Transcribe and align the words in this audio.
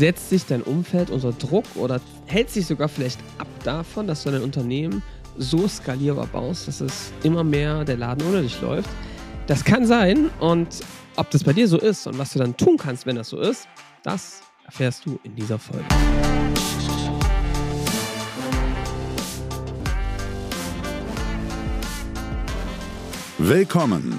Setzt 0.00 0.30
sich 0.30 0.46
dein 0.46 0.62
Umfeld 0.62 1.10
unter 1.10 1.30
Druck 1.30 1.66
oder 1.74 2.00
hält 2.24 2.48
sich 2.48 2.64
sogar 2.64 2.88
vielleicht 2.88 3.20
ab 3.36 3.48
davon, 3.64 4.06
dass 4.06 4.22
du 4.22 4.30
dein 4.30 4.40
Unternehmen 4.40 5.02
so 5.36 5.68
skalierbar 5.68 6.26
baust, 6.26 6.68
dass 6.68 6.80
es 6.80 7.12
immer 7.22 7.44
mehr 7.44 7.84
der 7.84 7.98
Laden 7.98 8.26
ohne 8.26 8.40
dich 8.40 8.58
läuft? 8.62 8.88
Das 9.46 9.62
kann 9.62 9.84
sein 9.84 10.30
und 10.40 10.68
ob 11.16 11.30
das 11.30 11.44
bei 11.44 11.52
dir 11.52 11.68
so 11.68 11.76
ist 11.76 12.06
und 12.06 12.16
was 12.16 12.32
du 12.32 12.38
dann 12.38 12.56
tun 12.56 12.78
kannst, 12.78 13.04
wenn 13.04 13.16
das 13.16 13.28
so 13.28 13.40
ist, 13.40 13.68
das 14.02 14.40
erfährst 14.64 15.04
du 15.04 15.20
in 15.22 15.36
dieser 15.36 15.58
Folge. 15.58 15.84
Willkommen 23.36 24.18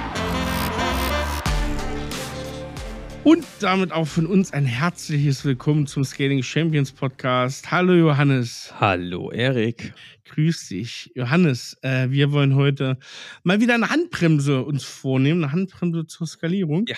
Und 3.23 3.45
damit 3.59 3.91
auch 3.91 4.07
von 4.07 4.25
uns 4.25 4.51
ein 4.51 4.65
herzliches 4.65 5.45
Willkommen 5.45 5.85
zum 5.85 6.03
Scaling 6.03 6.41
Champions 6.41 6.91
Podcast. 6.91 7.69
Hallo 7.69 7.93
Johannes. 7.93 8.73
Hallo 8.79 9.29
Erik. 9.29 9.93
Grüß 10.25 10.69
dich. 10.69 11.11
Johannes, 11.13 11.77
äh, 11.83 12.09
wir 12.09 12.31
wollen 12.31 12.55
heute 12.55 12.97
mal 13.43 13.61
wieder 13.61 13.75
eine 13.75 13.91
Handbremse 13.91 14.63
uns 14.63 14.83
vornehmen, 14.83 15.43
eine 15.43 15.51
Handbremse 15.51 16.07
zur 16.07 16.25
Skalierung. 16.25 16.85
Ja. 16.87 16.95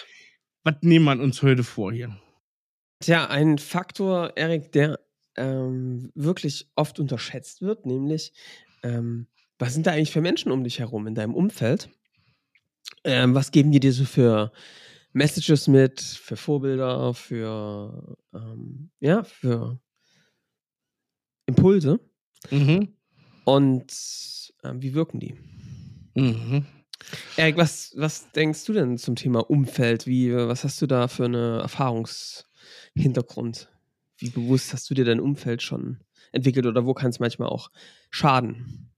Was 0.64 0.76
nehmen 0.80 1.04
wir 1.04 1.22
uns 1.22 1.42
heute 1.42 1.66
vor 1.66 1.92
hier? 1.92 2.18
Tja, 3.02 3.28
ein 3.28 3.58
Faktor, 3.58 4.32
Erik, 4.38 4.72
der 4.72 5.02
ähm, 5.36 6.10
wirklich 6.16 6.70
oft 6.78 7.02
unterschätzt 7.02 7.62
wird, 7.62 7.86
nämlich, 7.86 8.32
ähm, 8.82 9.28
was 9.60 9.74
sind 9.74 9.88
da 9.88 9.92
eigentlich 9.92 10.12
für 10.12 10.22
Menschen 10.22 10.54
um 10.54 10.64
dich 10.64 10.80
herum 10.80 11.06
in 11.06 11.16
deinem 11.16 11.36
Umfeld? 11.36 11.90
Ähm, 13.04 13.36
was 13.36 13.52
geben 13.52 13.74
die 13.74 13.82
dir 13.82 13.92
so 13.92 14.06
für 14.06 14.54
Messages 15.14 15.68
mit, 15.68 16.02
für 16.02 16.36
Vorbilder, 16.36 17.14
für, 17.14 18.18
ähm, 18.34 18.90
ja, 19.00 19.24
für 19.24 19.80
Impulse. 21.46 22.00
Mhm. 22.50 22.96
Und 23.46 23.92
äh, 24.64 24.74
wie 24.76 24.94
wirken 24.94 25.20
die? 25.20 25.36
Mhm. 26.16 26.66
Erik, 27.38 27.58
was, 27.58 27.94
was 27.96 28.32
denkst 28.32 28.66
du 28.66 28.74
denn 28.74 28.98
zum 28.98 29.16
Thema 29.16 29.50
Umfeld? 29.50 30.08
Wie, 30.08 30.34
was 30.34 30.64
hast 30.64 30.82
du 30.82 30.88
da 30.88 31.08
für 31.08 31.26
eine 31.26 31.60
Erfahrungshintergrund? 31.60 33.70
Wie 34.18 34.30
bewusst 34.30 34.74
hast 34.74 34.90
du 34.90 34.94
dir 34.94 35.06
dein 35.06 35.20
Umfeld 35.20 35.62
schon 35.62 36.00
entwickelt 36.32 36.66
oder 36.66 36.86
wo 36.86 36.94
kann 36.94 37.10
es 37.10 37.20
manchmal 37.20 37.50
auch 37.50 37.70
schaden? 38.10 38.93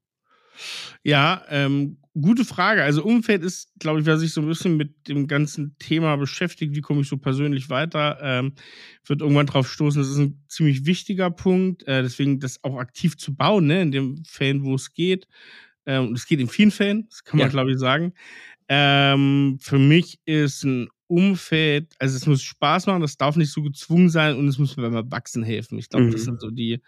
Ja, 1.03 1.43
ähm, 1.49 1.97
gute 2.19 2.45
Frage. 2.45 2.83
Also 2.83 3.03
Umfeld 3.03 3.43
ist, 3.43 3.69
glaube 3.79 3.99
ich, 3.99 4.05
wer 4.05 4.17
sich 4.17 4.33
so 4.33 4.41
ein 4.41 4.47
bisschen 4.47 4.77
mit 4.77 5.07
dem 5.07 5.27
ganzen 5.27 5.75
Thema 5.79 6.15
beschäftigt, 6.15 6.75
wie 6.75 6.81
komme 6.81 7.01
ich 7.01 7.09
so 7.09 7.17
persönlich 7.17 7.69
weiter, 7.69 8.17
ähm, 8.21 8.53
wird 9.05 9.21
irgendwann 9.21 9.47
drauf 9.47 9.69
stoßen. 9.69 10.01
Das 10.01 10.09
ist 10.09 10.17
ein 10.17 10.43
ziemlich 10.47 10.85
wichtiger 10.85 11.29
Punkt. 11.29 11.83
Äh, 11.87 12.01
deswegen 12.01 12.39
das 12.39 12.63
auch 12.63 12.77
aktiv 12.77 13.17
zu 13.17 13.35
bauen, 13.35 13.67
ne, 13.67 13.81
in 13.81 13.91
den 13.91 14.23
Fällen, 14.25 14.63
wo 14.63 14.75
es 14.75 14.93
geht. 14.93 15.27
Ähm, 15.85 16.07
und 16.07 16.17
es 16.17 16.25
geht 16.25 16.39
in 16.39 16.47
vielen 16.47 16.71
Fällen, 16.71 17.07
das 17.09 17.23
kann 17.23 17.37
man, 17.37 17.47
ja. 17.47 17.51
glaube 17.51 17.71
ich, 17.71 17.79
sagen. 17.79 18.13
Ähm, 18.67 19.57
für 19.61 19.77
mich 19.77 20.19
ist 20.25 20.63
ein 20.63 20.87
Umfeld, 21.07 21.93
also 21.99 22.15
es 22.17 22.25
muss 22.25 22.41
Spaß 22.41 22.87
machen, 22.87 23.01
das 23.01 23.17
darf 23.17 23.35
nicht 23.35 23.51
so 23.51 23.61
gezwungen 23.61 24.09
sein 24.09 24.35
und 24.35 24.47
es 24.47 24.57
muss 24.57 24.75
mir 24.75 24.89
beim 24.89 25.11
Wachsen 25.11 25.43
helfen. 25.43 25.77
Ich 25.77 25.89
glaube, 25.89 26.07
mhm. 26.07 26.11
das 26.11 26.23
sind 26.23 26.41
so 26.41 26.49
die, 26.49 26.81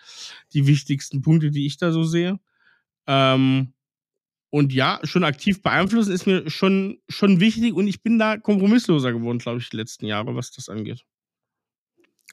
die 0.53 0.65
wichtigsten 0.65 1.21
Punkte, 1.21 1.51
die 1.51 1.67
ich 1.67 1.77
da 1.77 1.91
so 1.91 2.03
sehe. 2.03 2.39
Ähm, 3.07 3.73
und 4.49 4.73
ja, 4.73 4.99
schon 5.03 5.23
aktiv 5.23 5.61
beeinflussen 5.61 6.13
ist 6.13 6.25
mir 6.25 6.49
schon, 6.49 6.99
schon 7.09 7.39
wichtig 7.39 7.73
und 7.73 7.87
ich 7.87 8.01
bin 8.01 8.17
da 8.17 8.37
kompromissloser 8.37 9.11
geworden, 9.11 9.39
glaube 9.39 9.59
ich, 9.59 9.69
die 9.69 9.77
letzten 9.77 10.05
Jahre, 10.05 10.35
was 10.35 10.51
das 10.51 10.69
angeht. 10.69 11.03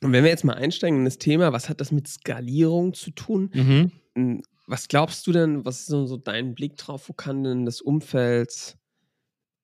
Und 0.01 0.13
wenn 0.13 0.25
wir 0.25 0.31
jetzt 0.31 0.45
mal 0.45 0.55
einsteigen 0.55 1.01
in 1.01 1.05
das 1.05 1.19
Thema, 1.19 1.53
was 1.53 1.69
hat 1.69 1.81
das 1.81 1.93
mit 1.93 2.07
Skalierung 2.09 2.95
zu 2.95 3.11
tun? 3.11 3.51
Mhm. 3.53 3.93
Hm, 4.15 4.43
was 4.67 4.89
glaubst 4.89 5.27
du 5.27 5.33
denn, 5.33 5.65
was 5.65 5.81
ist 5.81 5.87
so 5.87 6.17
dein 6.17 6.55
Blick 6.55 6.77
drauf, 6.77 7.09
wo 7.09 7.13
kann 7.13 7.45
denn 7.45 7.65
das 7.65 7.81
Umfeld 7.81 8.77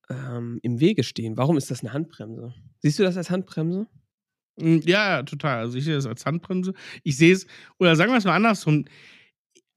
ähm, 0.09 0.59
im 0.63 0.81
Wege 0.81 1.05
stehen? 1.05 1.37
Warum 1.37 1.57
ist 1.57 1.71
das 1.71 1.81
eine 1.81 1.93
Handbremse? 1.93 2.55
Siehst 2.81 2.99
du 2.99 3.03
das 3.03 3.17
als 3.17 3.31
Handbremse? 3.31 3.87
Hm, 4.59 4.83
ja, 4.85 5.23
total. 5.23 5.61
Also 5.61 5.79
ich 5.79 5.85
sehe 5.85 5.95
das 5.95 6.07
als 6.07 6.27
Handbremse. 6.27 6.75
Ich 7.03 7.17
sehe 7.17 7.33
es, 7.33 7.47
oder 7.79 7.97
sagen 7.97 8.11
wir 8.11 8.19
es 8.19 8.25
mal 8.25 8.35
andersrum, 8.37 8.85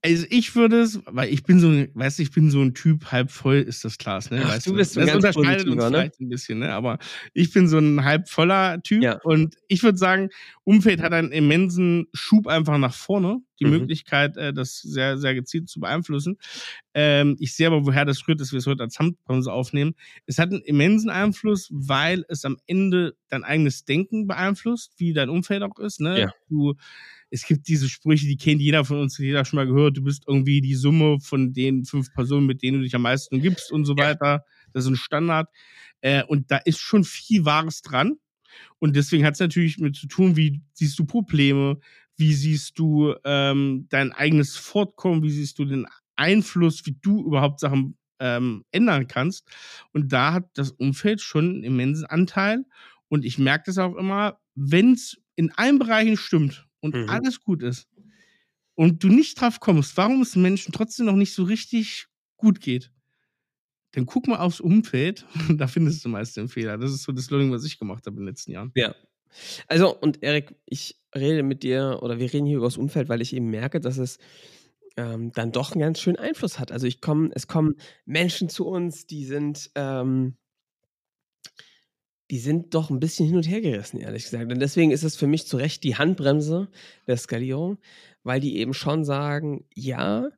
also 0.06 0.26
ich 0.30 0.54
würde 0.54 0.82
es, 0.82 1.00
weil 1.06 1.30
ich 1.30 1.44
bin 1.44 1.60
so, 1.60 1.70
weißt 1.70 2.20
du, 2.20 2.24
ich 2.24 2.32
bin 2.32 2.52
so 2.52 2.62
ein 2.62 2.74
Typ, 2.74 3.12
halb 3.14 3.32
voll 3.32 3.56
ist 3.56 3.86
das 3.86 3.98
Glas, 3.98 4.30
ne? 4.30 4.42
Ach, 4.44 4.50
weißt 4.50 4.68
du 4.68 4.74
bist 4.74 4.94
so 4.94 5.00
das 5.00 5.16
unterscheidet 5.16 5.68
uns 5.68 5.78
ne? 5.78 5.88
vielleicht 5.88 6.20
ein 6.20 6.28
bisschen, 6.28 6.60
ne? 6.60 6.74
Aber 6.74 7.00
ich 7.34 7.54
bin 7.54 7.70
so 7.70 7.78
ein 7.78 8.04
halb 8.04 8.28
voller 8.28 8.84
Typ 8.84 9.02
ja. 9.02 9.20
und 9.24 9.56
ich 9.70 9.82
würde 9.82 9.98
sagen, 9.98 10.30
Umfeld 10.66 11.02
hat 11.02 11.14
einen 11.14 11.32
immensen 11.32 12.08
Schub 12.14 12.48
einfach 12.48 12.78
nach 12.78 12.94
vorne, 12.94 13.40
die 13.62 13.66
mhm. 13.66 13.72
Möglichkeit, 13.72 14.36
äh, 14.36 14.54
das 14.54 14.82
sehr, 14.82 15.18
sehr 15.18 15.36
gezielt 15.36 15.70
zu 15.70 15.80
beeinflussen. 15.80 16.38
Ähm, 16.94 17.38
ich 17.40 17.56
sehe 17.56 17.68
aber, 17.68 17.86
woher 17.86 18.04
das 18.04 18.28
rührt, 18.28 18.42
dass 18.42 18.52
wir 18.52 18.60
es 18.60 18.68
heute 18.68 18.84
als 18.84 19.00
Handbremse 19.00 19.54
aufnehmen. 19.54 19.96
Es 20.26 20.38
hat 20.38 20.52
einen 20.52 20.62
immensen 20.62 21.12
Einfluss, 21.12 21.70
weil 21.72 22.26
es 22.28 22.44
am 22.44 22.58
Ende 22.68 23.16
dein 23.30 23.46
eigenes 23.46 23.86
Denken 23.86 24.28
beeinflusst, 24.28 24.94
wie 24.98 25.14
dein 25.14 25.30
Umfeld 25.30 25.64
auch 25.64 25.80
ist, 25.80 26.02
ne? 26.02 26.20
Ja. 26.20 26.34
Du 26.50 26.76
es 27.34 27.48
gibt 27.48 27.68
diese 27.68 27.90
Sprüche, 27.90 28.28
die 28.28 28.38
kennt 28.38 28.62
jeder 28.62 28.86
von 28.86 29.00
uns, 29.00 29.18
jeder 29.18 29.44
schon 29.44 29.58
mal 29.58 29.66
gehört, 29.66 29.98
du 29.98 30.04
bist 30.04 30.26
irgendwie 30.28 30.62
die 30.62 30.76
Summe 30.76 31.20
von 31.20 31.52
den 31.52 31.84
fünf 31.84 32.14
Personen, 32.14 32.46
mit 32.46 32.62
denen 32.62 32.78
du 32.78 32.84
dich 32.84 32.94
am 32.94 33.02
meisten 33.02 33.42
gibst 33.42 33.72
und 33.72 33.86
so 33.86 33.98
weiter. 33.98 34.46
Das 34.72 34.84
ist 34.84 34.92
ein 34.92 34.96
Standard. 34.96 35.50
Äh, 36.02 36.24
und 36.26 36.52
da 36.52 36.58
ist 36.58 36.80
schon 36.80 37.04
viel 37.04 37.44
Wahres 37.44 37.82
dran. 37.82 38.18
Und 38.78 38.96
deswegen 38.96 39.26
hat 39.26 39.34
es 39.34 39.40
natürlich 39.40 39.80
mit 39.80 39.96
zu 39.96 40.06
tun, 40.06 40.36
wie 40.36 40.62
siehst 40.74 41.00
du 41.00 41.06
Probleme, 41.06 41.80
wie 42.18 42.36
siehst 42.36 42.78
du 42.78 43.16
ähm, 43.26 43.88
dein 43.90 44.12
eigenes 44.12 44.56
Fortkommen, 44.56 45.24
wie 45.24 45.32
siehst 45.32 45.58
du 45.58 45.66
den 45.66 45.88
Einfluss, 46.16 46.86
wie 46.86 47.00
du 47.02 47.26
überhaupt 47.26 47.60
Sachen 47.60 47.98
ähm, 48.20 48.64
ändern 48.70 49.08
kannst. 49.08 49.50
Und 49.92 50.14
da 50.14 50.34
hat 50.34 50.52
das 50.54 50.70
Umfeld 50.70 51.20
schon 51.20 51.46
einen 51.46 51.64
immensen 51.64 52.06
Anteil. 52.06 52.64
Und 53.08 53.26
ich 53.26 53.40
merke 53.40 53.64
das 53.66 53.80
auch 53.80 53.96
immer, 53.96 54.40
wenn 54.54 54.94
es 54.94 55.18
in 55.36 55.50
allen 55.50 55.80
Bereichen 55.80 56.16
stimmt 56.16 56.68
und 56.84 56.96
mhm. 56.96 57.10
alles 57.10 57.42
gut 57.42 57.64
ist 57.64 57.88
und 58.76 59.04
du 59.04 59.08
nicht 59.08 59.40
drauf 59.40 59.60
kommst, 59.60 59.96
warum 59.98 60.22
es 60.22 60.36
Menschen 60.36 60.74
trotzdem 60.74 61.06
noch 61.06 61.16
nicht 61.16 61.34
so 61.34 61.44
richtig 61.44 62.08
gut 62.38 62.60
geht, 62.60 62.92
dann 63.92 64.06
guck 64.06 64.28
mal 64.28 64.40
aufs 64.40 64.60
Umfeld, 64.60 65.26
da 65.50 65.68
findest 65.68 66.04
du 66.04 66.10
meist 66.10 66.36
den 66.38 66.50
Fehler. 66.50 66.78
Das 66.78 66.92
ist 66.92 67.04
so 67.04 67.12
das 67.12 67.30
Learning, 67.30 67.52
was 67.52 67.64
ich 67.64 67.80
gemacht 67.80 68.06
habe 68.06 68.18
in 68.18 68.24
den 68.24 68.28
letzten 68.28 68.52
Jahren. 68.52 68.72
Ja. 68.76 68.94
Also, 69.68 69.96
und 69.96 70.22
Erik, 70.22 70.56
ich 70.66 71.00
rede 71.16 71.44
mit 71.44 71.64
dir 71.64 72.00
oder 72.02 72.20
wir 72.20 72.32
reden 72.32 72.46
hier 72.46 72.58
über 72.58 72.68
das 72.68 72.78
Umfeld, 72.78 73.10
weil 73.10 73.22
ich 73.22 73.34
eben 73.34 73.50
merke, 73.50 73.80
dass 73.80 73.98
es 73.98 74.18
ähm, 74.98 75.32
dann 75.32 75.52
doch 75.52 75.72
einen 75.72 75.82
ganz 75.82 76.00
schönen 76.00 76.18
Einfluss 76.18 76.60
hat. 76.60 76.72
Also 76.72 76.86
ich 76.86 77.02
komme, 77.02 77.32
es 77.34 77.48
kommen 77.48 77.76
Menschen 78.06 78.50
zu 78.50 78.68
uns, 78.68 79.08
die 79.08 79.26
sind 79.26 79.72
ähm, 79.74 80.36
die 82.34 82.40
sind 82.40 82.74
doch 82.74 82.90
ein 82.90 83.00
bisschen 83.00 83.28
hin 83.28 83.36
und 83.36 83.48
her 83.48 83.62
gerissen, 83.62 84.00
ehrlich 84.00 84.24
gesagt. 84.24 84.52
Und 84.52 84.60
deswegen 84.60 84.90
ist 84.90 85.04
es 85.04 85.16
für 85.16 85.28
mich 85.28 85.46
zu 85.46 85.56
Recht 85.56 85.84
die 85.84 85.98
Handbremse 85.98 86.68
der 87.06 87.16
Skalierung, 87.16 87.78
weil 88.24 88.40
die 88.40 88.58
eben 88.58 88.74
schon 88.74 89.06
sagen, 89.06 89.66
ja, 89.76 90.30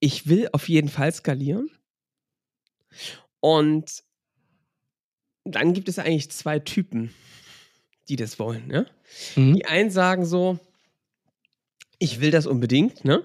ich 0.00 0.26
will 0.26 0.50
auf 0.52 0.68
jeden 0.68 0.90
Fall 0.90 1.10
skalieren. 1.10 1.70
Und 3.40 4.04
dann 5.44 5.72
gibt 5.72 5.88
es 5.88 5.98
eigentlich 5.98 6.30
zwei 6.30 6.58
Typen, 6.58 7.14
die 8.10 8.16
das 8.16 8.38
wollen. 8.38 8.66
Ne? 8.66 8.86
Mhm. 9.34 9.54
Die 9.54 9.64
einen 9.64 9.90
sagen 9.90 10.26
so, 10.26 10.58
ich 11.98 12.20
will 12.20 12.30
das 12.30 12.46
unbedingt, 12.46 13.02
ne? 13.02 13.24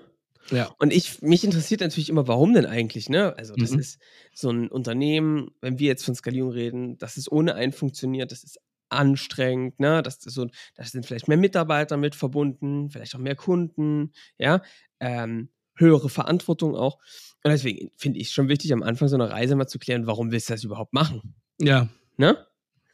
Ja. 0.52 0.74
Und 0.80 0.94
ich, 0.94 1.22
mich 1.22 1.44
interessiert 1.44 1.82
natürlich 1.82 2.10
immer, 2.10 2.28
warum 2.28 2.54
denn 2.54 2.66
eigentlich, 2.66 3.10
ne? 3.10 3.36
Also, 3.38 3.54
das 3.56 3.72
mhm. 3.72 3.80
ist 3.80 4.00
so 4.34 4.50
ein 4.50 4.70
Unternehmen, 4.70 5.52
wenn 5.62 5.80
wir 5.80 5.88
jetzt 5.88 6.06
von 6.06 6.16
Skalierung 6.16 6.52
reden, 6.52 6.98
das 6.98 7.18
ist 7.18 7.32
ohne 7.32 7.56
einen 7.56 7.74
funktioniert, 7.74 8.32
das 8.32 8.44
ist 8.44 8.60
anstrengend, 8.90 9.80
ne? 9.80 10.02
Das 10.02 10.26
ist 10.26 10.34
so, 10.34 10.48
da 10.76 10.84
sind 10.84 11.06
vielleicht 11.06 11.28
mehr 11.28 11.38
Mitarbeiter 11.38 11.98
mit 11.98 12.16
verbunden, 12.16 12.90
vielleicht 12.90 13.16
auch 13.16 13.20
mehr 13.20 13.36
Kunden, 13.36 14.14
ja, 14.38 14.62
ähm, 15.00 15.50
höhere 15.76 16.10
Verantwortung 16.10 16.76
auch. 16.76 16.98
Und 17.44 17.52
deswegen 17.52 17.92
finde 17.96 18.20
ich 18.20 18.28
es 18.28 18.34
schon 18.34 18.50
wichtig, 18.50 18.74
am 18.74 18.84
Anfang 18.84 19.08
so 19.08 19.16
einer 19.16 19.30
Reise 19.30 19.56
mal 19.56 19.68
zu 19.68 19.80
klären, 19.80 20.08
warum 20.08 20.32
willst 20.32 20.50
du 20.50 20.54
das 20.54 20.64
überhaupt 20.64 20.94
machen? 20.94 21.36
Ja. 21.60 21.88
Ne? 22.18 22.46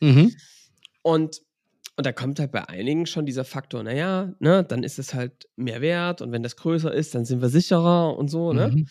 Mhm. 0.02 0.36
Und 1.02 1.42
und 1.96 2.06
da 2.06 2.12
kommt 2.12 2.40
halt 2.40 2.52
bei 2.52 2.68
einigen 2.68 3.06
schon 3.06 3.26
dieser 3.26 3.44
Faktor, 3.46 3.84
naja, 3.84 4.34
ne, 4.40 4.64
dann 4.64 4.84
ist 4.84 5.00
es 5.00 5.14
halt 5.14 5.48
mehr 5.56 5.82
wert 5.82 6.22
und 6.22 6.32
wenn 6.32 6.44
das 6.44 6.56
größer 6.56 6.94
ist, 6.94 7.14
dann 7.16 7.26
sind 7.26 7.42
wir 7.42 7.50
sicherer 7.50 8.18
und 8.18 8.30
so, 8.30 8.54
ne? 8.54 8.70
Mhm. 8.70 8.88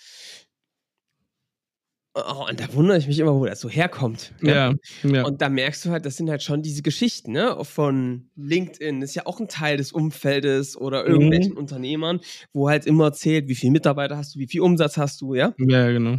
Oh, 2.15 2.45
und 2.47 2.61
da 2.61 2.75
wundere 2.75 2.99
ich 2.99 3.07
mich 3.07 3.19
immer, 3.21 3.35
wo 3.35 3.47
das 3.47 3.61
so 3.61 3.71
herkommt. 3.71 4.35
Ja, 4.43 4.75
ja. 5.03 5.23
Und 5.25 5.41
da 5.41 5.49
merkst 5.49 5.83
du 5.87 5.91
halt, 5.91 6.05
das 6.05 6.19
sind 6.19 6.29
halt 6.29 6.43
schon 6.43 6.61
diese 6.61 6.83
Geschichten, 6.83 7.33
ne? 7.33 7.57
Von 7.65 8.29
LinkedIn, 8.37 9.01
ist 9.01 9.15
ja 9.15 9.25
auch 9.25 9.41
ein 9.41 9.49
Teil 9.49 9.79
des 9.79 9.93
Umfeldes 9.93 10.77
oder 10.77 11.07
irgendwelchen 11.07 11.53
Mhm. 11.53 11.59
Unternehmern, 11.59 12.21
wo 12.53 12.69
halt 12.69 12.85
immer 12.85 13.15
zählt, 13.15 13.49
wie 13.49 13.55
viele 13.55 13.73
Mitarbeiter 13.73 14.19
hast 14.19 14.35
du, 14.35 14.41
wie 14.41 14.47
viel 14.47 14.61
Umsatz 14.61 14.99
hast 14.99 15.23
du, 15.23 15.35
ja? 15.35 15.55
Ja, 15.57 15.91
genau. 15.91 16.19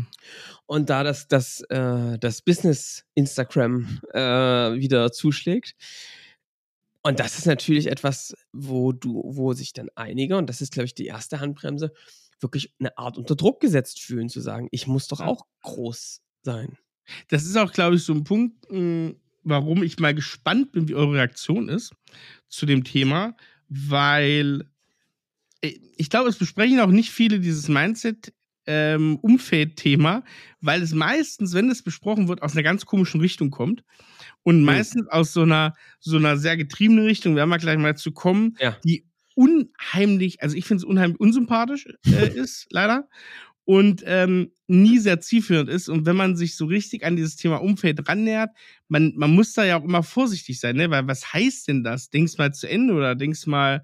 Und 0.65 0.89
da 0.89 1.03
das, 1.03 1.27
das, 1.27 1.61
äh, 1.69 2.17
das 2.17 2.41
Business 2.41 3.05
Instagram 3.13 3.99
äh, 4.13 4.19
wieder 4.19 5.11
zuschlägt. 5.11 5.75
Und 7.03 7.19
das 7.19 7.37
ist 7.37 7.45
natürlich 7.45 7.87
etwas, 7.87 8.33
wo 8.53 8.93
du, 8.93 9.21
wo 9.25 9.53
sich 9.53 9.73
dann 9.73 9.89
einige, 9.95 10.37
und 10.37 10.49
das 10.49 10.61
ist, 10.61 10.71
glaube 10.71 10.85
ich, 10.85 10.95
die 10.95 11.05
erste 11.05 11.41
Handbremse, 11.41 11.91
wirklich 12.39 12.73
eine 12.79 12.97
Art 12.97 13.17
unter 13.17 13.35
Druck 13.35 13.59
gesetzt 13.59 14.01
fühlen, 14.01 14.29
zu 14.29 14.39
sagen, 14.41 14.67
ich 14.71 14.87
muss 14.87 15.07
doch 15.07 15.19
auch 15.19 15.45
groß 15.61 16.21
sein. 16.43 16.77
Das 17.27 17.43
ist 17.43 17.57
auch, 17.57 17.71
glaube 17.73 17.97
ich, 17.97 18.03
so 18.03 18.13
ein 18.13 18.23
Punkt, 18.23 18.69
mh, 18.69 19.13
warum 19.43 19.83
ich 19.83 19.99
mal 19.99 20.13
gespannt 20.15 20.71
bin, 20.71 20.87
wie 20.87 20.95
eure 20.95 21.13
Reaktion 21.13 21.67
ist 21.67 21.93
zu 22.47 22.65
dem 22.65 22.83
Thema, 22.83 23.35
weil 23.67 24.69
äh, 25.61 25.77
ich 25.97 26.09
glaube, 26.09 26.29
es 26.29 26.37
besprechen 26.37 26.79
auch 26.79 26.87
nicht 26.87 27.11
viele 27.11 27.39
dieses 27.39 27.67
Mindset. 27.67 28.33
Ähm, 28.65 29.17
Umfeld-Thema, 29.21 30.23
weil 30.61 30.81
es 30.81 30.93
meistens, 30.93 31.53
wenn 31.53 31.69
es 31.69 31.83
besprochen 31.83 32.27
wird, 32.27 32.41
aus 32.41 32.53
einer 32.53 32.63
ganz 32.63 32.85
komischen 32.85 33.19
Richtung 33.21 33.49
kommt 33.51 33.83
und 34.43 34.63
meistens 34.63 35.07
aus 35.09 35.33
so 35.33 35.41
einer 35.41 35.73
so 35.99 36.17
einer 36.17 36.37
sehr 36.37 36.55
getriebenen 36.57 37.05
Richtung, 37.05 37.35
werden 37.35 37.49
wir 37.49 37.57
gleich 37.57 37.77
mal 37.77 37.97
zu 37.97 38.11
kommen, 38.11 38.55
Ja. 38.59 38.77
die 38.85 39.05
unheimlich, 39.35 40.41
also 40.41 40.55
ich 40.55 40.65
finde 40.65 40.79
es 40.81 40.83
unheimlich 40.85 41.19
unsympathisch 41.19 41.87
äh, 42.05 42.27
ist, 42.35 42.67
leider. 42.71 43.07
Und 43.65 44.03
ähm, 44.05 44.51
nie 44.67 44.99
sehr 44.99 45.21
zielführend 45.21 45.69
ist. 45.69 45.87
Und 45.87 46.05
wenn 46.05 46.17
man 46.17 46.35
sich 46.35 46.57
so 46.57 46.65
richtig 46.65 47.05
an 47.05 47.15
dieses 47.15 47.37
Thema 47.37 47.61
Umfeld 47.61 48.09
rannähert, 48.09 48.49
man, 48.89 49.13
man 49.15 49.31
muss 49.31 49.53
da 49.53 49.63
ja 49.63 49.77
auch 49.79 49.85
immer 49.85 50.03
vorsichtig 50.03 50.59
sein, 50.59 50.75
ne? 50.75 50.89
Weil 50.89 51.07
was 51.07 51.31
heißt 51.31 51.69
denn 51.69 51.81
das? 51.83 52.09
Denkst 52.09 52.37
mal 52.37 52.53
zu 52.53 52.67
Ende 52.69 52.93
oder 52.93 53.15
denkst 53.15 53.47
mal, 53.47 53.83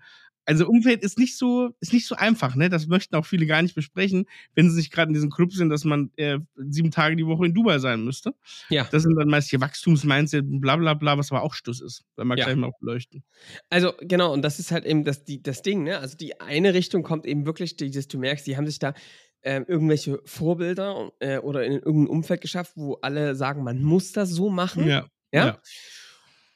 also 0.50 0.68
Umfeld 0.68 1.04
ist 1.04 1.20
nicht 1.20 1.38
so, 1.38 1.70
ist 1.80 1.94
nicht 1.94 2.08
so 2.08 2.16
einfach, 2.16 2.56
ne? 2.56 2.70
Das 2.70 2.88
möchten 2.88 3.16
auch 3.16 3.26
viele 3.26 3.46
gar 3.46 3.62
nicht 3.62 3.76
besprechen, 3.76 4.26
wenn 4.56 4.68
sie 4.68 4.78
nicht 4.78 4.92
gerade 4.92 5.10
in 5.10 5.14
diesem 5.14 5.30
Club 5.30 5.54
sind, 5.54 5.70
dass 5.70 5.86
man 5.86 6.10
äh, 6.16 6.40
sieben 6.56 6.90
Tage 6.90 7.16
die 7.16 7.28
Woche 7.28 7.46
in 7.46 7.54
Dubai 7.54 7.78
sein 7.78 8.04
müsste. 8.04 8.34
Ja. 8.70 8.88
Das 8.92 9.04
sind 9.04 9.16
dann 9.16 9.28
meist 9.30 9.52
hier 9.52 9.62
Wachstumsmindset 9.62 10.44
und 10.44 10.60
bla 10.60 10.76
bla 10.76 10.96
bla, 10.96 11.20
was 11.20 11.32
aber 11.32 11.44
auch 11.44 11.54
Stuss 11.54 11.82
ist. 11.82 12.04
Wenn 12.16 12.28
wir 12.28 12.36
Ja. 12.36 12.46
gleich 12.46 12.56
mal 12.58 12.68
auch 12.68 12.80
beleuchten. 12.80 13.24
Also 13.70 13.94
genau, 14.02 14.34
und 14.34 14.42
das 14.42 14.58
ist 14.58 14.72
halt 14.72 14.86
eben 14.86 15.04
das, 15.04 15.24
die, 15.24 15.44
das 15.44 15.62
Ding, 15.62 15.84
ne? 15.84 16.00
Also 16.00 16.18
die 16.18 16.42
eine 16.42 16.74
Richtung 16.74 17.04
kommt 17.04 17.28
eben 17.28 17.46
wirklich, 17.46 17.76
dieses, 17.76 18.08
du 18.08 18.18
merkst, 18.18 18.48
die 18.48 18.58
haben 18.58 18.66
sich 18.66 18.80
da 18.80 18.96
ähm, 19.44 19.66
irgendwelche 19.68 20.20
Vorbilder 20.26 21.12
äh, 21.20 21.38
oder 21.38 21.64
in 21.64 21.74
irgendein 21.74 22.08
Umfeld 22.08 22.42
geschafft, 22.42 22.74
wo 22.76 22.96
alle 22.96 23.36
sagen, 23.36 23.64
man 23.64 23.84
muss 23.84 24.14
das 24.14 24.32
so 24.32 24.50
machen. 24.50 24.88
Ja. 24.88 25.08
Ja? 25.32 25.46
Ja. 25.46 25.62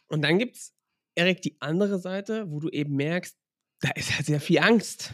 Und 0.08 0.24
dann 0.24 0.40
gibt's, 0.40 0.74
Erik, 1.16 1.44
die 1.44 1.58
andere 1.60 2.00
Seite, 2.00 2.46
wo 2.50 2.60
du 2.60 2.70
eben 2.70 2.96
merkst, 2.96 3.38
da 3.84 3.90
ist 3.96 4.16
halt 4.16 4.26
sehr 4.26 4.40
viel 4.40 4.60
Angst. 4.60 5.14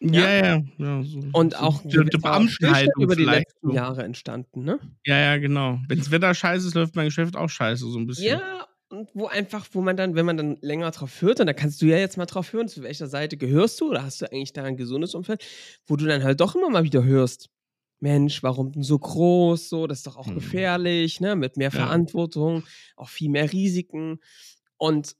Ja, 0.00 0.30
ja. 0.30 0.62
ja 0.78 1.02
so, 1.02 1.20
Und 1.32 1.52
so 1.54 1.58
auch 1.58 1.80
Stillstand 1.80 2.22
Beamtenhaltung 2.22 3.04
über 3.04 3.16
die 3.16 3.24
letzten 3.24 3.68
So. 3.68 3.74
Jahre 3.74 4.04
entstanden, 4.04 4.64
ne? 4.64 4.78
Ja, 5.04 5.18
ja, 5.18 5.36
genau. 5.38 5.78
Wenns 5.88 6.10
Wetter 6.10 6.32
scheiße 6.32 6.68
ist, 6.68 6.74
läuft 6.74 6.94
mein 6.96 7.06
Geschäft 7.06 7.36
auch 7.36 7.50
scheiße, 7.50 7.84
so 7.90 7.98
ein 7.98 8.06
bisschen. 8.06 8.38
Ja, 8.38 8.66
und 8.88 9.08
wo 9.12 9.26
einfach, 9.26 9.66
wo 9.72 9.80
man 9.82 9.96
dann, 9.96 10.14
wenn 10.14 10.24
man 10.24 10.36
dann 10.36 10.56
länger 10.62 10.90
drauf 10.92 11.20
hört, 11.20 11.40
und 11.40 11.46
da 11.48 11.52
kannst 11.52 11.82
du 11.82 11.86
ja 11.86 11.98
jetzt 11.98 12.16
mal 12.16 12.26
drauf 12.26 12.52
hören, 12.52 12.68
zu 12.68 12.82
welcher 12.82 13.08
Seite 13.08 13.36
gehörst 13.36 13.80
du 13.80 13.90
oder 13.90 14.04
hast 14.04 14.22
du 14.22 14.26
eigentlich 14.32 14.52
da 14.52 14.62
ein 14.64 14.76
gesundes 14.76 15.14
Umfeld, 15.14 15.44
wo 15.86 15.96
du 15.96 16.06
dann 16.06 16.22
halt 16.22 16.40
doch 16.40 16.54
immer 16.54 16.70
mal 16.70 16.84
wieder 16.84 17.04
hörst, 17.04 17.50
Mensch, 17.98 18.42
warum 18.42 18.72
denn 18.72 18.82
so 18.82 18.98
groß, 18.98 19.68
so, 19.68 19.86
das 19.86 19.98
ist 19.98 20.06
doch 20.06 20.16
auch 20.16 20.28
Hm. 20.28 20.34
gefährlich, 20.34 21.20
ne, 21.20 21.36
mit 21.36 21.56
mehr 21.56 21.70
Ja. 21.70 21.76
Verantwortung, 21.80 22.64
auch 22.96 23.08
viel 23.10 23.28
mehr 23.30 23.52
Risiken 23.52 24.20
und 24.78 25.16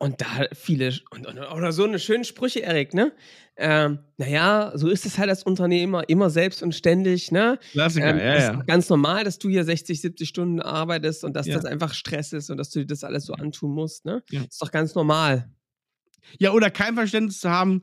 und 0.00 0.20
da 0.20 0.46
viele, 0.54 0.92
und, 1.10 1.26
und, 1.26 1.38
oder 1.38 1.72
so 1.72 1.84
eine 1.84 1.98
schöne 1.98 2.24
Sprüche, 2.24 2.60
Erik, 2.60 2.94
ne? 2.94 3.12
Ähm, 3.56 3.98
naja, 4.16 4.72
so 4.74 4.88
ist 4.88 5.04
es 5.04 5.18
halt 5.18 5.28
als 5.28 5.42
Unternehmer, 5.42 6.08
immer 6.08 6.30
selbst 6.30 6.62
und 6.62 6.74
ständig, 6.74 7.30
ne? 7.30 7.58
Klassiker, 7.72 8.08
Ähm, 8.08 8.18
ja, 8.18 8.24
ja. 8.38 8.50
ist 8.58 8.66
ganz 8.66 8.88
normal, 8.88 9.24
dass 9.24 9.38
du 9.38 9.50
hier 9.50 9.62
60, 9.64 10.00
70 10.00 10.28
Stunden 10.28 10.60
arbeitest 10.60 11.22
und 11.24 11.34
dass 11.36 11.46
Ja. 11.46 11.54
das 11.56 11.66
einfach 11.66 11.92
Stress 11.92 12.32
ist 12.32 12.48
und 12.50 12.56
dass 12.56 12.70
du 12.70 12.80
dir 12.80 12.86
das 12.86 13.04
alles 13.04 13.26
so 13.26 13.34
antun 13.34 13.72
musst. 13.74 14.06
Ne? 14.06 14.22
Ja. 14.30 14.40
Ist 14.40 14.60
doch 14.62 14.70
ganz 14.72 14.94
normal. 14.94 15.50
Ja, 16.38 16.52
oder 16.52 16.70
kein 16.70 16.94
Verständnis 16.94 17.40
zu 17.40 17.50
haben, 17.50 17.82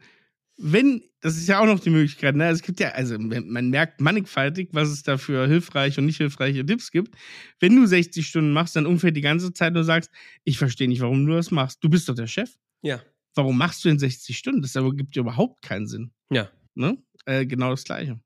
wenn, 0.58 1.04
das 1.22 1.38
ist 1.38 1.48
ja 1.48 1.60
auch 1.60 1.66
noch 1.66 1.80
die 1.80 1.92
Möglichkeit, 1.92 2.36
ne? 2.36 2.50
Es 2.50 2.64
gibt 2.64 2.80
ja, 2.80 2.90
also 2.90 3.18
man 3.18 3.70
merkt 3.70 4.02
mannigfaltig, 4.02 4.70
was 4.72 4.90
es 4.90 5.04
da 5.04 5.18
für 5.18 5.48
hilfreiche 5.48 6.02
und 6.02 6.08
nicht 6.08 6.18
hilfreiche 6.18 6.66
Tipps 6.66 6.92
gibt. 6.92 7.16
Wenn 7.60 7.76
du 7.76 7.86
60 7.86 8.28
Stunden 8.28 8.52
machst, 8.52 8.76
dann 8.76 8.88
ungefähr 8.88 9.12
die 9.12 9.22
ganze 9.22 9.54
Zeit 9.54 9.74
nur 9.74 9.84
sagst, 9.84 10.12
ich 10.44 10.58
verstehe 10.58 10.88
nicht, 10.88 11.02
warum 11.02 11.26
du 11.26 11.34
das 11.34 11.52
machst. 11.52 11.84
Du 11.84 11.90
bist 11.90 12.10
doch 12.10 12.16
der 12.16 12.28
Chef. 12.28 12.58
Ja. 12.82 13.02
Warum 13.36 13.58
machst 13.58 13.86
du 13.86 13.90
denn 13.90 14.00
60 14.00 14.36
Stunden? 14.36 14.62
Das 14.64 14.74
gibt 14.74 15.16
dir 15.16 15.20
überhaupt 15.20 15.62
keinen 15.62 15.88
Sinn. 15.88 16.12
Ja. 16.32 16.50
Ne? 16.74 16.98
Äh, 17.26 17.46
genau 17.46 17.70
das 17.70 17.84
Gleiche. 17.84 18.20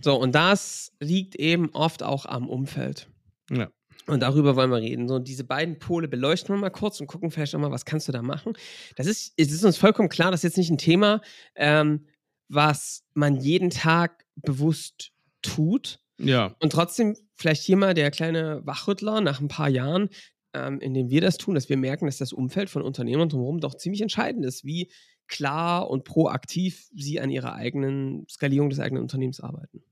So, 0.00 0.16
und 0.20 0.34
das 0.34 0.92
liegt 1.00 1.36
eben 1.36 1.70
oft 1.70 2.02
auch 2.02 2.26
am 2.26 2.48
Umfeld. 2.48 3.08
Ja. 3.50 3.70
Und 4.08 4.20
darüber 4.20 4.56
wollen 4.56 4.70
wir 4.70 4.78
reden. 4.78 5.06
So, 5.06 5.16
und 5.16 5.28
diese 5.28 5.44
beiden 5.44 5.78
Pole 5.78 6.08
beleuchten 6.08 6.54
wir 6.54 6.58
mal 6.58 6.70
kurz 6.70 6.98
und 7.00 7.06
gucken 7.06 7.30
vielleicht 7.30 7.52
nochmal, 7.52 7.70
was 7.70 7.84
kannst 7.84 8.08
du 8.08 8.12
da 8.12 8.22
machen. 8.22 8.54
Das 8.96 9.06
ist, 9.06 9.34
es 9.36 9.52
ist 9.52 9.64
uns 9.64 9.76
vollkommen 9.76 10.08
klar, 10.08 10.30
das 10.30 10.40
ist 10.40 10.50
jetzt 10.50 10.56
nicht 10.56 10.70
ein 10.70 10.78
Thema, 10.78 11.20
ähm, 11.54 12.06
was 12.48 13.04
man 13.12 13.36
jeden 13.36 13.68
Tag 13.68 14.24
bewusst 14.36 15.12
tut. 15.42 16.00
Ja. 16.18 16.56
Und 16.60 16.72
trotzdem, 16.72 17.16
vielleicht 17.34 17.62
hier 17.62 17.76
mal 17.76 17.92
der 17.92 18.10
kleine 18.10 18.62
Wachrüttler 18.64 19.20
nach 19.20 19.40
ein 19.40 19.48
paar 19.48 19.68
Jahren, 19.68 20.08
ähm, 20.54 20.80
in 20.80 20.94
dem 20.94 21.10
wir 21.10 21.20
das 21.20 21.36
tun, 21.36 21.54
dass 21.54 21.68
wir 21.68 21.76
merken, 21.76 22.06
dass 22.06 22.16
das 22.16 22.32
Umfeld 22.32 22.70
von 22.70 22.82
Unternehmern 22.82 23.28
drumherum 23.28 23.60
doch 23.60 23.74
ziemlich 23.74 24.00
entscheidend 24.00 24.46
ist, 24.46 24.64
wie 24.64 24.90
klar 25.26 25.90
und 25.90 26.04
proaktiv 26.04 26.88
sie 26.94 27.20
an 27.20 27.30
ihrer 27.30 27.54
eigenen 27.54 28.26
Skalierung 28.28 28.70
des 28.70 28.80
eigenen 28.80 29.02
Unternehmens 29.02 29.40
arbeiten. 29.40 29.82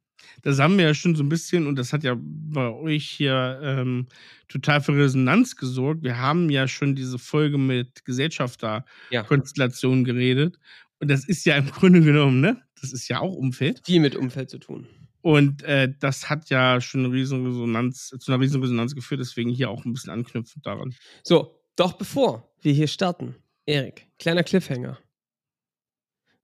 Das 0.43 0.59
haben 0.59 0.79
wir 0.79 0.85
ja 0.85 0.95
schon 0.95 1.17
so 1.17 1.23
ein 1.23 1.29
bisschen, 1.29 1.67
und 1.67 1.77
das 1.77 1.93
hat 1.93 2.05
ja 2.05 2.17
bei 2.19 2.71
euch 2.71 3.09
hier 3.09 3.61
ähm, 3.63 4.07
total 4.49 4.81
für 4.81 4.97
Resonanz 4.97 5.57
gesorgt. 5.57 6.03
Wir 6.03 6.19
haben 6.19 6.51
ja 6.51 6.69
schon 6.69 6.95
diese 6.95 7.19
Folge 7.19 7.59
mit 7.59 8.05
Gesellschafterkonstellationen 8.05 10.05
geredet. 10.05 10.59
Und 11.01 11.11
das 11.11 11.25
ist 11.25 11.45
ja 11.47 11.57
im 11.57 11.67
Grunde 11.71 12.01
genommen, 12.01 12.41
ne? 12.41 12.63
Das 12.81 12.93
ist 12.93 13.09
ja 13.09 13.21
auch 13.21 13.35
Umfeld. 13.35 13.83
Viel 13.85 14.01
mit 14.01 14.17
Umfeld 14.17 14.51
zu 14.51 14.59
tun. 14.59 14.87
Und 15.23 15.63
äh, 15.65 15.93
das 15.99 16.31
hat 16.31 16.51
ja 16.51 16.81
schon 16.81 17.05
eine 17.05 17.13
riesen 17.13 17.45
Resonanz, 17.45 18.15
zu 18.19 18.33
einer 18.33 18.41
riesen 18.41 18.61
Resonanz 18.61 18.95
geführt, 18.95 19.21
deswegen 19.21 19.51
hier 19.51 19.71
auch 19.71 19.85
ein 19.85 19.93
bisschen 19.93 20.13
anknüpfend 20.13 20.65
daran. 20.65 20.95
So, 21.25 21.59
doch 21.75 21.95
bevor 21.95 22.49
wir 22.61 22.73
hier 22.73 22.87
starten, 22.87 23.35
Erik, 23.65 24.07
kleiner 24.21 24.45
Cliffhanger. 24.45 24.99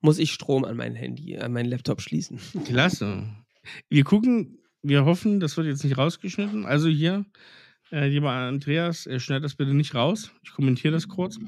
Muss 0.00 0.18
ich 0.18 0.32
Strom 0.32 0.64
an 0.64 0.76
mein 0.76 0.96
Handy, 0.96 1.38
an 1.38 1.52
meinen 1.52 1.68
Laptop 1.68 2.00
schließen? 2.00 2.40
Klasse. 2.64 3.24
Wir 3.88 4.04
gucken, 4.04 4.58
wir 4.82 5.04
hoffen, 5.04 5.40
das 5.40 5.56
wird 5.56 5.66
jetzt 5.66 5.84
nicht 5.84 5.96
rausgeschnitten. 5.98 6.66
Also 6.66 6.88
hier, 6.88 7.24
äh, 7.90 8.08
lieber 8.08 8.30
Andreas, 8.30 9.06
äh, 9.06 9.20
schneid 9.20 9.44
das 9.44 9.54
bitte 9.54 9.74
nicht 9.74 9.94
raus. 9.94 10.32
Ich 10.42 10.52
kommentiere 10.52 10.92
das 10.92 11.08
kurz. 11.08 11.38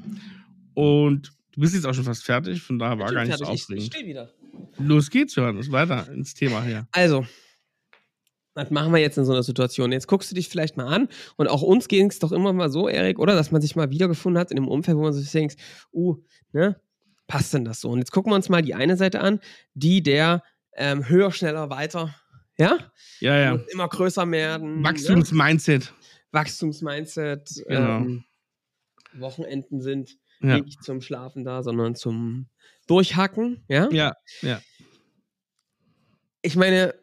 Und 0.73 1.31
du 1.53 1.61
bist 1.61 1.73
jetzt 1.73 1.85
auch 1.85 1.93
schon 1.93 2.03
fast 2.03 2.23
fertig, 2.23 2.61
von 2.61 2.79
daher 2.79 2.99
war 2.99 3.07
Ich 3.07 3.13
gar 3.13 3.25
nicht 3.25 3.37
so 3.37 3.45
fertig, 3.45 3.61
ich 3.61 3.63
aufregend. 3.63 3.93
stehe 3.93 4.05
wieder. 4.05 4.33
Los 4.77 5.09
geht's, 5.09 5.35
Johannes, 5.35 5.71
weiter 5.71 6.09
ins 6.11 6.33
Thema 6.33 6.63
hier. 6.63 6.87
Also, 6.91 7.25
was 8.53 8.71
machen 8.71 8.93
wir 8.93 8.99
jetzt 8.99 9.17
in 9.17 9.25
so 9.25 9.33
einer 9.33 9.43
Situation? 9.43 9.91
Jetzt 9.91 10.07
guckst 10.07 10.31
du 10.31 10.35
dich 10.35 10.47
vielleicht 10.47 10.77
mal 10.77 10.87
an 10.87 11.09
und 11.35 11.49
auch 11.49 11.61
uns 11.61 11.89
ging 11.89 12.09
es 12.09 12.19
doch 12.19 12.31
immer 12.31 12.53
mal 12.53 12.69
so, 12.69 12.87
Erik, 12.87 13.19
oder? 13.19 13.35
Dass 13.35 13.51
man 13.51 13.61
sich 13.61 13.75
mal 13.75 13.89
wiedergefunden 13.91 14.39
hat 14.39 14.51
in 14.51 14.57
einem 14.57 14.69
Umfeld, 14.69 14.97
wo 14.97 15.01
man 15.01 15.13
sich 15.13 15.29
denkt, 15.29 15.57
uh, 15.93 16.15
ne, 16.53 16.79
passt 17.27 17.53
denn 17.53 17.65
das 17.65 17.81
so? 17.81 17.89
Und 17.89 17.99
jetzt 17.99 18.11
gucken 18.11 18.31
wir 18.31 18.35
uns 18.35 18.47
mal 18.47 18.61
die 18.61 18.73
eine 18.73 18.95
Seite 18.95 19.19
an, 19.19 19.41
die 19.73 20.01
der 20.01 20.41
ähm, 20.75 21.07
höher, 21.07 21.31
schneller, 21.31 21.69
weiter, 21.69 22.13
ja? 22.57 22.77
Ja, 23.19 23.37
ja. 23.37 23.51
Muss 23.57 23.67
immer 23.71 23.87
größer 23.87 24.29
werden. 24.31 24.81
Ne? 24.81 24.83
Wachstumsmindset. 24.89 25.93
Wachstumsmindset. 26.31 27.63
Genau. 27.67 27.97
Ähm, 27.97 28.23
Wochenenden 29.13 29.81
sind 29.81 30.17
Ja. 30.41 30.59
nicht 30.59 30.83
zum 30.83 31.01
Schlafen 31.01 31.43
da, 31.43 31.63
sondern 31.63 31.95
zum 31.95 32.47
Durchhacken, 32.87 33.63
ja? 33.67 33.89
ja, 33.91 34.13
ja. 34.41 34.61
Ich 36.41 36.55
meine, 36.55 36.93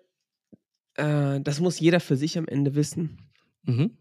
äh, 0.94 1.40
das 1.40 1.60
muss 1.60 1.80
jeder 1.80 2.00
für 2.00 2.16
sich 2.16 2.38
am 2.38 2.46
Ende 2.46 2.74
wissen. 2.74 3.18
Mhm. 3.64 3.96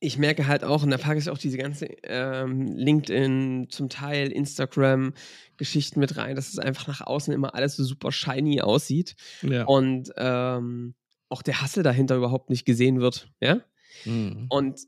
Ich 0.00 0.16
merke 0.16 0.46
halt 0.46 0.62
auch, 0.62 0.82
und 0.84 0.90
da 0.90 0.96
packe 0.98 1.18
ich 1.18 1.28
auch 1.28 1.38
diese 1.38 1.58
ganze 1.58 1.86
ähm, 2.04 2.66
LinkedIn, 2.76 3.66
zum 3.70 3.88
Teil 3.88 4.30
Instagram-Geschichten 4.30 5.98
mit 5.98 6.16
rein, 6.16 6.36
dass 6.36 6.48
es 6.48 6.58
einfach 6.58 6.86
nach 6.86 7.00
außen 7.00 7.32
immer 7.34 7.54
alles 7.54 7.76
so 7.76 7.84
super 7.84 8.12
shiny 8.12 8.60
aussieht 8.60 9.16
Ja. 9.42 9.64
und 9.64 10.12
ähm, 10.16 10.94
auch 11.28 11.42
der 11.42 11.60
Hassel 11.60 11.82
dahinter 11.82 12.16
überhaupt 12.16 12.48
nicht 12.48 12.64
gesehen 12.64 13.00
wird. 13.00 13.30
Ja? 13.40 13.60
Mhm. 14.04 14.46
Und, 14.48 14.80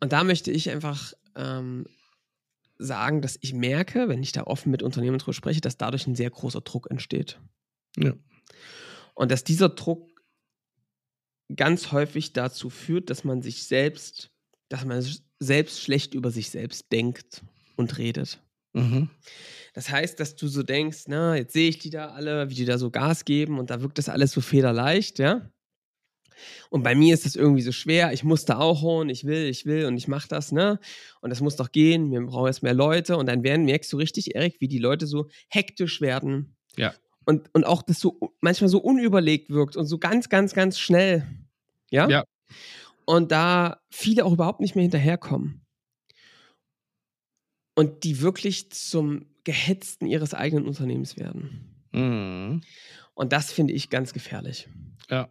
und 0.00 0.12
da 0.12 0.24
möchte 0.24 0.50
ich 0.50 0.70
einfach 0.70 1.12
ähm, 1.36 1.86
sagen, 2.78 3.20
dass 3.20 3.38
ich 3.40 3.52
merke, 3.52 4.08
wenn 4.08 4.22
ich 4.22 4.32
da 4.32 4.44
offen 4.44 4.70
mit 4.70 4.82
Unternehmen 4.82 5.18
drüber 5.18 5.34
spreche, 5.34 5.60
dass 5.60 5.76
dadurch 5.76 6.06
ein 6.06 6.14
sehr 6.14 6.30
großer 6.30 6.62
Druck 6.62 6.90
entsteht. 6.90 7.40
Ja. 7.96 8.14
Und 9.14 9.30
dass 9.30 9.44
dieser 9.44 9.68
Druck 9.68 10.07
ganz 11.54 11.92
häufig 11.92 12.32
dazu 12.32 12.70
führt, 12.70 13.10
dass 13.10 13.24
man 13.24 13.42
sich 13.42 13.64
selbst, 13.64 14.30
dass 14.68 14.84
man 14.84 15.04
selbst 15.38 15.80
schlecht 15.80 16.14
über 16.14 16.30
sich 16.30 16.50
selbst 16.50 16.92
denkt 16.92 17.42
und 17.76 17.98
redet. 17.98 18.40
Mhm. 18.74 19.10
Das 19.74 19.90
heißt, 19.90 20.18
dass 20.20 20.36
du 20.36 20.48
so 20.48 20.62
denkst, 20.62 21.04
na, 21.06 21.36
jetzt 21.36 21.52
sehe 21.52 21.68
ich 21.68 21.78
die 21.78 21.90
da 21.90 22.08
alle, 22.08 22.50
wie 22.50 22.54
die 22.54 22.64
da 22.64 22.78
so 22.78 22.90
Gas 22.90 23.24
geben 23.24 23.58
und 23.58 23.70
da 23.70 23.80
wirkt 23.82 23.98
das 23.98 24.08
alles 24.08 24.32
so 24.32 24.40
federleicht, 24.40 25.18
ja. 25.18 25.50
Und 26.70 26.82
bei 26.84 26.94
mir 26.94 27.14
ist 27.14 27.24
das 27.24 27.34
irgendwie 27.34 27.62
so 27.62 27.72
schwer, 27.72 28.12
ich 28.12 28.22
muss 28.22 28.44
da 28.44 28.58
auch 28.58 28.82
holen, 28.82 29.08
ich 29.08 29.24
will, 29.24 29.48
ich 29.48 29.66
will 29.66 29.86
und 29.86 29.96
ich 29.96 30.06
mache 30.06 30.28
das, 30.28 30.52
ne? 30.52 30.78
Und 31.20 31.30
das 31.30 31.40
muss 31.40 31.56
doch 31.56 31.72
gehen, 31.72 32.12
wir 32.12 32.20
brauchen 32.20 32.46
jetzt 32.46 32.62
mehr 32.62 32.74
Leute 32.74 33.16
und 33.16 33.26
dann 33.26 33.42
werden, 33.42 33.64
merkst 33.64 33.92
du 33.92 33.96
richtig, 33.96 34.34
Erik, 34.36 34.60
wie 34.60 34.68
die 34.68 34.78
Leute 34.78 35.06
so 35.06 35.28
hektisch 35.48 36.00
werden. 36.00 36.56
Ja. 36.76 36.94
Und, 37.28 37.54
und 37.54 37.64
auch 37.64 37.82
das 37.82 38.00
so 38.00 38.34
manchmal 38.40 38.70
so 38.70 38.78
unüberlegt 38.78 39.50
wirkt 39.50 39.76
und 39.76 39.84
so 39.84 39.98
ganz, 39.98 40.30
ganz, 40.30 40.54
ganz 40.54 40.78
schnell. 40.78 41.26
Ja? 41.90 42.08
Ja. 42.08 42.24
Und 43.04 43.32
da 43.32 43.82
viele 43.90 44.24
auch 44.24 44.32
überhaupt 44.32 44.60
nicht 44.60 44.76
mehr 44.76 44.82
hinterherkommen. 44.84 45.60
Und 47.74 48.02
die 48.04 48.22
wirklich 48.22 48.72
zum 48.72 49.26
Gehetzten 49.44 50.06
ihres 50.06 50.32
eigenen 50.32 50.64
Unternehmens 50.66 51.18
werden. 51.18 51.84
Mhm. 51.92 52.62
Und 53.12 53.32
das 53.34 53.52
finde 53.52 53.74
ich 53.74 53.90
ganz 53.90 54.14
gefährlich. 54.14 54.66
Ja. 55.10 55.28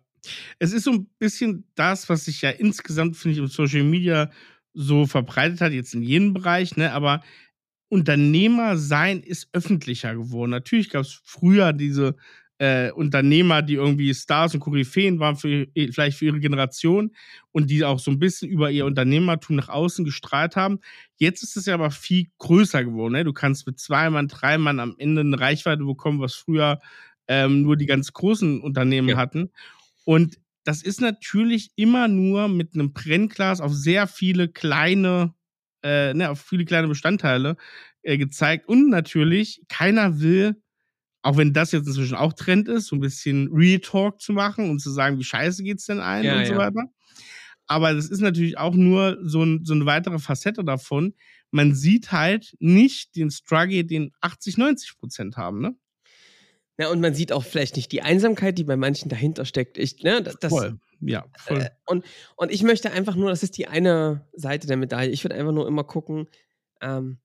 Es 0.60 0.74
ist 0.74 0.84
so 0.84 0.92
ein 0.92 1.10
bisschen 1.18 1.68
das, 1.74 2.10
was 2.10 2.26
sich 2.26 2.44
ja 2.44 2.52
insgesamt, 2.52 3.18
finde 3.18 3.34
ich, 3.34 3.40
im 3.40 3.48
Social 3.48 3.84
Media 3.84 4.30
so 4.76 5.08
verbreitet 5.08 5.62
hat, 5.62 5.72
jetzt 5.72 5.96
in 5.96 6.04
jedem 6.04 6.36
Bereich, 6.36 6.78
ne? 6.78 6.94
Aber 6.94 7.24
Unternehmer 7.90 8.78
sein 8.78 9.22
ist 9.22 9.50
öffentlicher 9.54 10.16
geworden. 10.16 10.52
Natürlich 10.52 10.90
gab 10.90 11.04
es 11.04 11.22
früher 11.24 11.74
diese 11.74 12.16
äh, 12.60 12.92
Unternehmer, 12.92 13.62
die 13.62 13.76
irgendwie 13.76 14.14
Stars 14.14 14.54
und 14.56 14.62
Koryphäen 14.62 15.20
waren, 15.20 15.36
für, 15.36 15.68
vielleicht 15.92 16.18
für 16.18 16.26
ihre 16.26 16.40
Generation 16.40 17.12
und 17.52 17.70
die 17.70 17.86
auch 17.86 18.00
so 18.00 18.10
ein 18.12 18.20
bisschen 18.20 18.50
über 18.50 18.72
ihr 18.72 18.86
Unternehmertum 18.86 19.56
nach 19.56 19.70
außen 19.70 20.04
gestrahlt 20.06 20.56
haben. 20.56 20.80
Jetzt 21.18 21.44
ist 21.44 21.56
es 21.56 21.68
ja 21.68 21.76
aber 21.76 21.92
viel 21.92 22.28
größer 22.40 22.84
geworden. 22.84 23.14
Ne? 23.14 23.24
Du 23.24 23.34
kannst 23.34 23.68
mit 23.68 23.80
zwei 23.80 24.10
Mann, 24.10 24.28
drei 24.28 24.58
Mann 24.58 24.80
am 24.80 24.96
Ende 24.98 25.22
eine 25.22 25.40
Reichweite 25.40 25.84
bekommen, 25.84 26.20
was 26.20 26.34
früher 26.34 26.82
ähm, 27.28 27.62
nur 27.62 27.78
die 27.78 27.86
ganz 27.86 28.12
großen 28.14 28.62
Unternehmen 28.62 29.10
Ja. 29.10 29.18
hatten. 29.18 29.52
Und 30.06 30.38
das 30.64 30.82
ist 30.84 31.00
natürlich 31.02 31.72
immer 31.76 32.08
nur 32.08 32.48
mit 32.48 32.74
einem 32.74 32.92
Brennglas 32.94 33.62
auf 33.62 33.74
sehr 33.74 34.08
viele 34.08 34.48
kleine, 34.50 35.34
äh, 35.84 36.14
ne, 36.14 36.30
auf 36.30 36.42
viele 36.42 36.66
kleine 36.66 36.88
Bestandteile 36.88 37.58
äh, 38.02 38.18
gezeigt. 38.18 38.68
Und 38.68 38.90
natürlich, 38.90 39.62
keiner 39.70 40.20
will, 40.20 40.62
auch 41.22 41.38
wenn 41.38 41.54
das 41.54 41.72
jetzt 41.72 41.88
inzwischen 41.88 42.16
auch 42.16 42.34
Trend 42.34 42.68
ist, 42.68 42.88
so 42.88 42.96
ein 42.96 43.02
bisschen 43.02 43.50
Real 43.52 43.80
Talk 43.80 44.22
zu 44.22 44.34
machen 44.34 44.70
und 44.70 44.80
zu 44.80 44.92
sagen, 44.92 45.20
wie 45.20 45.24
scheiße 45.24 45.64
geht's 45.64 45.86
denn 45.86 46.00
ein 46.00 46.24
Ja, 46.24 46.38
und 46.38 46.46
so 46.46 46.54
ja. 46.54 46.60
weiter. 46.60 46.84
Aber 47.68 47.94
das 47.94 48.08
ist 48.10 48.22
natürlich 48.22 48.58
auch 48.58 48.76
nur 48.76 49.18
so, 49.22 49.44
ein, 49.44 49.66
so 49.66 49.74
eine 49.74 49.86
weitere 49.86 50.20
Facette 50.20 50.64
davon. 50.64 51.14
Man 51.52 51.76
sieht 51.76 52.12
halt 52.12 52.56
nicht 52.60 53.16
den 53.16 53.30
Struggle, 53.30 53.84
den 53.84 54.12
80, 54.22 54.58
90 54.58 54.98
Prozent 54.98 55.38
haben, 55.38 55.62
ne? 55.62 55.76
Ja, 56.80 56.90
und 56.92 57.02
man 57.02 57.16
sieht 57.16 57.32
auch 57.32 57.44
vielleicht 57.44 57.76
nicht 57.76 57.92
die 57.92 58.04
Einsamkeit, 58.04 58.58
die 58.58 58.64
bei 58.64 58.78
manchen 58.78 59.10
dahinter 59.10 59.46
steckt. 59.46 59.78
Ich, 59.78 60.04
ne, 60.04 60.22
das, 60.22 60.38
das. 60.40 60.54
Ja, 61.02 61.26
voll. 61.38 61.62
Äh, 61.62 61.70
und, 61.86 62.06
und 62.36 62.52
ich 62.52 62.64
möchte 62.64 62.92
einfach 62.92 63.16
nur, 63.16 63.30
das 63.30 63.44
ist 63.44 63.58
die 63.58 63.68
eine 63.68 64.28
Seite 64.34 64.68
der 64.68 64.78
Medaille. 64.78 65.12
Ich 65.12 65.24
würde 65.24 65.36
einfach 65.36 65.52
nur 65.54 65.68
immer 65.68 65.84
gucken, 65.84 66.28
ähm, 66.82 67.20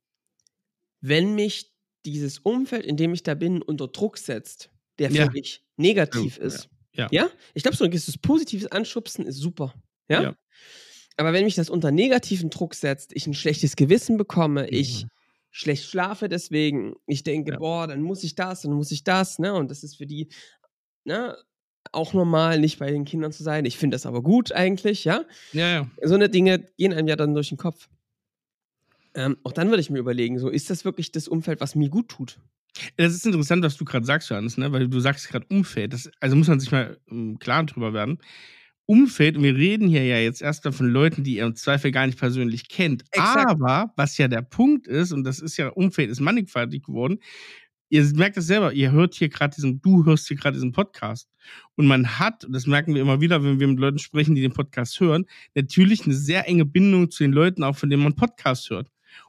wenn 1.01 1.35
mich 1.35 1.73
dieses 2.05 2.39
Umfeld, 2.39 2.85
in 2.85 2.97
dem 2.97 3.15
ich 3.15 3.23
da 3.23 3.35
bin, 3.35 3.63
unter 3.63 3.89
Druck 3.89 4.19
setzt, 4.19 4.71
der 4.99 5.11
für 5.11 5.17
Ja. 5.19 5.31
mich 5.33 5.65
negativ 5.77 6.37
Ja, 6.39 6.45
ist. 6.45 6.69
ja. 7.11 7.31
Ich 7.55 7.63
glaube, 7.63 7.77
so 7.77 7.85
ein 7.85 7.91
gewisses 7.91 8.19
positives 8.19 8.67
Anschubsen 8.71 9.27
ist 9.27 9.37
super. 9.39 9.75
Ja? 10.09 10.23
Ja. 10.23 10.37
Aber 11.17 11.33
wenn 11.33 11.45
mich 11.45 11.55
das 11.55 11.71
unter 11.71 11.91
negativen 11.91 12.51
Druck 12.51 12.75
setzt, 12.75 13.13
ich 13.15 13.27
ein 13.27 13.35
schlechtes 13.35 13.77
Gewissen 13.77 14.17
bekomme, 14.17 14.69
ich 14.69 15.05
Mhm. 15.05 15.09
schlecht 15.51 15.85
schlafe 15.85 16.29
deswegen, 16.29 16.95
ich 17.07 17.23
denke, 17.23 17.53
Ja. 17.53 17.59
boah, 17.59 17.87
dann 17.87 18.03
muss 18.03 18.25
ich 18.25 18.35
das, 18.35 18.63
dann 18.63 18.73
muss 18.73 18.91
ich 18.93 19.05
das, 19.05 19.39
ne? 19.39 19.55
Und 19.55 19.71
das 19.71 19.83
ist 19.85 19.97
für 19.97 20.07
die, 20.07 20.29
ne, 21.05 21.37
auch 21.93 22.15
normal, 22.15 22.59
nicht 22.59 22.79
bei 22.79 22.91
den 22.91 23.05
Kindern 23.05 23.33
zu 23.33 23.43
sein. 23.43 23.65
Ich 23.65 23.79
finde 23.79 23.95
das 23.95 24.07
aber 24.07 24.23
gut 24.23 24.53
eigentlich, 24.53 25.05
ja. 25.05 25.25
Ja, 25.53 25.69
ja. 25.69 25.91
So 26.03 26.15
eine 26.15 26.29
Dinge 26.29 26.67
gehen 26.79 26.93
einem 26.93 27.09
ja 27.09 27.17
dann 27.17 27.35
durch 27.35 27.51
den 27.51 27.59
Kopf. 27.59 27.89
Ähm, 29.15 29.37
auch 29.45 29.53
dann 29.53 29.69
würde 29.69 29.83
ich 29.83 29.91
mir 29.91 29.99
überlegen, 29.99 30.39
so 30.39 30.49
ist 30.49 30.71
das 30.71 30.85
wirklich 30.85 31.13
das 31.13 31.29
Umfeld, 31.29 31.61
was 31.61 31.75
mir 31.75 31.91
gut 31.91 32.09
tut? 32.09 32.39
Das 32.97 33.13
ist 33.13 33.27
interessant, 33.27 33.63
was 33.63 33.77
du 33.77 33.85
gerade 33.85 34.07
sagst, 34.07 34.31
Johannes, 34.31 34.57
ne? 34.57 34.73
weil 34.73 34.89
du 34.89 35.01
sagst 35.01 35.29
gerade 35.29 35.47
Umfeld. 35.51 35.93
Das, 35.93 36.11
also 36.21 36.37
muss 36.37 36.49
man 36.49 36.59
sich 36.59 36.73
mal 36.73 36.99
im 37.11 37.39
Klaren 37.39 37.67
drüber 37.67 37.93
werden. 37.93 38.19
Umfeld, 38.87 39.37
und 39.37 39.45
wir 39.45 39.55
reden 39.55 39.89
hier 39.89 40.05
ja 40.05 40.19
jetzt 40.19 40.43
erstmal 40.43 40.73
von 40.73 40.89
Leuten, 40.89 41.23
die 41.23 41.37
ihr 41.37 41.45
im 41.45 41.55
Zweifel 41.55 41.93
gar 41.93 42.07
nicht 42.07 42.19
persönlich 42.19 42.69
kennt. 42.69 43.05
Exakt. 43.13 43.49
Aber 43.49 43.93
was 43.97 44.19
ja 44.19 44.27
der 44.27 44.43
Punkt 44.43 44.89
ist, 44.89 45.13
und 45.13 45.25
das 45.25 45.39
ist 45.39 45.57
ja, 45.57 45.69
Umfeld 45.69 46.11
ist 46.11 46.21
mannigfaltig 46.21 46.83
geworden, 46.83 47.19
ihr 47.93 48.11
merkt 48.15 48.39
es 48.39 48.47
selber, 48.47 48.73
ihr 48.73 48.91
hört 48.91 49.15
hier 49.15 49.29
gerade 49.29 49.55
diesen, 49.55 49.83
du 49.83 50.07
hörst 50.07 50.27
hier 50.27 50.39
gerade 50.39 50.55
diesen 50.55 50.73
Podcast. 50.73 51.29
Und 51.77 51.87
man 51.87 52.19
hat, 52.19 52.47
das 52.49 52.67
merken 52.67 52.95
wir 52.95 53.03
immer 53.03 53.21
wieder, 53.21 53.45
wenn 53.45 53.61
wir 53.61 53.69
mit 53.69 53.79
Leuten 53.79 53.99
sprechen, 53.99 54.35
die 54.35 54.41
den 54.41 54.55
Podcast 54.55 54.99
hören, 54.99 55.27
natürlich 55.55 56.07
eine 56.07 56.15
sehr 56.15 56.49
enge 56.49 56.65
Bindung 56.65 57.11
zu 57.11 57.23
den 57.23 57.33
Leuten, 57.33 57.63
auch 57.63 57.77
von 57.77 57.91
denen 57.91 58.03
man 58.03 58.17
Podcast 58.17 58.71
hört. 58.71 58.89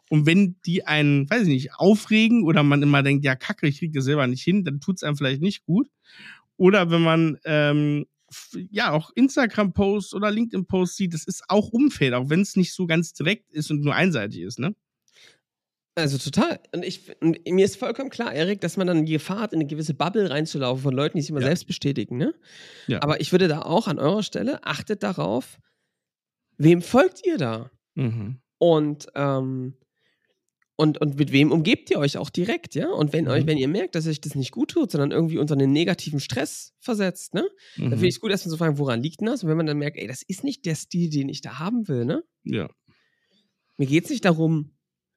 Und 0.10 0.26
wenn 0.26 0.56
die 0.66 0.88
einen, 0.88 1.30
weiß 1.30 1.42
ich 1.42 1.50
nicht, 1.50 1.76
aufregen 1.76 2.46
oder 2.46 2.64
man 2.64 2.82
immer 2.82 3.04
denkt, 3.04 3.26
ja, 3.26 3.36
kacke, 3.36 3.68
ich 3.68 3.80
kriege 3.80 4.00
das 4.00 4.06
selber 4.06 4.26
nicht 4.28 4.44
hin, 4.44 4.64
dann 4.64 4.80
tut 4.80 4.96
es 4.96 5.04
einem 5.04 5.18
vielleicht 5.18 5.42
nicht 5.42 5.66
gut. 5.66 5.90
Oder 6.56 6.90
wenn 6.90 7.02
man 7.02 7.38
ähm, 7.44 8.06
ja 8.72 8.92
auch 8.92 9.12
Instagram-Posts 9.14 10.14
oder 10.14 10.32
LinkedIn-Posts 10.32 10.96
sieht, 10.96 11.14
das 11.14 11.26
ist 11.26 11.44
auch 11.50 11.68
Umfeld, 11.68 12.14
auch 12.14 12.30
wenn 12.30 12.40
es 12.40 12.56
nicht 12.56 12.74
so 12.74 12.88
ganz 12.88 13.12
direkt 13.12 13.52
ist 13.52 13.72
und 13.72 13.82
nur 13.82 13.94
einseitig 13.94 14.40
ist, 14.40 14.58
ne? 14.58 14.74
Also 15.96 16.18
total. 16.18 16.60
Und 16.74 16.84
ich, 16.84 17.02
und 17.22 17.40
mir 17.48 17.66
ist 17.66 17.78
vollkommen 17.78 18.10
klar, 18.10 18.34
Erik, 18.34 18.62
dass 18.62 18.78
man 18.78 18.88
dann 18.88 19.06
die 19.06 19.12
Gefahr 19.14 19.40
hat, 19.42 19.54
in 19.54 19.60
eine 19.60 19.68
gewisse 19.68 19.94
Bubble 19.94 20.30
reinzulaufen 20.30 20.82
von 20.82 20.94
Leuten, 20.94 21.18
die 21.18 21.22
sich 21.22 21.30
immer 21.30 21.42
Ja. 21.42 21.48
selbst 21.48 21.68
bestätigen. 21.68 22.18
Ne? 22.18 22.34
Ja. 22.88 23.02
Aber 23.04 23.22
ich 23.22 23.32
würde 23.32 23.48
da 23.48 23.62
auch 23.62 23.88
an 23.88 24.00
eurer 24.00 24.24
Stelle, 24.24 24.64
achtet 24.64 25.04
darauf, 25.04 25.60
wem 26.58 26.82
folgt 26.82 27.26
ihr 27.26 27.38
da? 27.38 27.70
Mhm. 27.94 28.40
Und, 28.58 29.08
ähm, 29.14 29.76
und, 30.78 31.00
und 31.00 31.18
mit 31.20 31.32
wem 31.32 31.52
umgebt 31.52 31.92
ihr 31.92 32.00
euch 32.00 32.18
auch 32.18 32.32
direkt, 32.32 32.74
ja? 32.74 32.90
Und 32.90 33.14
wenn 33.14 33.26
Mhm. 33.26 33.30
euch, 33.32 33.46
wenn 33.46 33.60
ihr 33.60 33.68
merkt, 33.68 33.94
dass 33.94 34.08
euch 34.08 34.20
das 34.20 34.34
nicht 34.34 34.52
gut 34.52 34.72
tut, 34.72 34.90
sondern 34.90 35.12
irgendwie 35.12 35.38
unter 35.38 35.54
einen 35.54 35.72
negativen 35.72 36.20
Stress 36.20 36.74
versetzt, 36.80 37.36
ne? 37.36 37.42
Dann 37.76 37.84
finde 37.90 37.98
Mhm. 37.98 38.04
ich 38.06 38.16
es 38.16 38.20
gut, 38.20 38.32
erstmal 38.32 38.52
zu 38.52 38.58
fragen, 38.58 38.80
woran 38.80 39.04
liegt 39.04 39.20
denn 39.22 39.28
das? 39.28 39.44
Und 39.44 39.50
wenn 39.50 39.58
man 39.58 39.68
dann 39.68 39.78
merkt, 39.78 39.98
ey, 39.98 40.08
das 40.08 40.24
ist 40.28 40.44
nicht 40.44 40.66
der 40.66 40.74
Stil, 40.74 41.12
den 41.12 41.30
ich 41.30 41.42
da 41.42 41.60
haben 41.60 41.88
will, 41.88 42.06
ne? 42.06 42.24
Ja. 42.44 42.68
Mir 43.78 43.86
geht 43.86 44.06
es 44.06 44.10
nicht 44.10 44.26
darum, 44.26 44.72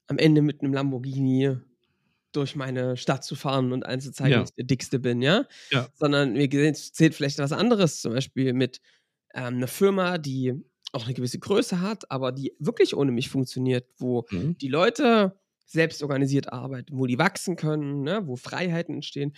am 0.09 0.19
Ende 0.19 0.43
mit 0.43 0.63
einem 0.63 0.73
Lamborghini 0.73 1.57
durch 2.33 2.55
meine 2.57 2.97
Stadt 2.97 3.25
zu 3.25 3.35
fahren 3.35 3.73
und 3.73 3.87
allen 3.87 4.01
zu 4.01 4.13
zeigen, 4.13 4.33
Ja. 4.33 4.41
dass 4.41 4.51
ich 4.51 4.57
der 4.57 4.67
Dickste 4.67 4.99
bin, 4.99 5.23
ja? 5.23 5.47
Ja. 5.71 5.89
Sondern 5.95 6.33
mir 6.35 6.75
zählt 6.75 7.15
vielleicht 7.15 7.39
was 7.39 7.53
anderes, 7.53 8.01
zum 8.03 8.13
Beispiel 8.13 8.53
mit 8.53 8.81
ähm, 9.35 9.57
einer 9.57 9.69
Firma, 9.69 10.19
die 10.19 10.53
auch 10.93 11.05
eine 11.05 11.15
gewisse 11.15 11.39
Größe 11.39 11.81
hat, 11.81 12.11
aber 12.11 12.33
die 12.33 12.55
wirklich 12.59 12.97
ohne 12.97 13.11
mich 13.13 13.29
funktioniert, 13.29 13.87
wo 13.99 14.25
Mhm. 14.31 14.57
die 14.59 14.69
Leute 14.69 15.39
selbst 15.65 16.03
organisiert 16.03 16.53
arbeiten, 16.53 16.97
wo 16.97 17.07
die 17.07 17.19
wachsen 17.19 17.57
können, 17.57 18.03
ne? 18.03 18.23
wo 18.27 18.37
Freiheiten 18.37 18.95
entstehen. 18.95 19.35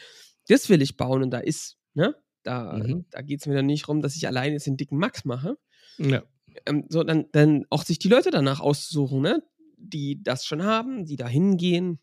Das 0.49 0.69
will 0.69 0.83
ich 0.83 0.97
bauen 0.97 1.23
und 1.23 1.31
da 1.31 1.39
ist, 1.39 1.79
ne? 1.95 2.15
Da, 2.43 2.75
Mhm. 2.79 3.07
da 3.11 3.23
geht 3.23 3.41
es 3.41 3.47
mir 3.47 3.55
dann 3.55 3.67
nicht 3.67 3.85
darum, 3.85 4.03
dass 4.03 4.15
ich 4.17 4.27
alleine 4.27 4.55
jetzt 4.55 4.67
den 4.67 4.77
dicken 4.77 4.99
Max 4.99 5.25
mache, 5.25 5.57
Ja. 5.99 6.23
ähm, 6.67 6.85
so 6.89 7.03
dann, 7.03 7.27
dann 7.33 7.65
auch 7.71 7.85
sich 7.85 7.99
die 7.99 8.09
Leute 8.09 8.31
danach 8.31 8.61
auszusuchen, 8.61 9.21
ne? 9.21 9.43
Die 9.78 10.23
das 10.23 10.44
schon 10.44 10.62
haben, 10.64 11.04
die 11.06 11.16
da 11.16 11.26
hingehen, 11.28 11.99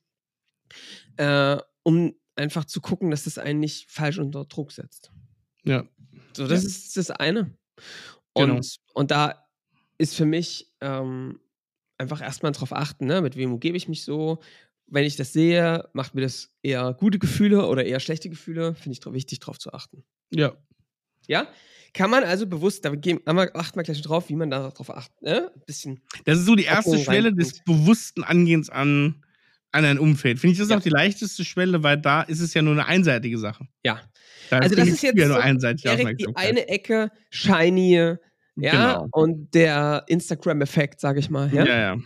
äh, 1.18 1.58
um 1.84 2.14
einfach 2.36 2.66
zu 2.66 2.82
gucken, 2.82 3.12
dass 3.12 3.24
das 3.24 3.38
einen 3.38 3.60
nicht 3.60 3.90
falsch 3.90 4.18
unter 4.20 4.46
Druck 4.46 4.72
setzt. 4.72 5.12
Ja. 5.64 5.88
So, 6.36 6.48
das 6.48 6.64
Ja. 6.64 6.68
ist 6.68 6.98
das 6.98 7.12
eine. 7.12 7.56
Und, 8.34 8.48
Genau. 8.50 8.62
und 8.94 9.12
da 9.12 9.48
ist 9.98 10.16
für 10.16 10.26
mich 10.26 10.74
ähm, 10.82 11.40
einfach 11.98 12.22
erstmal 12.22 12.52
drauf 12.52 12.74
achten, 12.74 13.06
ne? 13.06 13.22
mit 13.22 13.36
wem 13.38 13.54
umgebe 13.54 13.78
ich 13.78 13.88
mich 13.88 14.04
so. 14.04 14.42
Wenn 14.88 15.06
ich 15.06 15.16
das 15.16 15.34
sehe, 15.34 15.90
macht 15.94 16.14
mir 16.14 16.22
das 16.22 16.54
eher 16.62 16.94
gute 16.94 17.18
Gefühle 17.18 17.66
oder 17.68 17.86
eher 17.86 18.00
schlechte 18.00 18.30
Gefühle, 18.30 18.76
finde 18.76 18.98
ich 19.00 19.14
wichtig, 19.14 19.40
drauf 19.40 19.58
zu 19.58 19.74
achten. 19.74 20.04
Ja. 20.32 20.56
Ja? 21.28 21.48
Kann 21.96 22.10
man 22.10 22.26
also 22.26 22.46
bewusst, 22.46 22.84
da 22.84 22.94
gehen, 22.94 23.22
achten 23.26 23.78
wir 23.80 23.84
gleich 23.84 24.02
drauf, 24.02 24.28
wie 24.30 24.36
man 24.36 24.50
darauf 24.52 24.90
achtet. 24.90 25.22
Ne? 25.22 25.50
Ein 25.56 25.62
bisschen. 25.66 26.02
Das 26.26 26.38
ist 26.38 26.46
so 26.46 26.56
die 26.56 26.66
erste 26.66 26.98
Schwelle 27.00 27.34
des 27.34 27.64
bewussten 27.64 28.24
Angehens 28.24 28.70
an, 28.70 29.24
an 29.72 29.86
ein 29.86 29.98
Umfeld. 29.98 30.40
Finde 30.40 30.52
ich, 30.52 30.58
das 30.58 30.66
ist 30.68 30.72
Ja. 30.72 30.78
auch 30.78 30.84
die 30.84 30.90
leichteste 30.90 31.46
Schwelle, 31.46 31.84
weil 31.84 31.98
da 31.98 32.22
ist 32.24 32.42
es 32.42 32.54
ja 32.54 32.62
nur 32.62 32.74
eine 32.74 32.86
einseitige 32.86 33.38
Sache. 33.38 33.66
Ja. 33.86 34.02
Da 34.50 34.60
Also 34.60 34.76
das 34.76 34.90
ist 34.90 35.04
jetzt 35.04 35.18
ja 35.18 35.28
nur 35.28 35.38
so, 35.38 35.42
einseitige 35.42 35.88
Erik, 35.90 36.18
die 36.18 36.28
eine 36.36 36.68
Ecke, 36.68 37.12
shiny, 37.30 37.94
ja, 37.96 38.18
Genau. 38.58 39.08
und 39.12 39.54
der 39.54 40.04
Instagram-Effekt, 40.08 41.00
sage 41.00 41.20
ich 41.22 41.30
mal. 41.30 41.52
Ja? 41.54 41.66
Ja, 41.66 41.98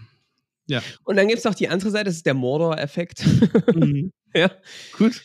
ja. 0.67 0.81
Und 1.03 1.15
dann 1.17 1.27
gibt 1.27 1.39
es 1.39 1.45
noch 1.45 1.55
die 1.55 1.67
andere 1.67 1.89
Seite, 1.89 2.05
das 2.05 2.15
ist 2.17 2.25
der 2.27 2.35
Mordor-Effekt. 2.35 3.25
Mhm. 3.73 4.11
ja. 4.35 4.51
Gut. 4.97 5.21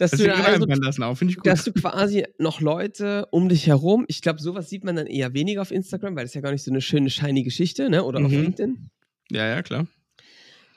Dass, 0.00 0.12
Das 0.12 0.18
du, 0.20 0.24
sieht 0.24 0.32
da 0.32 0.44
also, 0.44 0.66
ich 0.66 1.36
gut. 1.36 1.46
dass 1.46 1.64
du 1.64 1.72
quasi 1.72 2.26
noch 2.38 2.60
Leute 2.60 3.26
um 3.30 3.48
dich 3.48 3.66
herum, 3.66 4.04
ich 4.08 4.22
glaube, 4.22 4.40
sowas 4.40 4.68
sieht 4.70 4.84
man 4.84 4.96
dann 4.96 5.06
eher 5.06 5.34
weniger 5.34 5.60
auf 5.62 5.70
Instagram, 5.70 6.16
weil 6.16 6.24
das 6.24 6.30
ist 6.30 6.34
ja 6.34 6.40
gar 6.40 6.52
nicht 6.52 6.62
so 6.62 6.70
eine 6.70 6.80
schöne, 6.80 7.10
shiny 7.10 7.42
Geschichte, 7.42 7.90
ne? 7.90 8.04
Oder 8.04 8.24
auf 8.24 8.30
Mhm. 8.32 8.38
LinkedIn. 8.38 8.90
Ja, 9.30 9.46
ja, 9.46 9.62
klar. 9.62 9.86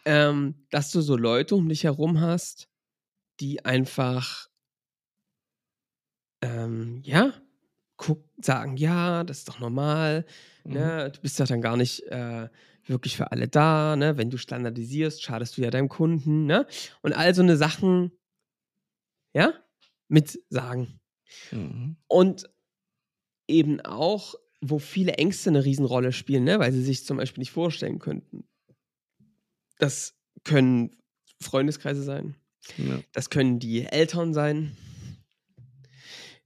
Ähm, 0.05 0.55
dass 0.71 0.91
du 0.91 0.99
so 1.01 1.15
Leute 1.15 1.55
um 1.55 1.69
dich 1.69 1.85
herum 1.85 2.19
hast, 2.19 2.67
die 3.39 3.63
einfach, 3.63 4.47
ähm, 6.41 7.01
ja, 7.05 7.33
guck, 7.95 8.23
sagen, 8.41 8.75
ja, 8.77 9.23
das 9.23 9.39
ist 9.39 9.49
doch 9.49 9.59
normal, 9.59 10.25
Mhm. 10.65 10.73
ne? 10.73 11.11
Du 11.13 11.21
bist 11.21 11.39
ja 11.39 11.45
dann 11.45 11.61
gar 11.61 11.77
nicht 11.77 12.03
äh, 12.09 12.49
wirklich 12.85 13.15
für 13.15 13.31
alle 13.31 13.47
da, 13.47 13.95
ne? 13.95 14.17
Wenn 14.17 14.29
du 14.29 14.37
standardisierst, 14.37 15.23
schadest 15.23 15.57
du 15.57 15.61
ja 15.61 15.69
deinem 15.71 15.89
Kunden, 15.89 16.45
ne? 16.45 16.67
Und 17.01 17.13
all 17.13 17.33
so 17.33 17.41
eine 17.41 17.55
Sachen, 17.55 18.11
ja, 19.33 19.53
mit 20.07 20.39
sagen. 20.49 20.99
Mhm. 21.51 21.97
Und 22.07 22.49
eben 23.47 23.81
auch, 23.81 24.35
wo 24.61 24.79
viele 24.79 25.13
Ängste 25.13 25.49
eine 25.49 25.65
Riesenrolle 25.65 26.11
spielen, 26.11 26.43
ne? 26.45 26.59
weil 26.59 26.71
sie 26.71 26.83
sich 26.83 27.05
zum 27.05 27.17
Beispiel 27.17 27.41
nicht 27.41 27.51
vorstellen 27.51 27.99
könnten. 27.99 28.47
Das 29.79 30.15
können 30.43 30.95
Freundeskreise 31.41 32.03
sein, 32.03 32.35
Ja. 32.77 33.01
das 33.11 33.29
können 33.29 33.59
die 33.59 33.83
Eltern 33.85 34.33
sein, 34.33 34.77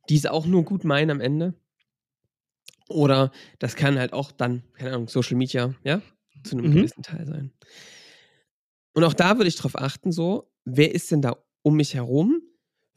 die 0.09 0.15
es 0.15 0.25
auch 0.25 0.45
nur 0.45 0.63
gut 0.63 0.83
meinen 0.83 1.11
am 1.11 1.21
Ende. 1.21 1.53
Oder 2.89 3.31
das 3.59 3.75
kann 3.75 3.99
halt 3.99 4.13
auch 4.13 4.31
dann, 4.31 4.63
keine 4.73 4.93
Ahnung, 4.93 5.09
Social 5.09 5.35
Media, 5.35 5.75
ja, 5.83 6.01
zu 6.43 6.57
einem 6.57 6.67
Mhm. 6.69 6.75
gewissen 6.75 7.03
Teil 7.03 7.27
sein. 7.27 7.51
Und 8.93 9.03
auch 9.03 9.13
da 9.13 9.37
würde 9.37 9.49
ich 9.49 9.55
drauf 9.57 9.75
achten, 9.77 10.11
so, 10.11 10.51
wer 10.63 10.95
ist 10.95 11.11
denn 11.11 11.21
da 11.21 11.35
um 11.61 11.75
mich 11.75 11.93
herum? 11.93 12.41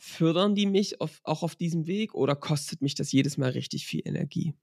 Fördern 0.03 0.55
die 0.55 0.67
mich 0.67 1.01
auf, 1.01 1.21
auch 1.25 1.43
auf 1.43 1.55
diesem 1.57 1.87
Weg 1.87 2.15
oder 2.15 2.35
kostet 2.35 2.81
mich 2.81 2.95
das 2.95 3.13
jedes 3.13 3.37
Mal 3.37 3.51
richtig 3.51 3.87
viel 3.87 4.01
Energie? 4.05 4.55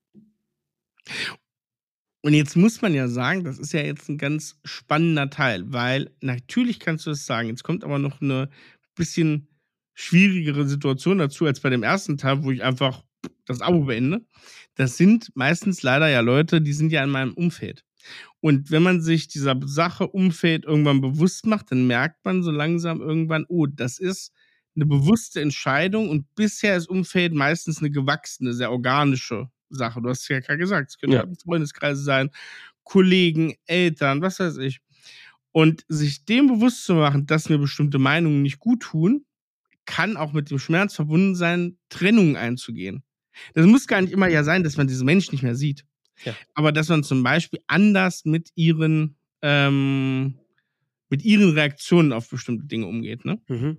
Und 2.23 2.33
jetzt 2.33 2.57
muss 2.57 2.81
man 2.81 2.95
ja 2.95 3.07
sagen, 3.07 3.43
das 3.43 3.59
ist 3.59 3.71
ja 3.71 3.81
jetzt 3.81 4.09
ein 4.09 4.17
ganz 4.17 4.59
spannender 4.65 5.29
Teil, 5.29 5.71
weil 5.71 6.09
natürlich 6.21 6.79
kannst 6.79 7.05
du 7.05 7.11
das 7.11 7.25
sagen. 7.25 7.49
Jetzt 7.49 7.63
kommt 7.63 7.83
aber 7.83 7.99
noch 7.99 8.19
eine 8.19 8.49
bisschen 8.95 9.47
schwierigere 9.93 10.67
Situation 10.67 11.19
dazu 11.19 11.45
als 11.45 11.59
bei 11.59 11.69
dem 11.69 11.83
ersten 11.83 12.17
Teil, 12.17 12.43
wo 12.43 12.51
ich 12.51 12.63
einfach 12.63 13.03
das 13.45 13.61
Abo 13.61 13.85
beende. 13.85 14.25
Das 14.73 14.97
sind 14.97 15.31
meistens 15.35 15.83
leider 15.83 16.09
ja 16.09 16.21
Leute, 16.21 16.61
die 16.61 16.73
sind 16.73 16.91
ja 16.91 17.03
in 17.03 17.11
meinem 17.11 17.33
Umfeld. 17.33 17.85
Und 18.39 18.71
wenn 18.71 18.83
man 18.83 19.01
sich 19.01 19.27
dieser 19.27 19.59
Sache 19.65 20.07
Umfeld 20.07 20.65
irgendwann 20.65 21.01
bewusst 21.01 21.45
macht, 21.45 21.71
dann 21.71 21.85
merkt 21.85 22.25
man 22.25 22.41
so 22.41 22.51
langsam 22.51 23.01
irgendwann, 23.01 23.45
oh, 23.47 23.67
das 23.67 23.99
ist 23.99 24.33
eine 24.77 24.85
bewusste 24.85 25.41
Entscheidung 25.41 26.09
und 26.09 26.33
bisher 26.35 26.77
ist 26.77 26.87
Umfeld 26.87 27.33
meistens 27.33 27.79
eine 27.79 27.91
gewachsene, 27.91 28.53
sehr 28.53 28.71
organische 28.71 29.49
Sache. 29.69 30.01
Du 30.01 30.09
hast 30.09 30.21
es 30.21 30.27
ja 30.29 30.39
gerade 30.39 30.59
gesagt, 30.59 30.91
es 30.91 30.97
können 30.97 31.13
Ja. 31.13 31.25
Freundeskreise 31.43 32.01
sein, 32.01 32.29
Kollegen, 32.83 33.55
Eltern, 33.65 34.21
was 34.21 34.39
weiß 34.39 34.57
ich. 34.57 34.79
Und 35.51 35.83
sich 35.89 36.23
dem 36.25 36.47
bewusst 36.47 36.85
zu 36.85 36.93
machen, 36.93 37.25
dass 37.25 37.49
mir 37.49 37.57
bestimmte 37.57 37.97
Meinungen 37.97 38.43
nicht 38.43 38.59
gut 38.59 38.81
tun, 38.83 39.25
kann 39.85 40.15
auch 40.15 40.31
mit 40.31 40.51
dem 40.51 40.59
Schmerz 40.59 40.93
verbunden 40.95 41.35
sein, 41.35 41.77
Trennungen 41.89 42.35
einzugehen. 42.35 43.03
Das 43.55 43.65
muss 43.65 43.87
gar 43.87 44.01
nicht 44.01 44.13
immer 44.13 44.27
ja 44.27 44.43
sein, 44.43 44.63
dass 44.63 44.77
man 44.77 44.87
diesen 44.87 45.05
Menschen 45.05 45.31
nicht 45.33 45.43
mehr 45.43 45.55
sieht. 45.55 45.85
Ja. 46.23 46.35
Aber 46.53 46.71
dass 46.71 46.89
man 46.89 47.03
zum 47.03 47.23
Beispiel 47.23 47.59
anders 47.67 48.25
mit 48.25 48.51
ihren, 48.55 49.15
ähm, 49.41 50.35
mit 51.09 51.23
ihren 51.23 51.51
Reaktionen 51.51 52.13
auf 52.13 52.29
bestimmte 52.29 52.65
Dinge 52.65 52.87
umgeht, 52.87 53.25
ne? 53.25 53.39
Mhm. 53.47 53.77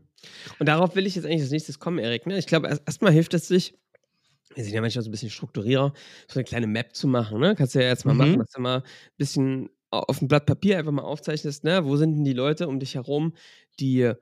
Und 0.59 0.67
darauf 0.69 0.97
will 0.97 1.07
ich 1.07 1.15
jetzt 1.15 1.25
eigentlich 1.27 1.43
als 1.43 1.51
nächstes 1.51 1.79
kommen, 1.79 1.99
Erik. 1.99 2.27
Ne? 2.27 2.39
Ich 2.39 2.47
glaube, 2.47 2.69
erst- 2.69 2.83
erstmal 2.87 3.13
hilft 3.13 3.35
es 3.35 3.47
sich, 3.49 3.75
wir 4.55 4.65
sind 4.65 4.73
ja 4.75 4.81
manchmal 4.81 5.05
so 5.05 5.09
ein 5.09 5.13
bisschen 5.13 5.31
Strukturierer, 5.31 5.93
so 6.27 6.35
eine 6.41 6.45
kleine 6.45 6.67
Map 6.67 6.95
zu 6.97 7.07
machen. 7.07 7.39
Ne? 7.39 7.55
Kannst 7.55 7.75
du 7.75 7.81
ja 7.83 7.89
jetzt 7.89 8.05
mal 8.05 8.13
Mhm. 8.15 8.19
machen, 8.19 8.39
dass 8.39 8.51
du 8.51 8.61
mal 8.61 8.77
ein 8.79 8.83
bisschen 9.19 9.69
au- 9.91 9.99
auf 10.01 10.19
dem 10.19 10.29
Blatt 10.29 10.47
Papier 10.47 10.79
einfach 10.79 10.91
mal 10.93 11.03
aufzeichnest, 11.03 11.65
ne? 11.65 11.85
wo 11.85 11.97
sind 11.97 12.17
denn 12.17 12.25
die 12.25 12.33
Leute 12.33 12.67
um 12.67 12.81
dich 12.81 12.95
herum, 12.97 13.35
die 13.79 14.13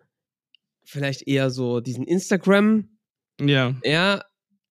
vielleicht 0.85 1.26
eher 1.26 1.50
so 1.50 1.80
diesen 1.80 2.04
Instagram 2.04 2.88
Ja. 3.40 3.74
ja, 3.85 4.22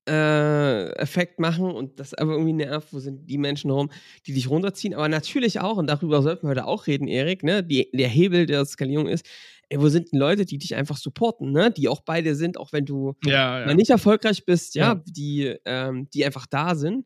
äh, 0.08 0.90
Effekt 0.98 1.40
machen 1.40 1.66
und 1.72 2.00
das 2.00 2.14
aber 2.14 2.34
irgendwie 2.34 2.54
nervt, 2.54 2.94
wo 2.94 3.00
sind 3.00 3.30
die 3.30 3.38
Menschen 3.38 3.72
rum, 3.72 3.90
die 4.28 4.34
dich 4.34 4.50
runterziehen, 4.50 4.94
aber 4.94 5.10
natürlich 5.10 5.60
auch, 5.60 5.78
und 5.78 5.88
darüber 5.88 6.22
sollten 6.22 6.44
wir 6.44 6.52
heute 6.52 6.66
auch 6.68 6.88
reden, 6.88 7.08
Erik, 7.08 7.44
ne, 7.44 7.64
die, 7.64 7.90
der 7.94 8.08
Hebel 8.08 8.46
der 8.46 8.66
Skalierung 8.66 9.08
ist, 9.08 9.26
ey, 9.70 9.80
wo 9.80 9.90
sind 9.90 10.12
denn 10.12 10.20
Leute, 10.20 10.46
die 10.46 10.58
dich 10.60 10.76
einfach 10.76 10.98
supporten, 10.98 11.52
ne, 11.52 11.72
die 11.72 11.88
auch 11.90 12.02
bei 12.02 12.22
dir 12.22 12.36
sind, 12.36 12.58
auch 12.58 12.72
wenn 12.72 12.86
du 12.86 13.14
Ja, 13.24 13.60
ja. 13.60 13.66
mal 13.66 13.76
nicht 13.76 13.90
erfolgreich 13.90 14.46
bist, 14.46 14.76
ja, 14.76 14.96
Ja. 14.96 15.02
die, 15.08 15.56
ähm, 15.66 16.08
die 16.14 16.24
einfach 16.26 16.46
da 16.46 16.76
sind 16.76 17.06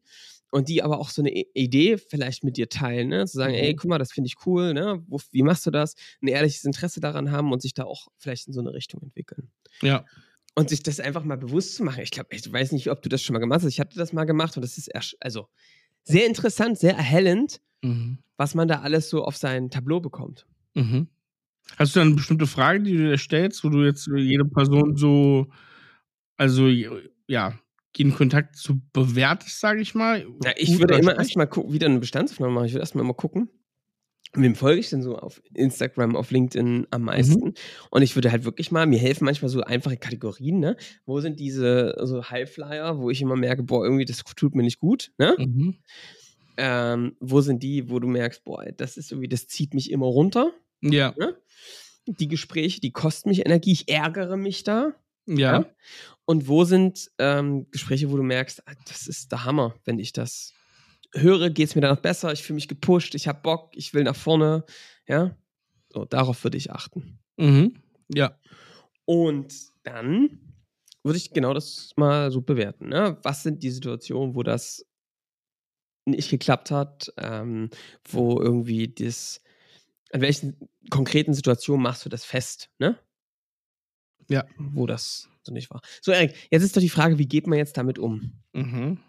und 0.51 0.67
die 0.67 0.81
aber 0.83 0.99
auch 0.99 1.09
so 1.09 1.21
eine 1.21 1.31
Idee 1.53 1.97
vielleicht 1.97 2.43
mit 2.43 2.57
dir 2.57 2.67
teilen, 2.69 3.09
ne, 3.09 3.25
zu 3.27 3.37
sagen, 3.37 3.53
Mhm. 3.53 3.59
ey, 3.59 3.75
guck 3.75 3.89
mal, 3.89 3.97
das 3.99 4.11
finde 4.11 4.27
ich 4.27 4.35
cool, 4.45 4.73
ne, 4.73 5.01
wo, 5.07 5.19
wie 5.31 5.43
machst 5.43 5.65
du 5.65 5.71
das, 5.71 5.95
ein 6.21 6.27
ehrliches 6.27 6.65
Interesse 6.65 6.99
daran 6.99 7.31
haben 7.31 7.51
und 7.53 7.61
sich 7.61 7.73
da 7.73 7.85
auch 7.85 8.07
vielleicht 8.17 8.47
in 8.47 8.53
so 8.53 8.59
eine 8.59 8.73
Richtung 8.73 9.01
entwickeln. 9.03 9.51
ja. 9.81 10.09
Und 10.55 10.69
sich 10.69 10.83
das 10.83 10.99
einfach 10.99 11.23
mal 11.23 11.37
bewusst 11.37 11.75
zu 11.75 11.83
machen. 11.83 12.01
Ich 12.01 12.11
glaube, 12.11 12.29
ich 12.31 12.51
weiß 12.51 12.71
nicht, 12.73 12.89
ob 12.89 13.01
du 13.01 13.09
das 13.09 13.21
schon 13.21 13.33
mal 13.33 13.39
gemacht 13.39 13.61
hast. 13.61 13.69
Ich 13.69 13.79
hatte 13.79 13.97
das 13.97 14.13
mal 14.13 14.25
gemacht 14.25 14.57
und 14.57 14.61
das 14.61 14.77
ist 14.77 14.87
erst, 14.87 15.15
also 15.21 15.47
sehr 16.03 16.25
interessant, 16.25 16.77
sehr 16.79 16.95
erhellend, 16.95 17.61
Mhm. 17.81 18.17
was 18.35 18.55
man 18.55 18.67
da 18.67 18.81
alles 18.81 19.09
so 19.09 19.23
auf 19.23 19.37
sein 19.37 19.69
Tableau 19.69 19.99
bekommt. 20.01 20.45
Mhm. 20.75 21.07
Hast 21.77 21.95
du 21.95 21.99
dann 21.99 22.15
bestimmte 22.15 22.47
Frage, 22.47 22.81
die 22.81 22.97
du 22.97 23.09
dir 23.09 23.17
stellst, 23.17 23.63
wo 23.63 23.69
du 23.69 23.83
jetzt 23.85 24.09
jede 24.13 24.43
Person 24.43 24.97
so, 24.97 25.47
also 26.35 26.67
ja, 27.27 27.53
jeden 27.95 28.13
Kontakt 28.13 28.55
zu 28.55 28.81
bewertest, 28.91 29.59
sage 29.59 29.81
ich 29.81 29.93
mal? 29.95 30.25
Ja, 30.43 30.51
ich 30.57 30.77
würde 30.79 30.97
immer 30.97 31.15
erstmal 31.15 31.47
gucken, 31.47 31.73
wieder 31.73 31.87
eine 31.87 31.99
Bestandsaufnahme 31.99 32.53
machen. 32.53 32.65
Ich 32.65 32.73
würde 32.73 32.81
erstmal 32.81 33.03
mal 33.03 33.13
gucken, 33.13 33.49
wem 34.33 34.55
folge 34.55 34.79
ich 34.79 34.89
denn 34.89 35.01
so 35.01 35.17
auf 35.17 35.41
Instagram, 35.53 36.15
auf 36.15 36.31
LinkedIn 36.31 36.87
am 36.91 37.03
meisten? 37.03 37.53
Und 37.89 38.01
ich 38.01 38.15
würde 38.15 38.31
halt 38.31 38.45
wirklich 38.45 38.71
mal, 38.71 38.85
mir 38.85 38.99
helfen 38.99 39.25
manchmal 39.25 39.49
so 39.49 39.61
einfache 39.61 39.97
Kategorien, 39.97 40.59
ne? 40.59 40.77
Wo 41.05 41.19
sind 41.19 41.39
diese 41.39 41.95
so 42.03 42.29
Highflyer, 42.29 42.99
wo 42.99 43.09
ich 43.09 43.21
immer 43.21 43.35
merke, 43.35 43.63
boah, 43.63 43.83
irgendwie 43.83 44.05
das 44.05 44.23
tut 44.23 44.55
mir 44.55 44.63
nicht 44.63 44.79
gut, 44.79 45.11
ne? 45.17 45.35
Mhm. 45.37 45.75
Ähm, 46.57 47.15
wo 47.19 47.41
sind 47.41 47.63
die, 47.63 47.89
wo 47.89 47.99
du 47.99 48.07
merkst, 48.07 48.43
boah, 48.43 48.65
das 48.75 48.97
ist 48.97 49.11
irgendwie, 49.11 49.29
das 49.29 49.47
zieht 49.47 49.73
mich 49.73 49.91
immer 49.91 50.07
runter? 50.07 50.51
Ja, 50.81 51.13
die 52.17 52.27
Gespräche, 52.27 52.81
die 52.81 52.91
kosten 52.91 53.29
mich 53.29 53.45
Energie, 53.45 53.71
ich 53.71 53.89
ärgere 53.89 54.37
mich 54.37 54.63
da. 54.63 54.93
ja. 55.27 55.65
Und 56.25 56.47
wo 56.47 56.63
sind 56.63 57.09
ähm, 57.17 57.69
Gespräche, 57.71 58.11
wo 58.11 58.17
du 58.17 58.23
merkst, 58.23 58.67
ah, 58.67 58.73
das 58.87 59.07
ist 59.07 59.31
der 59.31 59.45
Hammer, 59.45 59.75
wenn 59.85 59.99
ich 59.99 60.13
das 60.13 60.53
höre, 61.13 61.49
geht 61.49 61.69
es 61.69 61.75
mir 61.75 61.81
danach 61.81 62.01
besser, 62.01 62.31
ich 62.31 62.43
fühle 62.43 62.55
mich 62.55 62.67
gepusht, 62.67 63.15
ich 63.15 63.27
habe 63.27 63.41
Bock, 63.41 63.71
ich 63.75 63.93
will 63.93 64.03
nach 64.03 64.15
vorne. 64.15 64.63
Ja, 65.07 65.35
so, 65.91 66.05
darauf 66.05 66.43
würde 66.43 66.57
ich 66.57 66.71
achten. 66.71 67.19
Mhm. 67.37 67.75
Ja. 68.13 68.37
Und 69.05 69.53
dann 69.83 70.39
würde 71.03 71.17
ich 71.17 71.31
genau 71.31 71.53
das 71.53 71.93
mal 71.95 72.31
so 72.31 72.41
bewerten. 72.41 72.89
Ne? 72.89 73.17
Was 73.23 73.43
sind 73.43 73.63
die 73.63 73.71
Situationen, 73.71 74.35
wo 74.35 74.43
das 74.43 74.85
nicht 76.05 76.29
geklappt 76.29 76.71
hat, 76.71 77.11
ähm, 77.17 77.69
wo 78.03 78.39
irgendwie 78.39 78.87
das, 78.87 79.41
an 80.11 80.21
welchen 80.21 80.57
konkreten 80.89 81.33
Situationen 81.33 81.83
machst 81.83 82.05
du 82.05 82.09
das 82.09 82.25
fest, 82.25 82.69
ne? 82.79 82.97
Ja. 84.27 84.45
Wo 84.57 84.85
das 84.85 85.29
so 85.41 85.51
nicht 85.53 85.71
war. 85.71 85.81
So, 86.01 86.11
Erik, 86.11 86.35
jetzt 86.51 86.63
ist 86.63 86.75
doch 86.75 86.81
die 86.81 86.89
Frage, 86.89 87.17
wie 87.17 87.27
geht 87.27 87.47
man 87.47 87.57
jetzt 87.57 87.77
damit 87.77 87.97
um? 87.97 88.33
Mhm. 88.53 88.99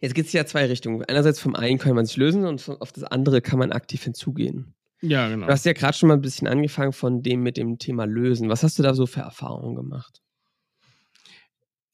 Jetzt 0.00 0.14
geht 0.14 0.26
es 0.26 0.32
ja 0.32 0.46
zwei 0.46 0.66
Richtungen. 0.66 1.04
Einerseits 1.04 1.40
vom 1.40 1.54
einen 1.54 1.78
kann 1.78 1.94
man 1.94 2.06
sich 2.06 2.16
lösen 2.16 2.44
und 2.44 2.68
auf 2.80 2.92
das 2.92 3.04
andere 3.04 3.40
kann 3.40 3.58
man 3.58 3.72
aktiv 3.72 4.02
hinzugehen. 4.02 4.74
Ja, 5.00 5.28
genau. 5.28 5.46
Du 5.46 5.52
hast 5.52 5.64
ja 5.64 5.72
gerade 5.72 5.96
schon 5.96 6.08
mal 6.08 6.14
ein 6.14 6.22
bisschen 6.22 6.48
angefangen 6.48 6.92
von 6.92 7.22
dem 7.22 7.42
mit 7.42 7.56
dem 7.56 7.78
Thema 7.78 8.04
Lösen. 8.04 8.48
Was 8.48 8.62
hast 8.62 8.78
du 8.78 8.82
da 8.82 8.94
so 8.94 9.06
für 9.06 9.20
Erfahrungen 9.20 9.76
gemacht? 9.76 10.22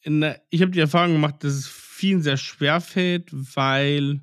Der, 0.06 0.42
ich 0.50 0.62
habe 0.62 0.70
die 0.70 0.80
Erfahrung 0.80 1.12
gemacht, 1.12 1.44
dass 1.44 1.52
es 1.52 1.66
vielen 1.66 2.22
sehr 2.22 2.36
schwer 2.36 2.80
fällt, 2.80 3.28
weil 3.32 4.20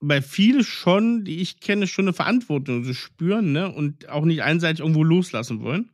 bei 0.00 0.20
vielen 0.20 0.64
schon, 0.64 1.24
die 1.24 1.40
ich 1.40 1.60
kenne, 1.60 1.86
schon 1.86 2.06
eine 2.06 2.12
Verantwortung 2.12 2.84
so 2.84 2.92
spüren, 2.92 3.52
ne? 3.52 3.72
Und 3.72 4.08
auch 4.08 4.24
nicht 4.24 4.42
einseitig 4.42 4.80
irgendwo 4.80 5.02
loslassen 5.02 5.60
wollen. 5.62 5.90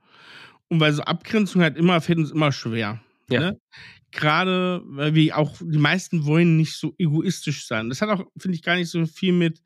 Und 0.69 0.81
weil 0.81 0.93
so 0.93 1.03
Abgrenzung 1.03 1.63
halt 1.63 1.77
immer 1.77 2.01
fällt 2.01 2.19
uns 2.19 2.31
immer 2.31 2.53
schwer. 2.53 3.01
Ja. 3.29 3.41
Ne? 3.41 3.61
Gerade, 4.13 4.83
weil 4.87 5.15
wir 5.15 5.37
auch, 5.37 5.57
die 5.61 5.79
meisten 5.79 6.25
wollen 6.25 6.57
nicht 6.57 6.75
so 6.75 6.95
egoistisch 6.99 7.67
sein. 7.67 7.89
Das 7.89 8.03
hat 8.03 8.09
auch, 8.09 8.25
finde 8.37 8.57
ich, 8.57 8.63
gar 8.63 8.77
nicht 8.77 8.91
so 8.91 9.07
viel 9.07 9.33
mit, 9.33 9.63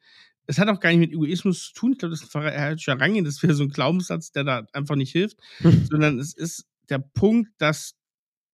es 0.46 0.58
hat 0.58 0.68
auch 0.68 0.80
gar 0.80 0.90
nicht 0.90 0.98
mit 0.98 1.12
Egoismus 1.12 1.66
zu 1.66 1.72
tun. 1.72 1.92
Ich 1.92 1.98
glaube, 1.98 2.10
das 2.10 2.22
ist 2.22 2.34
ein 2.34 2.42
falscher 2.42 3.00
Rang, 3.00 3.24
das 3.24 3.42
wäre 3.42 3.54
so 3.54 3.64
ein 3.64 3.70
Glaubenssatz, 3.70 4.32
der 4.32 4.44
da 4.44 4.66
einfach 4.72 4.96
nicht 4.96 5.12
hilft, 5.12 5.38
sondern 5.88 6.18
es 6.18 6.34
ist 6.34 6.66
der 6.90 6.98
Punkt, 6.98 7.50
dass 7.58 7.94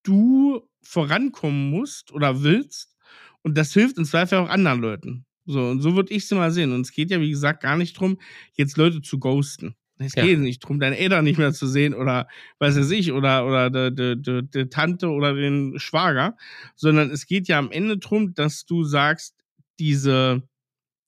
du 0.02 0.62
vorankommen 0.82 1.70
musst 1.70 2.12
oder 2.12 2.42
willst 2.42 2.96
und 3.42 3.56
das 3.56 3.72
hilft 3.72 3.98
im 3.98 4.04
Zweifel 4.04 4.38
auch 4.38 4.48
anderen 4.48 4.80
Leuten. 4.80 5.26
So, 5.46 5.68
und 5.68 5.80
so 5.80 5.96
würde 5.96 6.12
ich 6.14 6.24
es 6.24 6.30
mal 6.30 6.52
sehen. 6.52 6.72
Und 6.72 6.82
es 6.82 6.92
geht 6.92 7.10
ja, 7.10 7.20
wie 7.20 7.30
gesagt, 7.30 7.62
gar 7.62 7.76
nicht 7.76 7.96
darum, 7.96 8.18
jetzt 8.54 8.76
Leute 8.76 9.02
zu 9.02 9.18
ghosten. 9.18 9.74
Es 10.02 10.14
Ja. 10.14 10.24
geht 10.24 10.38
nicht 10.38 10.60
drum, 10.60 10.80
deine 10.80 10.96
Eltern 10.96 11.24
nicht 11.24 11.38
mehr 11.38 11.52
zu 11.52 11.66
sehen 11.66 11.92
oder 11.94 12.26
was 12.58 12.76
weiß 12.76 12.90
ich, 12.92 13.12
oder, 13.12 13.46
oder 13.46 13.90
die, 13.90 14.66
Tante 14.70 15.08
oder 15.08 15.34
den 15.34 15.78
Schwager, 15.78 16.36
sondern 16.74 17.10
es 17.10 17.26
geht 17.26 17.48
ja 17.48 17.58
am 17.58 17.70
Ende 17.70 17.98
drum, 17.98 18.34
dass 18.34 18.64
du 18.64 18.84
sagst, 18.84 19.34
diese 19.78 20.42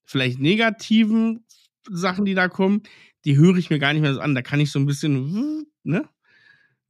vielleicht 0.04 0.38
negativen 0.38 1.46
Sachen, 1.90 2.26
die 2.26 2.34
da 2.34 2.48
kommen, 2.48 2.82
die 3.24 3.36
höre 3.38 3.56
ich 3.56 3.70
mir 3.70 3.78
gar 3.78 3.92
nicht 3.94 4.02
mehr 4.02 4.14
so 4.14 4.20
an. 4.20 4.34
Da 4.34 4.42
kann 4.42 4.60
ich 4.60 4.70
so 4.70 4.78
ein 4.78 4.86
bisschen, 4.86 5.64
ne? 5.84 6.08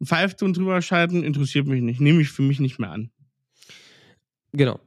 Ein 0.00 0.06
Pfeifton 0.06 0.52
drüber 0.52 0.82
schalten, 0.82 1.22
interessiert 1.22 1.68
mich 1.68 1.82
nicht, 1.82 2.00
nehme 2.00 2.20
ich 2.20 2.30
für 2.30 2.42
mich 2.42 2.58
nicht 2.58 2.80
mehr 2.80 2.90
an. 2.90 3.12
Genau. 4.52 4.80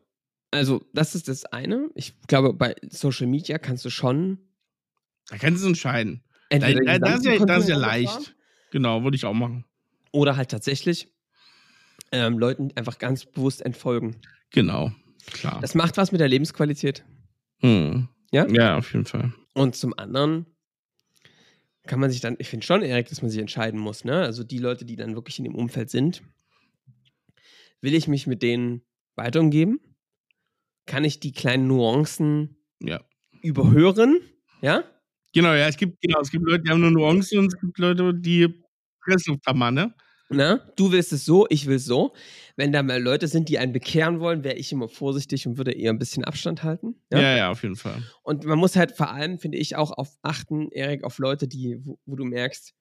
Also, 0.52 0.86
das 0.94 1.16
ist 1.16 1.30
das 1.30 1.46
eine. 1.46 1.90
Ich 1.96 2.14
glaube, 2.28 2.54
bei 2.54 2.76
Social 2.90 3.28
Media 3.28 3.58
kannst 3.58 3.86
du 3.86 3.90
schon. 3.90 4.38
Da 5.30 5.38
kannst 5.38 5.64
du 5.64 5.68
entscheiden. 5.70 6.22
Entweder 6.50 6.82
den 6.82 7.02
das, 7.02 7.20
ist 7.20 7.26
ja, 7.26 7.46
das 7.46 7.64
ist 7.64 7.70
ja 7.70 7.78
leicht. 7.78 8.36
Genau, 8.72 9.04
würde 9.04 9.16
ich 9.16 9.26
auch 9.26 9.34
machen. 9.34 9.66
Oder 10.12 10.38
halt 10.38 10.50
tatsächlich 10.52 11.12
ähm, 12.12 12.38
Leuten 12.38 12.72
einfach 12.76 13.00
ganz 13.00 13.26
bewusst 13.26 13.62
entfolgen. 13.62 14.18
Genau, 14.52 14.92
klar. 15.32 15.60
Das 15.62 15.76
macht 15.76 15.98
was 15.98 16.12
mit 16.12 16.22
der 16.22 16.28
Lebensqualität. 16.28 17.04
Hm. 17.60 18.08
Ja? 18.32 18.48
Ja, 18.48 18.78
auf 18.78 18.92
jeden 18.94 19.06
Fall. 19.06 19.34
Und 19.54 19.76
zum 19.76 19.98
anderen 19.98 20.46
kann 21.88 22.00
man 22.00 22.10
sich 22.10 22.20
dann, 22.22 22.36
ich 22.40 22.50
finde 22.50 22.66
schon, 22.66 22.82
Erik, 22.82 23.10
dass 23.10 23.22
man 23.22 23.30
sich 23.30 23.40
entscheiden 23.40 23.80
muss, 23.80 24.04
ne? 24.04 24.22
Also 24.22 24.44
die 24.44 24.58
Leute, 24.58 24.86
die 24.86 24.96
dann 24.96 25.16
wirklich 25.16 25.38
in 25.38 25.46
dem 25.46 25.56
Umfeld 25.56 25.90
sind, 25.90 26.24
will 27.82 27.94
ich 27.94 28.08
mich 28.08 28.28
mit 28.28 28.42
denen 28.42 28.82
weiter 29.16 29.40
umgeben? 29.40 29.80
Kann 30.86 31.04
ich 31.04 31.20
die 31.20 31.32
kleinen 31.32 31.68
Nuancen 31.68 32.58
Ja. 32.82 33.02
überhören? 33.42 34.20
Ja? 34.62 34.84
Genau, 35.36 35.54
ja, 35.54 35.68
es 35.68 35.76
gibt, 35.78 36.00
genau, 36.02 36.22
es 36.22 36.32
gibt 36.32 36.46
Leute, 36.46 36.64
die 36.64 36.70
haben 36.72 36.80
nur 36.82 36.92
Nuancen 36.92 37.40
und 37.40 37.54
es 37.54 37.60
gibt 37.60 37.78
Leute, 37.78 38.14
die 38.14 38.64
Presslufthammer, 39.04 39.70
ne? 39.70 39.94
Na, 40.30 40.58
du 40.76 40.92
willst 40.92 41.14
es 41.14 41.26
so, 41.26 41.46
ich 41.50 41.68
will 41.68 41.76
es 41.76 41.86
so. 41.86 42.16
Wenn 42.56 42.72
da 42.72 42.82
mal 42.82 43.02
Leute 43.02 43.28
sind, 43.28 43.48
die 43.48 43.60
einen 43.60 43.74
bekehren 43.74 44.20
wollen, 44.20 44.44
wäre 44.44 44.56
ich 44.56 44.72
immer 44.72 44.90
vorsichtig 44.90 45.46
und 45.46 45.58
würde 45.58 45.72
eher 45.74 45.92
ein 45.92 46.00
bisschen 46.00 46.24
Abstand 46.24 46.64
halten. 46.64 46.96
Ja, 47.12 47.36
ja, 47.38 47.52
auf 47.52 47.62
jeden 47.62 47.76
Fall. 47.76 48.02
Und 48.24 48.44
man 48.46 48.58
muss 48.58 48.76
halt 48.76 48.94
vor 48.94 49.12
allem, 49.12 49.38
finde 49.38 49.58
ich, 49.60 49.76
auch 49.76 49.92
auf 49.92 50.18
achten, 50.24 50.72
Erik, 50.72 51.04
auf 51.04 51.20
Leute, 51.20 51.48
die, 51.48 51.78
wo, 51.86 52.00
wo 52.06 52.16
du 52.16 52.26
merkst, 52.26 52.74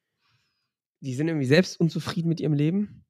die 1.01 1.15
sind 1.15 1.29
irgendwie 1.29 1.47
selbst 1.47 1.79
unzufrieden 1.79 2.29
mit 2.29 2.41
ihrem 2.41 2.55
Leben 2.55 3.05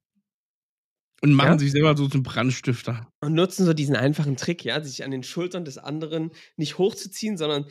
Und 1.22 1.32
machen 1.32 1.52
Ja? 1.52 1.58
sich 1.58 1.70
selber 1.72 1.96
so 1.96 2.08
zum 2.08 2.22
Brandstifter. 2.24 3.08
und 3.20 3.34
nutzen 3.34 3.64
so 3.64 3.72
diesen 3.72 3.96
einfachen 3.96 4.36
Trick, 4.36 4.64
ja, 4.64 4.82
sich 4.82 5.04
an 5.04 5.10
den 5.10 5.22
Schultern 5.22 5.64
des 5.64 5.78
anderen 5.78 6.30
nicht 6.56 6.76
hochzuziehen, 6.78 7.38
sondern 7.38 7.66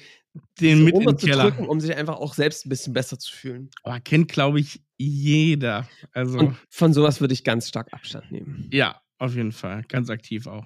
Den 0.60 0.80
so 0.80 0.84
mit 0.86 0.96
in 0.96 1.02
den 1.06 1.18
Keller. 1.18 1.70
um 1.70 1.80
sich 1.80 1.96
einfach 1.96 2.16
auch 2.18 2.34
selbst 2.34 2.66
ein 2.66 2.70
bisschen 2.70 2.94
besser 2.94 3.20
zu 3.20 3.32
fühlen. 3.34 3.70
Aber 3.84 4.00
kennt, 4.00 4.30
glaube 4.32 4.60
ich, 4.60 4.82
jeder. 4.98 5.88
Also, 6.12 6.40
Und 6.40 6.58
von 6.70 6.94
sowas 6.94 7.22
würde 7.22 7.34
ich 7.34 7.44
ganz 7.44 7.68
stark 7.68 7.94
Abstand 7.94 8.32
nehmen. 8.32 8.70
ja, 8.72 9.00
auf 9.20 9.36
jeden 9.36 9.52
Fall. 9.52 9.84
Ganz 9.88 10.10
aktiv 10.10 10.48
auch. 10.48 10.66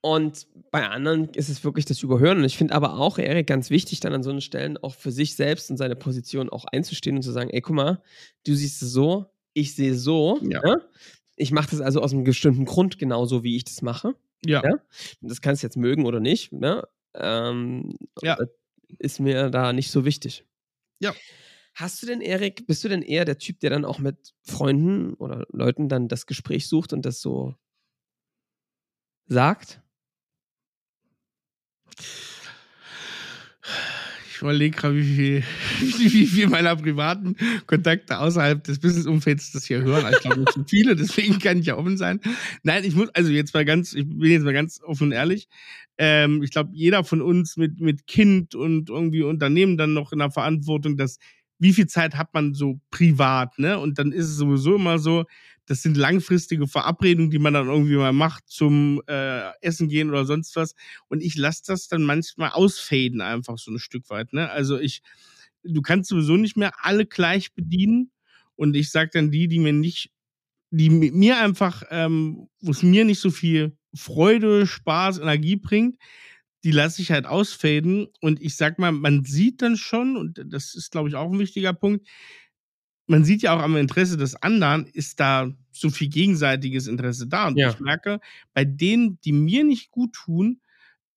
Und 0.00 0.46
bei 0.70 0.86
anderen 0.88 1.30
ist 1.30 1.48
es 1.48 1.64
wirklich 1.64 1.86
das 1.86 2.02
Überhören. 2.02 2.38
Und 2.38 2.44
ich 2.44 2.58
finde 2.58 2.74
aber 2.74 2.98
auch, 2.98 3.16
Erik, 3.18 3.46
ganz 3.46 3.70
wichtig, 3.70 4.00
dann 4.00 4.12
an 4.12 4.22
so 4.22 4.28
einen 4.30 4.42
Stellen 4.42 4.76
auch 4.76 4.94
für 4.94 5.10
sich 5.10 5.34
selbst 5.34 5.70
und 5.70 5.78
seine 5.78 5.96
Position 5.96 6.50
auch 6.50 6.66
einzustehen 6.66 7.16
und 7.16 7.22
zu 7.22 7.32
sagen, 7.32 7.48
ey, 7.50 7.62
guck 7.62 7.74
mal, 7.76 8.02
du 8.46 8.54
siehst 8.54 8.82
es 8.82 8.92
so, 8.92 9.26
ich 9.54 9.74
sehe 9.74 9.94
so. 9.94 10.38
Ja. 10.42 10.60
Ne? 10.60 10.82
Ich 11.36 11.52
mache 11.52 11.70
das 11.70 11.80
also 11.80 12.02
aus 12.02 12.12
einem 12.12 12.24
bestimmten 12.24 12.66
Grund 12.66 12.98
genauso, 12.98 13.42
wie 13.44 13.56
ich 13.56 13.64
das 13.64 13.80
mache. 13.80 14.14
Ja. 14.44 14.62
Ja? 14.62 14.74
Das 15.22 15.40
kannst 15.40 15.62
du 15.62 15.66
jetzt 15.66 15.76
mögen 15.76 16.04
oder 16.04 16.20
nicht. 16.20 16.52
Ne? 16.52 16.86
Ähm, 17.14 17.96
Ja. 18.20 18.36
Ist 18.98 19.20
mir 19.20 19.50
da 19.50 19.72
nicht 19.72 19.90
so 19.90 20.04
wichtig. 20.04 20.44
Ja. 21.00 21.14
Hast 21.74 22.02
du 22.02 22.06
denn, 22.06 22.20
Erik, 22.20 22.66
bist 22.66 22.84
du 22.84 22.88
denn 22.88 23.02
eher 23.02 23.24
der 23.24 23.38
Typ, 23.38 23.60
der 23.60 23.70
dann 23.70 23.84
auch 23.84 23.98
mit 23.98 24.34
Freunden 24.42 25.14
oder 25.14 25.46
Leuten 25.50 25.88
dann 25.88 26.08
das 26.08 26.26
Gespräch 26.26 26.68
sucht 26.68 26.92
und 26.92 27.04
das 27.04 27.20
so 27.20 27.56
sagt? 29.28 29.80
Ich 34.34 34.42
überlege 34.42 34.76
gerade, 34.76 34.96
wie 34.96 35.04
viel, 35.04 35.42
wie, 35.80 36.26
viel 36.26 36.48
meiner 36.48 36.74
privaten 36.74 37.36
Kontakte 37.68 38.18
außerhalb 38.18 38.64
des 38.64 38.80
Businessumfelds 38.80 39.52
das 39.52 39.64
hier 39.64 39.80
hören. 39.80 40.12
Ich 40.12 40.20
glaube, 40.20 40.40
nicht 40.40 40.70
viele, 40.70 40.96
deswegen 40.96 41.38
kann 41.38 41.58
ich 41.58 41.66
ja 41.66 41.76
offen 41.76 41.96
sein. 41.96 42.20
Nein, 42.64 42.82
ich 42.84 42.96
muss, 42.96 43.10
also 43.10 43.30
jetzt 43.30 43.54
mal 43.54 43.64
ganz, 43.64 43.94
ich 43.94 44.08
bin 44.08 44.30
jetzt 44.30 44.42
mal 44.42 44.52
ganz 44.52 44.80
offen 44.82 45.04
und 45.04 45.12
ehrlich. 45.12 45.46
Ähm, 45.98 46.42
ich 46.42 46.50
glaube, 46.50 46.70
jeder 46.72 47.04
von 47.04 47.22
uns 47.22 47.56
mit, 47.56 47.80
mit 47.80 48.08
Kind 48.08 48.56
und 48.56 48.90
irgendwie 48.90 49.22
Unternehmen 49.22 49.76
dann 49.76 49.92
noch 49.92 50.10
in 50.10 50.18
der 50.18 50.32
Verantwortung, 50.32 50.96
dass 50.96 51.18
wie 51.60 51.72
viel 51.72 51.86
Zeit 51.86 52.16
hat 52.16 52.34
man 52.34 52.54
so 52.54 52.80
privat, 52.90 53.56
ne? 53.60 53.78
Und 53.78 54.00
dann 54.00 54.10
ist 54.10 54.26
es 54.26 54.36
sowieso 54.36 54.74
immer 54.74 54.98
so, 54.98 55.24
das 55.66 55.82
sind 55.82 55.96
langfristige 55.96 56.66
Verabredungen, 56.66 57.30
die 57.30 57.38
man 57.38 57.54
dann 57.54 57.68
irgendwie 57.68 57.96
mal 57.96 58.12
macht 58.12 58.48
zum 58.48 59.00
äh, 59.06 59.50
Essen 59.60 59.88
gehen 59.88 60.10
oder 60.10 60.24
sonst 60.24 60.56
was. 60.56 60.74
Und 61.08 61.22
ich 61.22 61.36
lasse 61.36 61.62
das 61.66 61.88
dann 61.88 62.02
manchmal 62.02 62.50
ausfaden, 62.50 63.20
einfach 63.20 63.58
so 63.58 63.70
ein 63.70 63.78
Stück 63.78 64.10
weit. 64.10 64.32
Ne? 64.32 64.50
Also 64.50 64.78
ich, 64.78 65.02
du 65.62 65.80
kannst 65.80 66.10
sowieso 66.10 66.36
nicht 66.36 66.56
mehr 66.56 66.72
alle 66.82 67.06
gleich 67.06 67.54
bedienen. 67.54 68.10
Und 68.56 68.76
ich 68.76 68.90
sage 68.90 69.10
dann 69.12 69.30
die, 69.30 69.48
die 69.48 69.58
mir 69.58 69.72
nicht, 69.72 70.10
die 70.70 70.90
mir 70.90 71.38
einfach, 71.38 71.82
ähm, 71.90 72.48
wo 72.60 72.70
es 72.70 72.82
mir 72.82 73.04
nicht 73.04 73.20
so 73.20 73.30
viel 73.30 73.76
Freude, 73.94 74.66
Spaß, 74.66 75.18
Energie 75.18 75.56
bringt, 75.56 75.96
die 76.64 76.70
lasse 76.70 77.02
ich 77.02 77.10
halt 77.10 77.26
ausfaden. 77.26 78.08
Und 78.20 78.40
ich 78.40 78.56
sag 78.56 78.78
mal, 78.78 78.92
man 78.92 79.24
sieht 79.24 79.62
dann 79.62 79.76
schon, 79.76 80.16
und 80.16 80.40
das 80.46 80.74
ist, 80.74 80.90
glaube 80.90 81.08
ich, 81.08 81.14
auch 81.14 81.30
ein 81.32 81.38
wichtiger 81.38 81.72
Punkt, 81.72 82.06
man 83.06 83.24
sieht 83.24 83.42
ja 83.42 83.54
auch 83.56 83.62
am 83.62 83.76
Interesse 83.76 84.16
des 84.16 84.34
anderen, 84.36 84.86
ist 84.86 85.20
da 85.20 85.50
so 85.72 85.90
viel 85.90 86.08
gegenseitiges 86.08 86.86
Interesse 86.86 87.26
da. 87.26 87.48
Und 87.48 87.58
Ja. 87.58 87.68
ich 87.70 87.78
merke, 87.80 88.20
bei 88.54 88.64
denen, 88.64 89.20
die 89.22 89.32
mir 89.32 89.64
nicht 89.64 89.90
gut 89.90 90.12
tun 90.14 90.60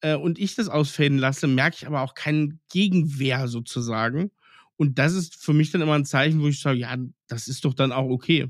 äh, 0.02 0.16
und 0.16 0.40
ich 0.40 0.56
das 0.56 0.70
ausfaden 0.70 1.18
lasse, 1.20 1.48
merke 1.48 1.78
ich 1.82 1.88
aber 1.88 2.02
auch 2.02 2.16
keinen 2.16 2.60
Gegenwehr 2.72 3.48
sozusagen. 3.48 4.32
Und 4.78 5.00
das 5.00 5.14
ist 5.14 5.36
für 5.38 5.54
mich 5.54 5.72
dann 5.72 5.82
immer 5.82 5.96
ein 5.96 6.06
Zeichen, 6.06 6.42
wo 6.42 6.48
ich 6.48 6.60
sage, 6.62 6.80
ja, 6.80 6.96
das 7.28 7.48
ist 7.48 7.66
doch 7.66 7.74
dann 7.74 7.92
auch 7.92 8.10
okay. 8.10 8.50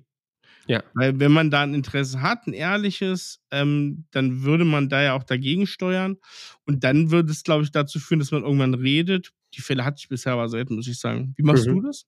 Ja. 0.67 0.83
Weil 0.93 1.19
wenn 1.19 1.31
man 1.31 1.51
da 1.51 1.61
ein 1.63 1.73
Interesse 1.73 2.21
hat, 2.21 2.47
ein 2.47 2.53
ehrliches, 2.53 3.41
ähm, 3.51 4.05
dann 4.11 4.43
würde 4.43 4.65
man 4.65 4.89
da 4.89 5.01
ja 5.01 5.13
auch 5.13 5.23
dagegen 5.23 5.67
steuern. 5.67 6.17
Und 6.65 6.83
dann 6.83 7.11
würde 7.11 7.31
es, 7.31 7.43
glaube 7.43 7.63
ich, 7.63 7.71
dazu 7.71 7.99
führen, 7.99 8.19
dass 8.19 8.31
man 8.31 8.43
irgendwann 8.43 8.73
redet. 8.73 9.31
Die 9.53 9.61
Fälle 9.61 9.85
hatte 9.85 9.97
ich 9.99 10.09
bisher 10.09 10.33
aber 10.33 10.49
selten, 10.49 10.75
muss 10.75 10.87
ich 10.87 10.99
sagen. 10.99 11.33
Wie 11.37 11.43
machst 11.43 11.67
Mhm. 11.67 11.75
du 11.75 11.81
das? 11.81 12.05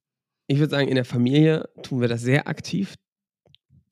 Ich 0.50 0.58
würde 0.58 0.72
sagen, 0.72 0.88
in 0.88 0.96
der 0.96 1.06
Familie 1.06 1.70
tun 1.84 2.02
wir 2.02 2.08
das 2.08 2.22
sehr 2.22 2.48
aktiv. 2.48 2.96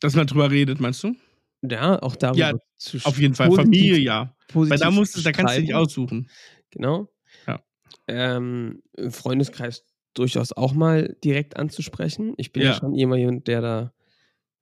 Dass 0.01 0.15
man 0.15 0.25
drüber 0.25 0.49
redet, 0.49 0.79
meinst 0.79 1.03
du? 1.03 1.15
Ja, 1.61 2.01
auch 2.01 2.15
darüber 2.15 2.39
Ja, 2.39 2.53
zu 2.77 2.97
Auf 3.03 3.19
jeden 3.19 3.35
Fall. 3.35 3.51
Familie, 3.51 3.99
ja. 3.99 4.35
Weil 4.53 4.79
da 4.79 4.89
musst 4.89 5.15
du, 5.15 5.21
da 5.21 5.31
kannst 5.31 5.55
du 5.55 5.61
dich 5.61 5.75
aussuchen. 5.75 6.29
Genau. 6.71 7.13
Ja. 7.45 7.63
Ähm, 8.07 8.81
Im 8.93 9.11
Freundeskreis 9.11 9.85
durchaus 10.15 10.51
auch 10.51 10.73
mal 10.73 11.15
direkt 11.23 11.57
anzusprechen. 11.57 12.33
Ich 12.37 12.51
bin 12.53 12.63
ja, 12.63 12.69
Ja. 12.69 12.73
schon 12.73 12.95
jemand, 12.95 13.47
der 13.47 13.61
da, 13.61 13.93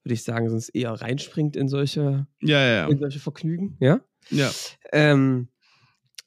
würde 0.04 0.14
ich 0.16 0.24
sagen, 0.24 0.50
sonst 0.50 0.68
eher 0.70 0.92
reinspringt 0.92 1.56
in 1.56 1.70
solche, 1.70 2.28
Ja, 2.42 2.60
ja, 2.60 2.88
in 2.88 3.00
solche 3.00 3.20
Vergnügen. 3.22 3.78
Ja. 3.80 4.02
ja. 4.32 4.52
Ähm, 4.92 5.48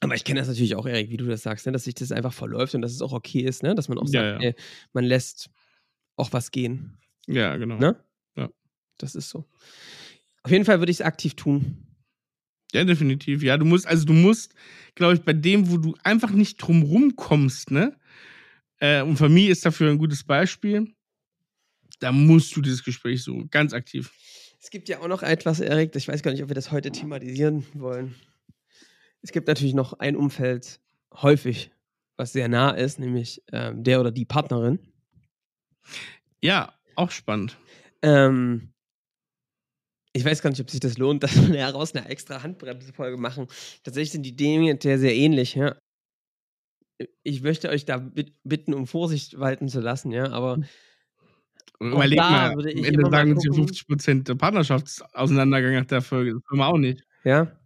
aber 0.00 0.14
ich 0.14 0.24
kenne 0.24 0.38
das 0.40 0.48
natürlich 0.48 0.76
auch, 0.76 0.86
Erik, 0.86 1.10
wie 1.10 1.16
du 1.16 1.26
das 1.26 1.42
sagst, 1.42 1.66
ne? 1.66 1.72
dass 1.72 1.84
sich 1.84 1.94
das 1.94 2.12
einfach 2.12 2.32
verläuft 2.32 2.74
und 2.74 2.82
dass 2.82 2.92
es 2.92 3.02
auch 3.02 3.12
okay 3.12 3.40
ist, 3.40 3.62
ne? 3.62 3.74
dass 3.74 3.88
man 3.88 3.98
auch 3.98 4.06
sagt. 4.06 4.42
Ey, 4.42 4.54
man 4.92 5.04
lässt 5.04 5.50
auch 6.18 6.32
was 6.32 6.50
gehen. 6.50 6.98
Ja, 7.26 7.56
genau. 7.56 7.78
Ne? 7.78 7.96
Ja. 8.36 8.50
Das 8.98 9.14
ist 9.14 9.28
so. 9.28 9.44
Auf 10.42 10.50
jeden 10.50 10.64
Fall 10.64 10.80
würde 10.80 10.90
ich 10.90 10.98
es 10.98 11.06
aktiv 11.06 11.34
tun. 11.34 11.86
Ja, 12.72 12.84
definitiv. 12.84 13.42
Ja, 13.42 13.56
du 13.56 13.64
musst, 13.64 13.86
also 13.86 14.04
du 14.04 14.12
musst, 14.12 14.54
glaube 14.94 15.14
ich, 15.14 15.22
bei 15.22 15.32
dem, 15.32 15.70
wo 15.70 15.78
du 15.78 15.94
einfach 16.04 16.30
nicht 16.30 16.58
drumrum 16.58 17.16
kommst, 17.16 17.70
ne? 17.70 17.96
Äh, 18.80 19.02
und 19.02 19.16
Familie 19.16 19.52
ist 19.52 19.64
dafür 19.64 19.90
ein 19.90 19.98
gutes 19.98 20.22
Beispiel. 20.22 20.92
Da 22.00 22.12
musst 22.12 22.54
du 22.54 22.60
dieses 22.60 22.84
Gespräch 22.84 23.22
so 23.24 23.44
ganz 23.50 23.72
aktiv. 23.72 24.12
Es 24.60 24.70
gibt 24.70 24.88
ja 24.88 25.00
auch 25.00 25.08
noch 25.08 25.22
etwas, 25.22 25.60
Erik, 25.60 25.94
ich 25.96 26.08
weiß 26.08 26.22
gar 26.22 26.32
nicht, 26.32 26.42
ob 26.42 26.50
wir 26.50 26.54
das 26.54 26.70
heute 26.70 26.92
thematisieren 26.92 27.64
wollen. 27.74 28.14
Es 29.22 29.32
gibt 29.32 29.48
natürlich 29.48 29.74
noch 29.74 29.94
ein 29.94 30.14
Umfeld, 30.16 30.80
häufig, 31.12 31.70
was 32.16 32.32
sehr 32.32 32.48
nah 32.48 32.70
ist, 32.70 32.98
nämlich 32.98 33.42
ähm, 33.52 33.82
der 33.82 34.00
oder 34.00 34.12
die 34.12 34.24
Partnerin. 34.24 34.78
Ja, 36.42 36.72
auch 36.96 37.10
spannend. 37.10 37.56
Ähm, 38.02 38.72
ich 40.12 40.24
weiß 40.24 40.42
gar 40.42 40.50
nicht, 40.50 40.60
ob 40.60 40.70
sich 40.70 40.80
das 40.80 40.98
lohnt, 40.98 41.22
dass 41.24 41.34
wir 41.48 41.54
daraus 41.54 41.94
eine 41.94 42.08
extra 42.08 42.42
Handbremse-Folge 42.42 43.16
machen. 43.16 43.46
Tatsächlich 43.84 44.12
sind 44.12 44.22
die 44.22 44.36
Dinge 44.36 44.78
sehr, 44.80 44.98
sehr 44.98 45.14
ähnlich, 45.14 45.54
ja. 45.54 45.76
Ich 47.22 47.42
möchte 47.42 47.68
euch 47.68 47.84
da 47.84 47.98
bit- 47.98 48.34
bitten, 48.42 48.74
um 48.74 48.86
Vorsicht 48.88 49.38
walten 49.38 49.68
zu 49.68 49.80
lassen, 49.80 50.10
ja, 50.10 50.30
aber 50.30 50.58
Überleg 51.80 52.18
da 52.18 52.30
mal, 52.30 52.52
am 52.52 52.58
Ende 52.58 53.08
sagen 53.08 53.38
sie 53.40 53.48
gucken. 53.48 53.68
50% 53.68 54.34
Partnerschaftsauseinandergang 54.34 55.74
nach 55.74 55.84
der 55.84 56.02
Folge. 56.02 56.34
Das 56.34 56.42
können 56.44 56.60
wir 56.60 56.66
auch 56.66 56.78
nicht. 56.78 57.04
Ja. 57.22 57.56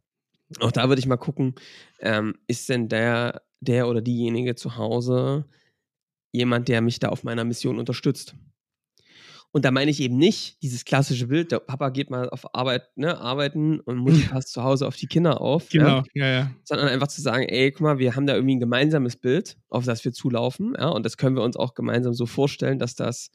Auch 0.61 0.71
da 0.71 0.89
würde 0.89 1.01
ich 1.01 1.07
mal 1.07 1.17
gucken, 1.17 1.55
ähm, 2.01 2.35
ist 2.47 2.69
denn 2.69 2.91
der, 2.91 3.41
der 3.61 3.89
oder 3.89 4.03
diejenige 4.03 4.55
zu 4.55 4.77
Hause 4.77 5.47
jemand, 6.33 6.69
der 6.69 6.81
mich 6.81 6.99
da 6.99 7.11
auf 7.11 7.23
meiner 7.25 7.45
Mission 7.45 7.79
unterstützt. 7.79 8.35
Und 9.55 9.67
da 9.67 9.71
meine 9.71 9.91
ich 9.91 10.01
eben 10.01 10.17
nicht 10.17 10.63
dieses 10.63 10.87
klassische 10.87 11.27
Bild, 11.27 11.53
der 11.53 11.59
Papa 11.59 11.91
geht 11.91 12.09
mal 12.09 12.31
auf 12.31 12.55
Arbeit, 12.55 12.97
ne, 12.97 13.19
arbeiten 13.19 13.81
und 13.81 13.99
Mutti 13.99 14.23
passt 14.23 14.51
zu 14.51 14.63
Hause 14.63 14.87
auf 14.87 14.97
die 14.97 15.07
Kinder 15.07 15.43
auf. 15.43 15.69
Genau, 15.69 16.03
ja, 16.15 16.27
ja. 16.27 16.51
Sondern 16.65 16.89
einfach 16.89 17.09
zu 17.09 17.21
sagen, 17.21 17.45
ey, 17.45 17.71
guck 17.71 17.83
mal, 17.83 17.99
wir 17.99 18.17
haben 18.17 18.27
da 18.27 18.35
irgendwie 18.35 18.57
ein 18.57 18.61
gemeinsames 18.61 19.17
Bild, 19.17 19.59
auf 19.69 19.85
das 19.85 20.05
wir 20.07 20.13
zulaufen, 20.13 20.75
ja, 20.79 20.89
und 20.89 21.05
das 21.05 21.19
können 21.19 21.37
wir 21.37 21.43
uns 21.43 21.57
auch 21.57 21.75
gemeinsam 21.75 22.15
so 22.15 22.25
vorstellen, 22.25 22.79
dass 22.79 22.95
das, 22.95 23.31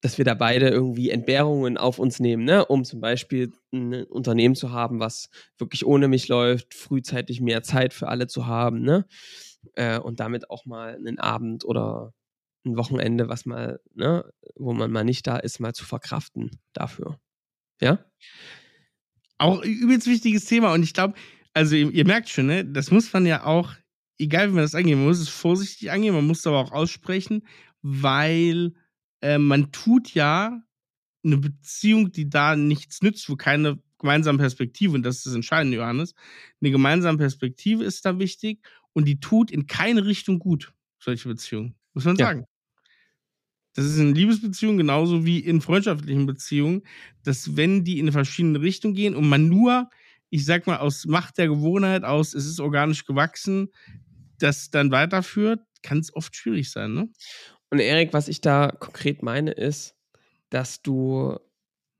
dass 0.00 0.18
wir 0.18 0.24
da 0.24 0.34
beide 0.34 0.68
irgendwie 0.68 1.10
Entbehrungen 1.10 1.76
auf 1.76 2.00
uns 2.00 2.18
nehmen, 2.18 2.44
ne, 2.44 2.64
um 2.64 2.84
zum 2.84 3.00
Beispiel 3.00 3.52
ein 3.72 4.02
Unternehmen 4.02 4.56
zu 4.56 4.72
haben, 4.72 4.98
was 4.98 5.30
wirklich 5.58 5.86
ohne 5.86 6.08
mich 6.08 6.26
läuft, 6.26 6.74
frühzeitig 6.74 7.40
mehr 7.40 7.62
Zeit 7.62 7.94
für 7.94 8.08
alle 8.08 8.26
zu 8.26 8.48
haben, 8.48 8.82
ne, 8.82 9.06
äh, 9.74 9.98
und 9.98 10.20
damit 10.20 10.50
auch 10.50 10.66
mal 10.66 10.94
einen 10.94 11.18
Abend 11.18 11.64
oder 11.64 12.12
ein 12.64 12.76
Wochenende, 12.76 13.28
was 13.28 13.46
mal, 13.46 13.80
ne, 13.94 14.24
wo 14.56 14.72
man 14.72 14.90
mal 14.90 15.04
nicht 15.04 15.26
da 15.26 15.36
ist, 15.36 15.60
mal 15.60 15.74
zu 15.74 15.84
verkraften 15.84 16.50
dafür. 16.72 17.18
Ja? 17.80 18.04
Auch 19.38 19.62
übelst 19.62 20.06
wichtiges 20.06 20.44
Thema 20.44 20.72
und 20.72 20.82
ich 20.82 20.94
glaube, 20.94 21.14
also 21.54 21.76
ihr, 21.76 21.90
ihr, 21.90 22.06
merkt 22.06 22.28
schon, 22.28 22.46
ne, 22.46 22.64
das 22.64 22.90
muss 22.90 23.12
man 23.12 23.26
ja 23.26 23.44
auch, 23.44 23.72
egal 24.18 24.48
wie 24.48 24.54
man 24.54 24.64
das 24.64 24.74
angeht, 24.74 24.96
man 24.96 25.06
muss 25.06 25.20
es 25.20 25.28
vorsichtig 25.28 25.90
angehen, 25.90 26.14
man 26.14 26.26
muss 26.26 26.40
es 26.40 26.46
aber 26.46 26.58
auch 26.58 26.72
aussprechen, 26.72 27.46
weil 27.82 28.74
äh, 29.20 29.38
man 29.38 29.72
tut 29.72 30.12
ja 30.14 30.62
eine 31.24 31.38
Beziehung, 31.38 32.12
die 32.12 32.28
da 32.28 32.56
nichts 32.56 33.02
nützt, 33.02 33.28
wo 33.28 33.36
keine 33.36 33.80
gemeinsame 33.98 34.38
Perspektive, 34.38 34.94
und 34.94 35.02
das 35.02 35.16
ist 35.16 35.26
das 35.26 35.34
Entscheidende, 35.34 35.76
Johannes, 35.76 36.14
eine 36.60 36.70
gemeinsame 36.70 37.18
Perspektive 37.18 37.84
ist 37.84 38.04
da 38.04 38.18
wichtig 38.18 38.60
und 38.98 39.04
die 39.04 39.20
tut 39.20 39.52
in 39.52 39.68
keine 39.68 40.04
Richtung 40.04 40.40
gut, 40.40 40.72
solche 40.98 41.28
Beziehungen. 41.28 41.76
Muss 41.94 42.04
man 42.04 42.16
sagen. 42.16 42.40
Ja. 42.40 42.46
Das 43.74 43.84
ist 43.84 43.98
in 43.98 44.12
Liebesbeziehungen 44.12 44.76
genauso 44.76 45.24
wie 45.24 45.38
in 45.38 45.60
freundschaftlichen 45.60 46.26
Beziehungen, 46.26 46.82
dass 47.22 47.56
wenn 47.56 47.84
die 47.84 48.00
in 48.00 48.06
eine 48.06 48.12
verschiedene 48.12 48.60
Richtung 48.60 48.94
gehen 48.94 49.14
und 49.14 49.28
man 49.28 49.48
nur, 49.48 49.88
ich 50.30 50.44
sag 50.44 50.66
mal, 50.66 50.78
aus 50.78 51.06
Macht 51.06 51.38
der 51.38 51.46
Gewohnheit, 51.46 52.02
aus 52.02 52.34
es 52.34 52.44
ist 52.44 52.58
organisch 52.58 53.04
gewachsen, 53.04 53.68
das 54.40 54.70
dann 54.70 54.90
weiterführt, 54.90 55.60
kann 55.84 55.98
es 55.98 56.12
oft 56.12 56.34
schwierig 56.34 56.72
sein, 56.72 56.92
ne? 56.92 57.08
Und 57.70 57.78
Erik, 57.78 58.12
was 58.12 58.26
ich 58.26 58.40
da 58.40 58.72
konkret 58.80 59.22
meine, 59.22 59.52
ist, 59.52 59.94
dass 60.50 60.82
du 60.82 61.38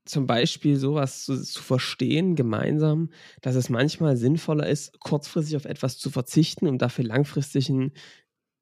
zum 0.09 0.27
Beispiel 0.27 0.77
sowas 0.77 1.25
zu, 1.25 1.43
zu, 1.43 1.63
verstehen, 1.63 2.37
gemeinsam, 2.37 3.11
dass 3.41 3.55
es 3.55 3.69
manchmal 3.69 4.17
sinnvoller 4.17 4.67
ist, 4.67 4.99
kurzfristig 5.01 5.57
auf 5.57 5.65
etwas 5.65 5.99
zu 5.99 6.11
verzichten, 6.11 6.67
um 6.67 6.79
dafür 6.79 7.05
langfristig 7.05 7.69
ein 7.69 7.93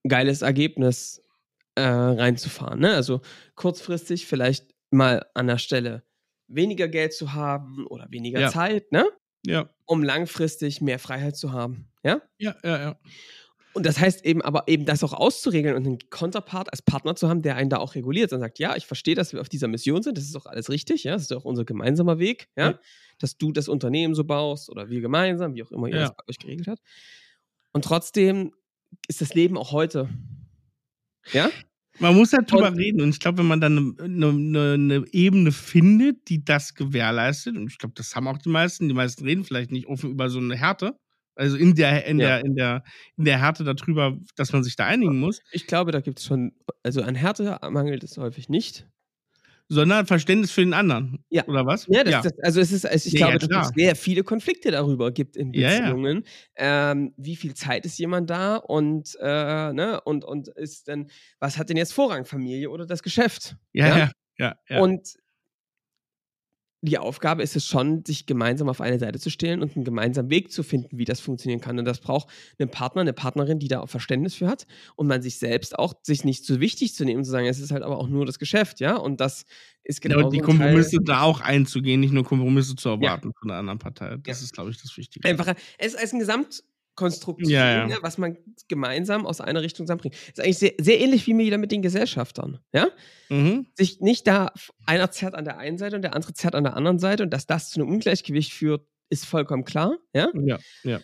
geiles 0.07 0.43
Ergebnis 0.43 1.23
äh, 1.75 1.83
reinzufahren. 1.83 2.81
Ne? 2.81 2.95
Also 2.95 3.21
kurzfristig 3.55 4.27
vielleicht 4.27 4.75
mal 4.91 5.27
an 5.35 5.47
der 5.47 5.59
Stelle 5.59 6.03
weniger 6.49 6.89
Geld 6.89 7.13
zu 7.13 7.33
haben 7.33 7.87
oder 7.87 8.07
weniger 8.11 8.41
ja. 8.41 8.49
Zeit, 8.49 8.93
ne? 8.93 9.07
Ja. 9.45 9.69
Um 9.85 10.03
langfristig 10.03 10.81
mehr 10.81 10.99
Freiheit 10.99 11.37
zu 11.37 11.53
haben. 11.53 11.89
Ja? 12.03 12.23
Ja, 12.39 12.57
ja, 12.63 12.79
ja. 12.79 13.01
Und 13.77 13.85
das 13.85 14.01
heißt 14.01 14.25
eben, 14.25 14.41
aber 14.41 14.69
eben 14.69 14.87
das 14.87 15.05
auch 15.05 15.13
auszuregeln 15.13 15.77
und 15.77 15.87
einen 15.87 15.99
Konterpart 16.09 16.73
als 16.73 16.81
Partner 16.81 17.15
zu 17.15 17.29
haben, 17.29 17.43
der 17.43 17.57
einen 17.57 17.69
da 17.69 17.77
auch 17.77 17.95
reguliert 17.95 18.33
und 18.33 18.41
sagt, 18.41 18.59
ja, 18.59 18.75
ich 18.75 18.87
verstehe, 18.87 19.15
dass 19.15 19.35
wir 19.35 19.41
auf 19.43 19.51
dieser 19.51 19.69
Mission 19.69 20.03
sind, 20.03 20.17
das 20.17 20.25
ist 20.25 20.35
auch 20.35 20.47
alles 20.47 20.71
richtig, 20.71 21.05
ja, 21.05 21.13
das 21.13 21.25
ist 21.25 21.33
auch 21.35 21.45
unser 21.45 21.67
gemeinsamer 21.67 22.19
Weg, 22.19 22.49
ja, 22.57 22.71
ja. 22.71 22.79
dass 23.19 23.37
du 23.37 23.53
das 23.53 23.69
Unternehmen 23.69 24.15
so 24.15 24.25
baust 24.25 24.71
oder 24.71 24.89
wir 24.89 25.03
gemeinsam, 25.03 25.55
wie 25.55 25.63
auch 25.63 25.71
immer 25.73 25.89
ihr 25.89 25.97
ja. 25.97 26.01
das 26.05 26.17
bei 26.17 26.23
euch 26.27 26.39
geregelt 26.39 26.69
habt. 26.69 26.81
Und 27.75 27.85
trotzdem 27.85 28.55
ist 29.09 29.21
das 29.21 29.35
Leben 29.35 29.59
auch 29.59 29.73
heute. 29.73 30.09
Ja? 31.35 31.51
Man 31.99 32.17
muss 32.17 32.33
halt 32.33 32.51
drüber 32.51 32.69
und, 32.69 32.79
reden 32.79 33.03
und 33.03 33.11
ich 33.11 33.21
glaube, 33.21 33.41
wenn 33.41 33.47
man 33.47 33.61
dann 33.61 33.95
eine, 34.01 34.29
eine, 34.29 34.73
eine, 34.73 35.05
Ebene 35.13 35.53
findet, 35.53 36.31
die 36.31 36.43
das 36.43 36.75
gewährleistet, 36.75 37.59
und 37.59 37.71
ich 37.71 37.77
glaube, 37.77 37.93
das 37.95 38.17
haben 38.17 38.27
auch 38.27 38.39
die 38.39 38.49
meisten, 38.49 38.89
die 38.89 38.95
meisten 38.95 39.23
reden 39.27 39.45
vielleicht 39.45 39.71
nicht 39.71 39.87
offen 39.87 40.13
über 40.13 40.31
so 40.31 40.39
eine 40.39 40.57
Härte, 40.57 40.99
also 41.37 41.57
in 41.57 41.75
der, 41.75 42.05
in 42.07 42.19
ja. 42.19 42.27
der, 42.27 42.45
in 42.45 42.57
der, 42.57 42.85
in 43.17 43.25
der 43.25 43.39
Härte 43.41 43.63
darüber, 43.63 44.17
dass 44.37 44.53
man 44.53 44.65
sich 44.65 44.75
da 44.77 44.87
einigen 44.87 45.21
muss. 45.21 45.41
Ich 45.53 45.67
glaube, 45.67 45.93
da 45.93 46.01
gibt 46.01 46.19
es 46.19 46.25
schon, 46.25 46.53
also 46.83 47.03
an 47.03 47.15
Härte 47.15 47.59
mangelt 47.71 48.03
es 48.03 48.17
häufig 48.17 48.49
nicht 48.49 48.87
sondern 49.69 50.07
Verständnis 50.07 50.53
für 50.53 50.61
den 50.61 50.75
anderen. 50.75 51.25
Ja. 51.29 51.47
Oder 51.47 51.67
was? 51.67 51.87
Ja, 51.89 52.05
das, 52.05 52.13
ja. 52.13 52.23
Das, 52.23 52.39
also 52.41 52.61
es 52.61 52.73
ist, 52.73 52.87
also 52.87 53.07
ich 53.07 53.15
ja, 53.15 53.31
glaube, 53.31 53.43
ja, 53.43 53.49
dass 53.49 53.69
es 53.69 53.75
sehr 53.75 53.97
viele 53.97 54.23
Konflikte 54.23 54.71
darüber 54.71 55.11
gibt 55.11 55.37
in 55.37 55.53
Beziehungen. 55.53 56.25
Ähm, 56.55 57.13
wie 57.17 57.37
viel 57.37 57.55
Zeit 57.55 57.85
ist 57.85 57.99
jemand 57.99 58.31
da 58.31 58.57
und, 58.57 59.17
äh, 59.21 59.73
ne, 59.73 60.01
und, 60.05 60.25
und 60.25 60.49
ist 60.49 60.89
denn, 60.89 61.11
was 61.41 61.59
hat 61.59 61.69
denn 61.69 61.77
jetzt 61.77 61.93
Vorrang, 61.93 62.25
Familie 62.25 62.71
oder 62.71 62.87
das 62.87 63.03
Geschäft? 63.03 63.57
Ja, 63.73 64.11
ja, 64.39 64.55
ja. 64.69 64.81
Und 64.81 65.17
die 66.87 66.99
Aufgabe 66.99 67.43
ist 67.43 67.57
es 67.57 67.67
schon, 67.67 68.05
sich 68.05 68.27
gemeinsam 68.27 68.69
auf 68.69 68.81
eine 68.81 68.99
Seite 68.99 69.19
zu 69.19 69.31
stellen 69.31 69.63
und 69.63 69.77
einen 69.77 69.85
gemeinsamen 69.85 70.31
Weg 70.31 70.51
zu 70.51 70.63
finden, 70.63 70.99
wie 70.99 71.05
das 71.05 71.21
funktionieren 71.21 71.61
kann. 71.61 71.79
Und 71.79 71.85
das 71.85 72.01
braucht 72.01 72.29
einen 72.59 72.71
Partner, 72.71 73.03
eine 73.03 73.13
Partnerin, 73.13 73.59
die 73.59 73.69
da 73.69 73.81
auch 73.81 73.89
Verständnis 73.89 74.35
für 74.35 74.49
hat 74.49 74.67
und 74.95 75.07
man 75.07 75.23
sich 75.23 75.39
selbst 75.39 75.79
auch 75.79 75.95
sich 76.03 76.25
nicht 76.25 76.45
zu 76.45 76.55
so 76.55 76.61
wichtig 76.61 76.95
zu 76.95 77.05
nehmen, 77.05 77.25
zu 77.25 77.31
sagen, 77.31 77.47
es 77.47 77.61
ist 77.61 77.71
halt 77.71 77.83
aber 77.83 77.99
auch 77.99 78.09
nur 78.09 78.25
das 78.25 78.39
Geschäft, 78.39 78.81
ja. 78.81 78.97
Und 78.97 79.21
das 79.21 79.45
ist 79.85 80.01
genau. 80.01 80.21
Ja, 80.21 80.25
und 80.25 80.33
die 80.33 80.41
Kompromisse 80.41 80.99
da 81.05 81.23
auch 81.23 81.41
einzugehen, 81.41 82.01
nicht 82.01 82.13
nur 82.13 82.25
Kompromisse 82.25 82.77
zu 82.77 82.89
erwarten 82.89 83.29
ja. 83.29 83.35
von 83.39 83.49
der 83.49 83.59
anderen 83.59 83.79
Partei. 83.79 84.17
Das 84.23 84.41
ja. 84.41 84.45
ist, 84.45 84.53
glaube 84.53 84.71
ich, 84.71 84.81
das 84.81 84.97
Wichtige. 84.97 85.29
Einfacher. 85.29 85.55
Es 85.79 85.95
ist 85.95 86.13
ein 86.13 86.19
Gesamt 86.19 86.63
Konstrukt 86.97 87.45
zu 87.45 87.53
ja, 87.53 87.71
ja. 87.71 87.87
Ne, 87.87 87.99
was 88.01 88.19
man 88.19 88.37
gemeinsam 88.69 89.27
aus 89.27 89.41
einer 89.41 89.63
Richtung 89.63 89.87
zusammenbringt. 89.87 90.15
Ist 90.15 90.41
eigentlich 90.41 90.59
sehr, 90.59 90.73
sehr 90.81 91.01
ähnlich 91.01 91.27
wie 91.27 91.37
wieder 91.37 91.59
mit 91.59 91.71
den 91.71 91.83
Gesellschaftern. 91.83 92.59
Ja? 92.73 92.89
Mhm. 93.29 93.67
Sich 93.75 94.01
nicht 94.01 94.27
da, 94.27 94.53
einer 94.87 95.11
zerrt 95.11 95.35
an 95.35 95.45
der 95.45 95.59
einen 95.59 95.79
Seite 95.79 95.97
und 95.97 96.03
der 96.03 96.15
andere 96.15 96.33
zerrt 96.33 96.55
an 96.55 96.65
der 96.65 96.75
anderen 96.75 96.99
Seite 96.99 97.23
und 97.23 97.31
dass 97.31 97.47
das 97.47 97.71
zu 97.71 97.81
einem 97.81 97.91
Ungleichgewicht 97.91 98.53
führt, 98.53 98.87
ist 99.11 99.27
vollkommen 99.27 99.65
klar. 99.65 99.99
Ja, 100.15 100.31
ja. 100.35 100.59
ja. 100.83 101.01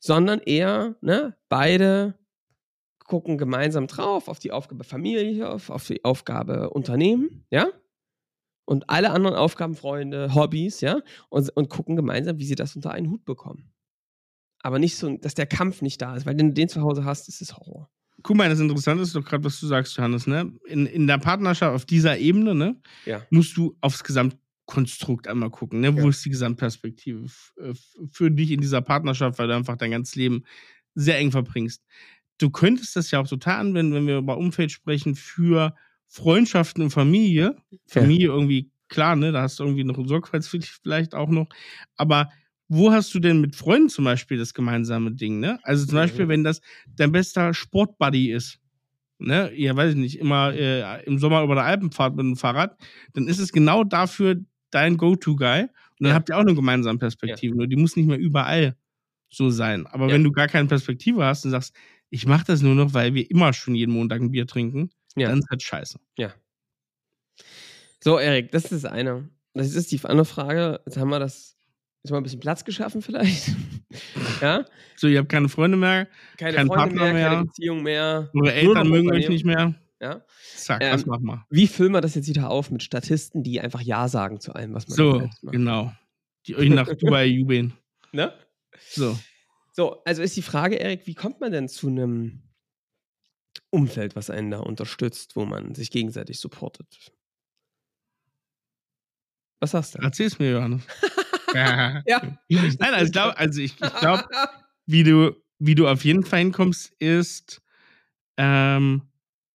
Sondern 0.00 0.40
eher, 0.40 0.96
ne, 1.00 1.36
beide 1.48 2.18
gucken 3.04 3.38
gemeinsam 3.38 3.86
drauf 3.86 4.28
auf 4.28 4.38
die 4.38 4.52
Aufgabe 4.52 4.84
Familie, 4.84 5.48
auf, 5.48 5.70
auf 5.70 5.86
die 5.86 6.04
Aufgabe 6.04 6.70
Unternehmen, 6.70 7.46
ja? 7.50 7.68
Und 8.66 8.90
alle 8.90 9.12
anderen 9.12 9.34
Aufgaben, 9.34 9.74
Freunde, 9.74 10.34
Hobbys, 10.34 10.82
ja? 10.82 11.00
Und, 11.30 11.48
und 11.56 11.70
gucken 11.70 11.96
gemeinsam, 11.96 12.38
wie 12.38 12.44
sie 12.44 12.54
das 12.54 12.76
unter 12.76 12.90
einen 12.90 13.10
Hut 13.10 13.24
bekommen 13.24 13.72
aber 14.62 14.78
nicht 14.78 14.96
so, 14.96 15.16
dass 15.16 15.34
der 15.34 15.46
Kampf 15.46 15.82
nicht 15.82 16.00
da 16.02 16.16
ist, 16.16 16.26
weil 16.26 16.38
wenn 16.38 16.48
du 16.48 16.54
den 16.54 16.68
zu 16.68 16.82
Hause 16.82 17.04
hast, 17.04 17.28
ist 17.28 17.40
es 17.40 17.56
Horror. 17.56 17.88
Guck 18.22 18.36
mal, 18.36 18.48
das 18.48 18.58
Interessante 18.58 19.02
ist 19.02 19.14
doch 19.14 19.24
gerade, 19.24 19.44
was 19.44 19.60
du 19.60 19.66
sagst, 19.66 19.96
Johannes, 19.96 20.26
ne? 20.26 20.52
In, 20.66 20.86
in 20.86 21.06
der 21.06 21.18
Partnerschaft 21.18 21.74
auf 21.74 21.84
dieser 21.84 22.18
Ebene, 22.18 22.54
ne, 22.54 22.80
ja. 23.04 23.24
musst 23.30 23.56
du 23.56 23.76
aufs 23.80 24.02
Gesamtkonstrukt 24.02 25.28
einmal 25.28 25.50
gucken, 25.50 25.80
ne? 25.80 25.94
Wo 25.94 26.00
ja. 26.00 26.08
ist 26.08 26.24
die 26.24 26.30
Gesamtperspektive 26.30 27.26
äh, 27.60 27.74
für 28.10 28.30
dich 28.30 28.50
in 28.50 28.60
dieser 28.60 28.82
Partnerschaft, 28.82 29.38
weil 29.38 29.46
du 29.46 29.54
einfach 29.54 29.76
dein 29.76 29.92
ganzes 29.92 30.16
Leben 30.16 30.44
sehr 30.94 31.18
eng 31.18 31.30
verbringst. 31.30 31.84
Du 32.38 32.50
könntest 32.50 32.96
das 32.96 33.10
ja 33.12 33.20
auch 33.20 33.28
total 33.28 33.60
anwenden, 33.60 33.94
wenn 33.94 34.06
wir 34.08 34.18
über 34.18 34.36
Umfeld 34.36 34.72
sprechen, 34.72 35.14
für 35.14 35.74
Freundschaften 36.08 36.82
und 36.82 36.90
Familie. 36.90 37.56
Familie 37.86 38.28
ja. 38.28 38.34
irgendwie, 38.34 38.70
klar, 38.88 39.14
ne, 39.14 39.30
da 39.30 39.42
hast 39.42 39.60
du 39.60 39.64
irgendwie 39.64 39.84
noch 39.84 39.96
Sorgfaltspflicht 40.04 40.68
vielleicht 40.82 41.14
auch 41.14 41.28
noch, 41.28 41.46
aber 41.96 42.30
wo 42.68 42.92
hast 42.92 43.14
du 43.14 43.18
denn 43.18 43.40
mit 43.40 43.56
Freunden 43.56 43.88
zum 43.88 44.04
Beispiel 44.04 44.38
das 44.38 44.54
gemeinsame 44.54 45.12
Ding, 45.12 45.40
ne? 45.40 45.58
Also 45.62 45.86
zum 45.86 45.96
Beispiel, 45.96 46.26
mhm. 46.26 46.30
wenn 46.30 46.44
das 46.44 46.60
dein 46.96 47.12
bester 47.12 47.54
Sportbuddy 47.54 48.30
ist, 48.30 48.60
ne? 49.18 49.50
Ja, 49.54 49.74
weiß 49.74 49.92
ich 49.92 49.96
nicht, 49.96 50.18
immer 50.18 50.52
äh, 50.52 51.04
im 51.04 51.18
Sommer 51.18 51.42
über 51.42 51.54
der 51.54 51.64
Alpenfahrt 51.64 52.14
mit 52.14 52.24
dem 52.24 52.36
Fahrrad, 52.36 52.76
dann 53.14 53.26
ist 53.26 53.38
es 53.38 53.52
genau 53.52 53.84
dafür 53.84 54.36
dein 54.70 54.96
Go-To-Guy. 54.96 55.62
Und 55.62 55.70
dann 56.00 56.10
ja. 56.10 56.14
habt 56.14 56.28
ihr 56.28 56.36
auch 56.36 56.42
eine 56.42 56.54
gemeinsame 56.54 56.98
Perspektive. 56.98 57.54
Ja. 57.54 57.56
Nur 57.56 57.66
die 57.66 57.76
muss 57.76 57.96
nicht 57.96 58.06
mehr 58.06 58.18
überall 58.18 58.76
so 59.30 59.50
sein. 59.50 59.86
Aber 59.86 60.06
ja. 60.06 60.14
wenn 60.14 60.24
du 60.24 60.30
gar 60.30 60.46
keine 60.46 60.68
Perspektive 60.68 61.24
hast 61.24 61.44
und 61.44 61.50
sagst, 61.50 61.74
ich 62.10 62.26
mache 62.26 62.44
das 62.46 62.62
nur 62.62 62.74
noch, 62.74 62.94
weil 62.94 63.14
wir 63.14 63.30
immer 63.30 63.52
schon 63.52 63.74
jeden 63.74 63.92
Montag 63.92 64.20
ein 64.20 64.30
Bier 64.30 64.46
trinken, 64.46 64.90
dann 65.16 65.40
ist 65.40 65.50
halt 65.50 65.62
scheiße. 65.62 65.98
Ja. 66.16 66.32
So, 68.02 68.18
Erik, 68.18 68.52
das 68.52 68.70
ist 68.72 68.84
eine. 68.84 69.28
Das 69.54 69.74
ist 69.74 69.90
die 69.90 70.00
andere 70.04 70.24
Frage. 70.24 70.80
Jetzt 70.86 70.96
haben 70.96 71.10
wir 71.10 71.18
das 71.18 71.57
Jetzt 72.02 72.12
mal 72.12 72.18
ein 72.18 72.22
bisschen 72.22 72.40
Platz 72.40 72.64
geschaffen 72.64 73.02
vielleicht. 73.02 73.50
ja? 74.40 74.64
So, 74.96 75.08
ihr 75.08 75.18
habt 75.18 75.28
keine 75.28 75.48
Freunde 75.48 75.76
mehr, 75.76 76.08
keine 76.36 76.56
keinen 76.56 76.66
Freunde 76.68 76.94
Partner 76.94 77.12
mehr, 77.12 77.28
keine 77.28 77.44
Beziehung 77.44 77.82
mehr. 77.82 78.30
Eure 78.34 78.52
Eltern 78.52 78.88
mögen 78.88 79.12
euch 79.12 79.28
nicht 79.28 79.44
mehr. 79.44 79.74
Ja? 80.00 80.24
Zack, 80.54 80.82
ähm, 80.82 80.92
was 80.94 81.06
machen 81.06 81.24
wir? 81.26 81.46
Wie 81.50 81.66
füllen 81.66 81.92
wir 81.92 82.00
das 82.00 82.14
jetzt 82.14 82.28
wieder 82.28 82.50
auf 82.50 82.70
mit 82.70 82.82
Statisten, 82.84 83.42
die 83.42 83.60
einfach 83.60 83.80
Ja 83.80 84.08
sagen 84.08 84.40
zu 84.40 84.54
allem, 84.54 84.74
was 84.74 84.86
man 84.88 84.96
So, 84.96 85.20
macht? 85.20 85.38
genau. 85.42 85.92
Die 86.46 86.56
euch 86.56 86.70
nach 86.70 86.88
Dubai 86.98 87.26
jubeln. 87.26 87.74
Ne? 88.12 88.32
So. 88.90 89.18
So, 89.72 90.02
also 90.04 90.22
ist 90.22 90.36
die 90.36 90.42
Frage, 90.42 90.76
Erik, 90.76 91.06
wie 91.06 91.14
kommt 91.14 91.40
man 91.40 91.52
denn 91.52 91.68
zu 91.68 91.88
einem 91.88 92.42
Umfeld, 93.70 94.14
was 94.16 94.30
einen 94.30 94.50
da 94.52 94.60
unterstützt, 94.60 95.36
wo 95.36 95.44
man 95.44 95.74
sich 95.74 95.90
gegenseitig 95.90 96.38
supportet? 96.38 97.12
Was 99.60 99.72
sagst 99.72 99.96
du? 99.96 99.98
Erzähl's 99.98 100.38
mir, 100.38 100.52
Johannes. 100.52 100.82
ja. 102.06 102.22
Nein, 102.48 102.94
also 102.94 103.06
ich 103.06 103.12
glaube, 103.12 103.38
also 103.38 103.60
ich, 103.60 103.72
ich 103.80 103.94
glaube, 103.94 104.24
wie 104.86 105.02
du, 105.02 105.36
wie 105.58 105.74
du 105.74 105.88
auf 105.88 106.04
jeden 106.04 106.24
Fall 106.24 106.40
hinkommst, 106.40 106.92
ist, 106.98 107.62
ähm, 108.36 109.02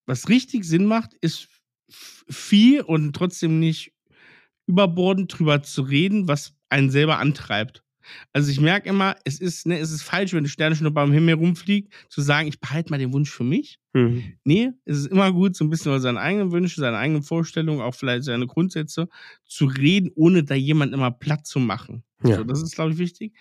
was 0.06 0.30
richtig 0.30 0.66
Sinn 0.66 0.86
macht, 0.86 1.14
ist 1.22 1.48
viel 1.90 2.82
und 2.82 3.14
trotzdem 3.14 3.60
nicht 3.60 3.94
überbordend 4.68 5.38
drüber 5.38 5.62
zu 5.64 5.84
reden, 5.84 6.28
was 6.28 6.54
einen 6.70 6.90
selber 6.90 7.20
antreibt. 7.20 7.83
Also 8.32 8.52
ich 8.52 8.60
merke 8.60 8.90
immer, 8.90 9.16
es 9.24 9.40
ist, 9.40 9.66
ne, 9.66 9.80
es 9.80 9.92
ist 9.92 10.04
falsch, 10.04 10.34
wenn 10.34 10.40
eine 10.40 10.48
Sternschnuppe 10.48 11.00
am 11.00 11.12
Himmel 11.12 11.36
rumfliegt, 11.36 11.94
zu 12.10 12.22
sagen, 12.22 12.48
ich 12.48 12.60
behalte 12.60 12.92
mal 12.92 12.98
den 12.98 13.14
Wunsch 13.14 13.32
für 13.32 13.44
mich. 13.44 13.80
Mhm. 13.94 14.34
Nee, 14.44 14.72
es 14.86 14.98
ist 15.00 15.08
immer 15.08 15.32
gut, 15.32 15.56
so 15.56 15.64
ein 15.64 15.70
bisschen 15.70 15.92
über 15.92 16.00
seine 16.00 16.20
eigenen 16.20 16.52
Wünsche, 16.52 16.82
seine 16.82 16.98
eigenen 16.98 17.24
Vorstellungen, 17.24 17.82
auch 17.82 17.96
vielleicht 17.96 18.24
seine 18.24 18.48
Grundsätze 18.48 19.08
zu 19.46 19.66
reden, 19.66 20.12
ohne 20.16 20.44
da 20.44 20.56
jemand 20.56 20.94
immer 20.94 21.12
platt 21.12 21.46
zu 21.46 21.60
machen. 21.60 22.04
Ja. 22.24 22.38
So, 22.38 22.44
das 22.44 22.62
ist, 22.62 22.76
glaube 22.76 22.94
ich, 22.94 22.98
wichtig. 22.98 23.34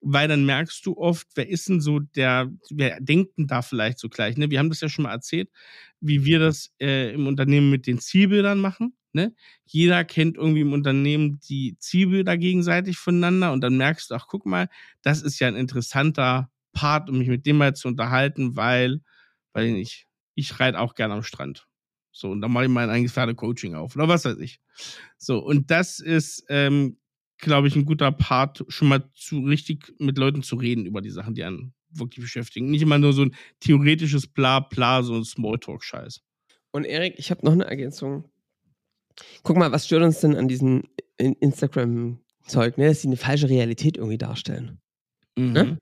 Weil 0.00 0.28
dann 0.28 0.44
merkst 0.44 0.84
du 0.84 0.98
oft, 0.98 1.26
wer 1.34 1.48
ist 1.48 1.68
denn 1.68 1.80
so 1.80 1.98
der, 1.98 2.52
wer 2.70 3.00
denkt 3.00 3.38
denn 3.38 3.46
da 3.46 3.62
vielleicht 3.62 3.98
so 3.98 4.08
gleich? 4.08 4.36
Ne? 4.36 4.50
Wir 4.50 4.58
haben 4.58 4.68
das 4.68 4.82
ja 4.82 4.88
schon 4.88 5.04
mal 5.04 5.12
erzählt, 5.12 5.48
wie 6.00 6.24
wir 6.24 6.38
das 6.38 6.72
äh, 6.78 7.14
im 7.14 7.26
Unternehmen 7.26 7.70
mit 7.70 7.86
den 7.86 7.98
Zielbildern 7.98 8.60
machen. 8.60 8.94
Ne? 9.14 9.34
Jeder 9.64 10.04
kennt 10.04 10.36
irgendwie 10.36 10.62
im 10.62 10.72
Unternehmen 10.72 11.40
die 11.48 11.76
Zielbilder 11.78 12.36
gegenseitig 12.36 12.98
voneinander 12.98 13.52
und 13.52 13.60
dann 13.60 13.76
merkst 13.76 14.10
du, 14.10 14.14
ach 14.14 14.26
guck 14.28 14.44
mal, 14.44 14.68
das 15.02 15.22
ist 15.22 15.38
ja 15.38 15.48
ein 15.48 15.56
interessanter 15.56 16.50
Part, 16.72 17.08
um 17.08 17.18
mich 17.18 17.28
mit 17.28 17.46
dem 17.46 17.58
mal 17.58 17.74
zu 17.74 17.88
unterhalten, 17.88 18.56
weil, 18.56 19.00
weil 19.52 19.76
ich 19.76 20.06
ich 20.34 20.58
reite 20.60 20.80
auch 20.80 20.94
gerne 20.94 21.14
am 21.14 21.22
Strand. 21.22 21.66
So, 22.12 22.30
und 22.30 22.40
dann 22.40 22.52
mache 22.52 22.64
ich 22.64 22.70
mein 22.70 22.90
eigenes 22.90 23.12
Pferdecoaching 23.12 23.74
auf 23.74 23.96
oder 23.96 24.08
was 24.08 24.24
weiß 24.24 24.38
ich. 24.38 24.60
So, 25.18 25.38
und 25.38 25.70
das 25.70 25.98
ist, 25.98 26.44
ähm, 26.48 26.98
glaube 27.38 27.68
ich, 27.68 27.74
ein 27.74 27.84
guter 27.84 28.12
Part, 28.12 28.64
schon 28.68 28.88
mal 28.88 29.10
zu 29.14 29.40
richtig 29.40 29.94
mit 29.98 30.18
Leuten 30.18 30.42
zu 30.42 30.56
reden 30.56 30.86
über 30.86 31.00
die 31.00 31.10
Sachen, 31.10 31.34
die 31.34 31.44
einen 31.44 31.74
wirklich 31.90 32.20
beschäftigen. 32.20 32.70
Nicht 32.70 32.82
immer 32.82 32.98
nur 32.98 33.12
so 33.12 33.22
ein 33.22 33.34
theoretisches 33.60 34.26
Bla 34.26 34.60
Bla, 34.60 35.02
so 35.02 35.16
ein 35.16 35.24
Smalltalk-Scheiß. 35.24 36.20
Und 36.70 36.84
Erik, 36.84 37.14
ich 37.18 37.30
habe 37.30 37.44
noch 37.44 37.52
eine 37.52 37.64
Ergänzung. 37.64 38.30
Guck 39.42 39.56
mal, 39.56 39.72
was 39.72 39.86
stört 39.86 40.02
uns 40.02 40.20
denn 40.20 40.36
an 40.36 40.48
diesem 40.48 40.84
Instagram-Zeug, 41.18 42.78
ne? 42.78 42.88
dass 42.88 43.02
sie 43.02 43.08
eine 43.08 43.16
falsche 43.16 43.48
Realität 43.48 43.96
irgendwie 43.96 44.18
darstellen. 44.18 44.80
Mhm. 45.36 45.52
Ne? 45.52 45.78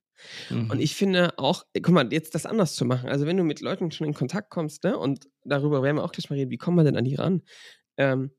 Mhm. 0.50 0.70
Und 0.70 0.80
ich 0.80 0.94
finde 0.94 1.38
auch, 1.38 1.64
guck 1.74 1.90
mal, 1.90 2.12
jetzt 2.12 2.34
das 2.34 2.46
anders 2.46 2.74
zu 2.74 2.84
machen. 2.84 3.08
Also, 3.08 3.26
wenn 3.26 3.36
du 3.36 3.44
mit 3.44 3.60
Leuten 3.60 3.90
schon 3.90 4.06
in 4.06 4.14
Kontakt 4.14 4.50
kommst, 4.50 4.84
ne, 4.84 4.96
und 4.96 5.28
darüber 5.44 5.82
werden 5.82 5.96
wir 5.96 6.04
auch 6.04 6.12
gleich 6.12 6.30
mal 6.30 6.36
reden, 6.36 6.50
wie 6.50 6.58
kommt 6.58 6.76
man 6.76 6.86
denn 6.86 6.96
an 6.96 7.04
die 7.04 7.14
ran? 7.14 7.42
Ähm, 7.96 8.30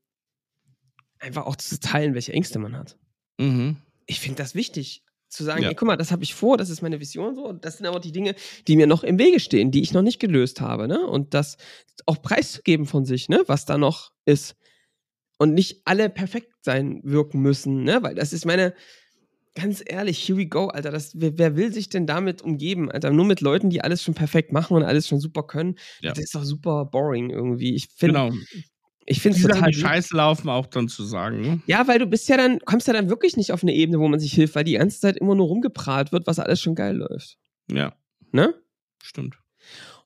einfach 1.18 1.46
auch 1.46 1.56
zu 1.56 1.78
teilen, 1.80 2.14
welche 2.14 2.32
Ängste 2.32 2.58
man 2.58 2.76
hat. 2.76 2.98
Mhm. 3.38 3.76
Ich 4.06 4.20
finde 4.20 4.38
das 4.38 4.54
wichtig 4.54 5.02
zu 5.28 5.42
sagen, 5.42 5.62
ja. 5.62 5.70
ey, 5.70 5.74
guck 5.74 5.88
mal, 5.88 5.96
das 5.96 6.12
habe 6.12 6.22
ich 6.22 6.34
vor, 6.34 6.56
das 6.56 6.70
ist 6.70 6.82
meine 6.82 7.00
Vision 7.00 7.34
so. 7.34 7.46
Und 7.46 7.64
das 7.64 7.78
sind 7.78 7.86
aber 7.86 7.98
die 7.98 8.12
Dinge, 8.12 8.34
die 8.68 8.76
mir 8.76 8.86
noch 8.86 9.02
im 9.02 9.18
Wege 9.18 9.40
stehen, 9.40 9.70
die 9.70 9.82
ich 9.82 9.92
noch 9.92 10.02
nicht 10.02 10.20
gelöst 10.20 10.60
habe, 10.60 10.86
ne? 10.86 11.06
Und 11.06 11.34
das 11.34 11.56
auch 12.06 12.22
preiszugeben 12.22 12.86
von 12.86 13.04
sich, 13.04 13.28
ne, 13.28 13.42
was 13.46 13.64
da 13.64 13.78
noch 13.78 14.12
ist 14.24 14.56
und 15.38 15.54
nicht 15.54 15.82
alle 15.84 16.08
perfekt 16.10 16.52
sein 16.62 17.00
wirken 17.04 17.40
müssen, 17.40 17.82
ne? 17.82 18.02
Weil 18.02 18.14
das 18.14 18.32
ist 18.32 18.44
meine, 18.44 18.74
ganz 19.54 19.82
ehrlich, 19.84 20.26
here 20.26 20.38
we 20.38 20.46
go, 20.46 20.68
Alter. 20.68 20.90
Das, 20.90 21.12
wer, 21.14 21.38
wer, 21.38 21.56
will 21.56 21.72
sich 21.72 21.88
denn 21.88 22.06
damit 22.06 22.42
umgeben, 22.42 22.90
Alter? 22.90 23.10
Nur 23.10 23.24
mit 23.24 23.40
Leuten, 23.40 23.70
die 23.70 23.82
alles 23.82 24.02
schon 24.02 24.14
perfekt 24.14 24.52
machen 24.52 24.76
und 24.76 24.82
alles 24.82 25.08
schon 25.08 25.20
super 25.20 25.44
können. 25.44 25.76
Ja. 26.00 26.10
Das 26.10 26.18
ist 26.18 26.34
doch 26.34 26.44
super 26.44 26.84
boring 26.84 27.30
irgendwie. 27.30 27.74
Ich 27.74 27.88
finde. 27.88 28.14
Genau. 28.14 28.32
Ich 29.06 29.20
finde 29.20 29.36
es 29.36 29.44
total. 29.44 29.70
Die 29.70 29.78
Scheiße 29.78 30.16
laufen 30.16 30.48
auch 30.48 30.66
dann 30.66 30.88
zu 30.88 31.04
sagen. 31.04 31.42
Ne? 31.42 31.62
Ja, 31.66 31.86
weil 31.86 31.98
du 31.98 32.06
bist 32.06 32.26
ja 32.28 32.38
dann, 32.38 32.58
kommst 32.60 32.86
ja 32.86 32.94
dann 32.94 33.10
wirklich 33.10 33.36
nicht 33.36 33.52
auf 33.52 33.62
eine 33.62 33.74
Ebene, 33.74 33.98
wo 33.98 34.08
man 34.08 34.18
sich 34.18 34.32
hilft, 34.32 34.54
weil 34.54 34.64
die 34.64 34.72
ganze 34.72 34.98
Zeit 34.98 35.18
immer 35.18 35.34
nur 35.34 35.46
rumgeprahlt 35.46 36.10
wird, 36.10 36.26
was 36.26 36.38
alles 36.38 36.60
schon 36.60 36.74
geil 36.74 36.96
läuft. 36.96 37.36
Ja. 37.70 37.94
Ne? 38.32 38.54
Stimmt. 39.02 39.36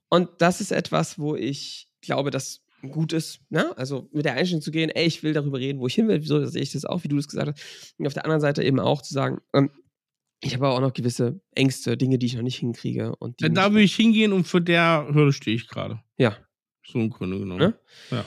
Und 0.09 0.29
das 0.39 0.61
ist 0.61 0.73
etwas, 0.73 1.19
wo 1.19 1.37
ich 1.37 1.89
glaube, 2.01 2.33
dass 2.33 2.63
gut 2.83 3.13
ist, 3.13 3.41
ne? 3.51 3.77
Also 3.77 4.09
mit 4.13 4.25
der 4.25 4.35
Einstellung 4.35 4.63
zu 4.63 4.71
gehen, 4.71 4.91
ey, 4.91 5.07
ich 5.07 5.23
will 5.23 5.33
darüber 5.33 5.59
reden, 5.59 5.81
wo 5.81 5.87
ich 5.87 5.95
hin 5.95 6.09
will, 6.09 6.21
wieso 6.21 6.45
sehe 6.47 6.63
ich 6.63 6.73
das 6.73 6.85
auch, 6.85 7.03
wie 7.05 7.09
du 7.09 7.17
das 7.17 7.29
gesagt 7.29 7.49
hast. 7.49 7.95
Und 7.99 8.07
auf 8.07 8.15
der 8.15 8.25
anderen 8.25 8.41
Seite 8.41 8.63
eben 8.63 8.79
auch 8.79 9.03
zu 9.03 9.13
sagen, 9.13 9.39
ähm, 9.53 9.71
ich 10.41 10.55
habe 10.55 10.69
auch 10.69 10.81
noch 10.81 10.93
gewisse 10.93 11.41
Ängste, 11.53 11.97
Dinge, 11.97 12.19
die 12.19 12.27
ich 12.27 12.35
noch 12.35 12.43
nicht 12.43 12.59
hinkriege. 12.59 13.17
Und 13.17 13.41
ja, 13.41 13.49
da 13.49 13.75
will 13.75 13.83
ich 13.83 13.97
hingehen 13.97 14.33
und 14.33 14.47
für 14.47 14.61
der 14.61 15.09
Hürde 15.13 15.33
stehe 15.33 15.57
ich 15.57 15.67
gerade. 15.67 16.01
Ja. 16.17 16.37
So 16.87 17.01
im 17.01 17.11
Grunde 17.11 17.41
genommen. 17.41 17.59
Ne? 17.59 17.79
Ja. 18.11 18.25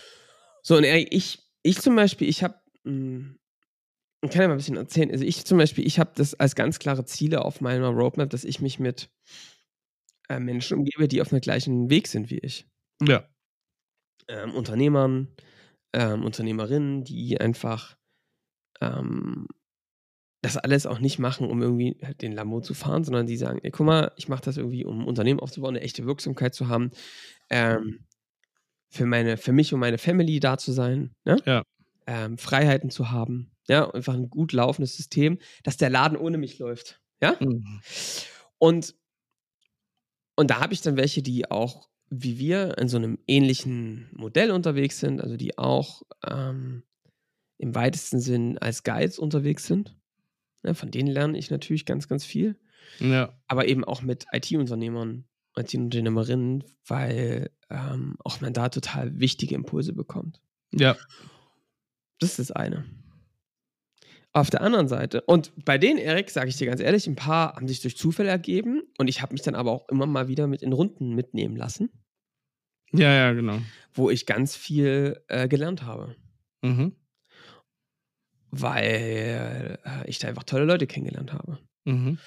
So, 0.62 0.76
und 0.76 0.84
ich, 0.84 1.40
ich 1.64 1.80
zum 1.80 1.96
Beispiel, 1.96 2.28
ich 2.28 2.44
habe, 2.44 2.56
hm, 2.84 3.40
ich 4.22 4.30
kann 4.30 4.42
ja 4.42 4.48
mal 4.50 4.56
ein 4.56 4.58
bisschen 4.58 4.76
erzählen. 4.76 5.10
Also 5.10 5.24
ich 5.24 5.46
zum 5.46 5.58
Beispiel, 5.58 5.88
ich 5.88 5.98
habe 5.98 6.12
das 6.16 6.34
als 6.34 6.56
ganz 6.56 6.80
klare 6.80 7.06
Ziele 7.06 7.46
auf 7.46 7.62
meiner 7.62 7.88
Roadmap, 7.88 8.30
dass 8.30 8.44
ich 8.44 8.60
mich 8.60 8.78
mit 8.78 9.10
äh, 10.28 10.40
Menschen 10.40 10.78
umgebe, 10.78 11.08
die 11.08 11.22
auf 11.22 11.30
dem 11.30 11.40
gleichen 11.40 11.90
Weg 11.90 12.08
sind 12.08 12.30
wie 12.30 12.40
ich. 12.40 12.68
Ja 13.02 13.26
ähm, 14.32 14.54
Unternehmern, 14.54 15.28
ähm, 15.94 16.24
Unternehmerinnen, 16.24 17.04
die 17.04 17.40
einfach 17.40 17.98
ähm, 18.80 19.48
das 20.42 20.58
alles 20.58 20.86
auch 20.86 21.00
nicht 21.00 21.20
machen, 21.20 21.48
um 21.48 21.62
irgendwie 21.62 21.98
halt 22.04 22.22
den 22.22 22.32
Lambo 22.32 22.62
zu 22.62 22.74
fahren, 22.74 23.04
sondern 23.04 23.28
die 23.28 23.38
sagen, 23.38 23.60
ey, 23.62 23.72
guck 23.72 23.86
mal, 23.86 24.12
ich 24.16 24.28
mache 24.28 24.42
das 24.44 24.58
irgendwie, 24.58 24.86
um 24.86 25.02
ein 25.02 25.08
Unternehmen 25.08 25.40
aufzubauen, 25.40 25.76
eine 25.76 25.86
echte 25.86 26.06
Wirksamkeit 26.06 26.56
zu 26.56 26.68
haben, 26.68 26.92
ähm, 27.50 28.06
für 28.90 29.06
meine, 29.06 29.38
für 29.38 29.54
mich 29.54 29.74
und 29.74 29.80
meine 29.80 29.98
Family 29.98 30.40
da 30.40 30.58
zu 30.58 30.72
sein, 30.72 31.14
ne? 31.26 31.38
ja. 31.46 31.64
ähm, 32.08 32.38
Freiheiten 32.38 32.90
zu 32.90 33.12
haben, 33.12 33.52
ja, 33.68 33.90
einfach 33.92 34.16
ein 34.16 34.30
gut 34.30 34.52
laufendes 34.52 34.98
System, 34.98 35.38
dass 35.64 35.78
der 35.78 35.92
Laden 35.92 36.18
ohne 36.18 36.38
mich 36.38 36.58
läuft, 36.58 37.00
ja. 37.22 37.36
Mhm. 37.40 37.82
Und 38.58 38.96
und 40.36 40.50
da 40.50 40.60
habe 40.60 40.74
ich 40.74 40.82
dann 40.82 40.98
welche, 40.98 41.22
die 41.22 41.52
auch 41.52 41.91
wie 42.12 42.38
wir 42.38 42.78
in 42.78 42.90
so 42.90 42.98
einem 42.98 43.18
ähnlichen 43.26 44.10
Modell 44.12 44.52
unterwegs 44.52 45.00
sind, 45.00 45.22
also 45.22 45.38
die 45.38 45.58
auch 45.58 46.04
ähm, 46.30 46.84
im 47.58 47.74
weitesten 47.74 48.20
Sinn 48.20 48.58
als 48.58 48.84
Guides 48.84 49.18
unterwegs 49.18 49.66
sind. 49.66 49.98
Ja, 50.64 50.74
von 50.74 50.92
denen 50.92 51.08
lerne 51.08 51.38
ich 51.38 51.50
natürlich 51.50 51.86
ganz, 51.86 52.10
ganz 52.10 52.26
viel. 52.26 52.60
Ja. 53.00 53.34
Aber 53.48 53.68
eben 53.68 53.86
auch 53.86 54.02
mit 54.02 54.26
IT-Unternehmern, 54.34 55.24
IT-Unternehmerinnen, 55.58 56.66
weil 56.86 57.50
ähm, 57.70 58.18
auch 58.20 58.42
man 58.42 58.54
da 58.54 58.68
total 58.68 59.18
wichtige 59.18 59.56
Impulse 59.56 59.94
bekommt. 59.94 60.42
Ja. 60.74 60.98
Das 62.20 62.32
ist 62.32 62.40
das 62.40 62.52
eine. 62.52 62.84
Auf 64.34 64.50
der 64.50 64.62
anderen 64.62 64.88
Seite, 64.88 65.22
und 65.22 65.54
bei 65.66 65.78
denen, 65.78 65.98
Erik, 65.98 66.30
sage 66.30 66.50
ich 66.50 66.58
dir 66.58 66.68
ganz 66.68 66.82
ehrlich, 66.82 67.08
ein 67.08 67.16
paar 67.16 67.56
haben 67.56 67.68
sich 67.68 67.82
durch 67.82 67.98
Zufälle 67.98 68.30
ergeben 68.30 68.82
und 68.98 69.08
ich 69.08 69.22
habe 69.22 69.34
mich 69.34 69.42
dann 69.42 69.56
aber 69.56 69.72
auch 69.72 69.88
immer 69.90 70.06
mal 70.06 70.28
wieder 70.28 70.48
mit 70.48 70.62
in 70.62 70.74
Runden 70.74 71.16
mitnehmen 71.16 71.56
lassen. 71.56 71.90
Ja, 72.94 73.12
ja, 73.12 73.34
genau. 73.34 73.60
Wo 73.94 74.10
ich 74.10 74.26
ganz 74.26 74.56
viel 74.56 75.22
äh, 75.28 75.48
gelernt 75.48 75.84
habe. 75.84 76.16
Mhm. 76.62 76.96
Weil 78.52 79.80
äh, 79.86 80.10
ich 80.10 80.20
da 80.20 80.28
einfach 80.28 80.44
tolle 80.44 80.66
Leute 80.66 80.88
kennengelernt 80.88 81.34
habe. 81.34 81.60
Mhm. 81.86 82.18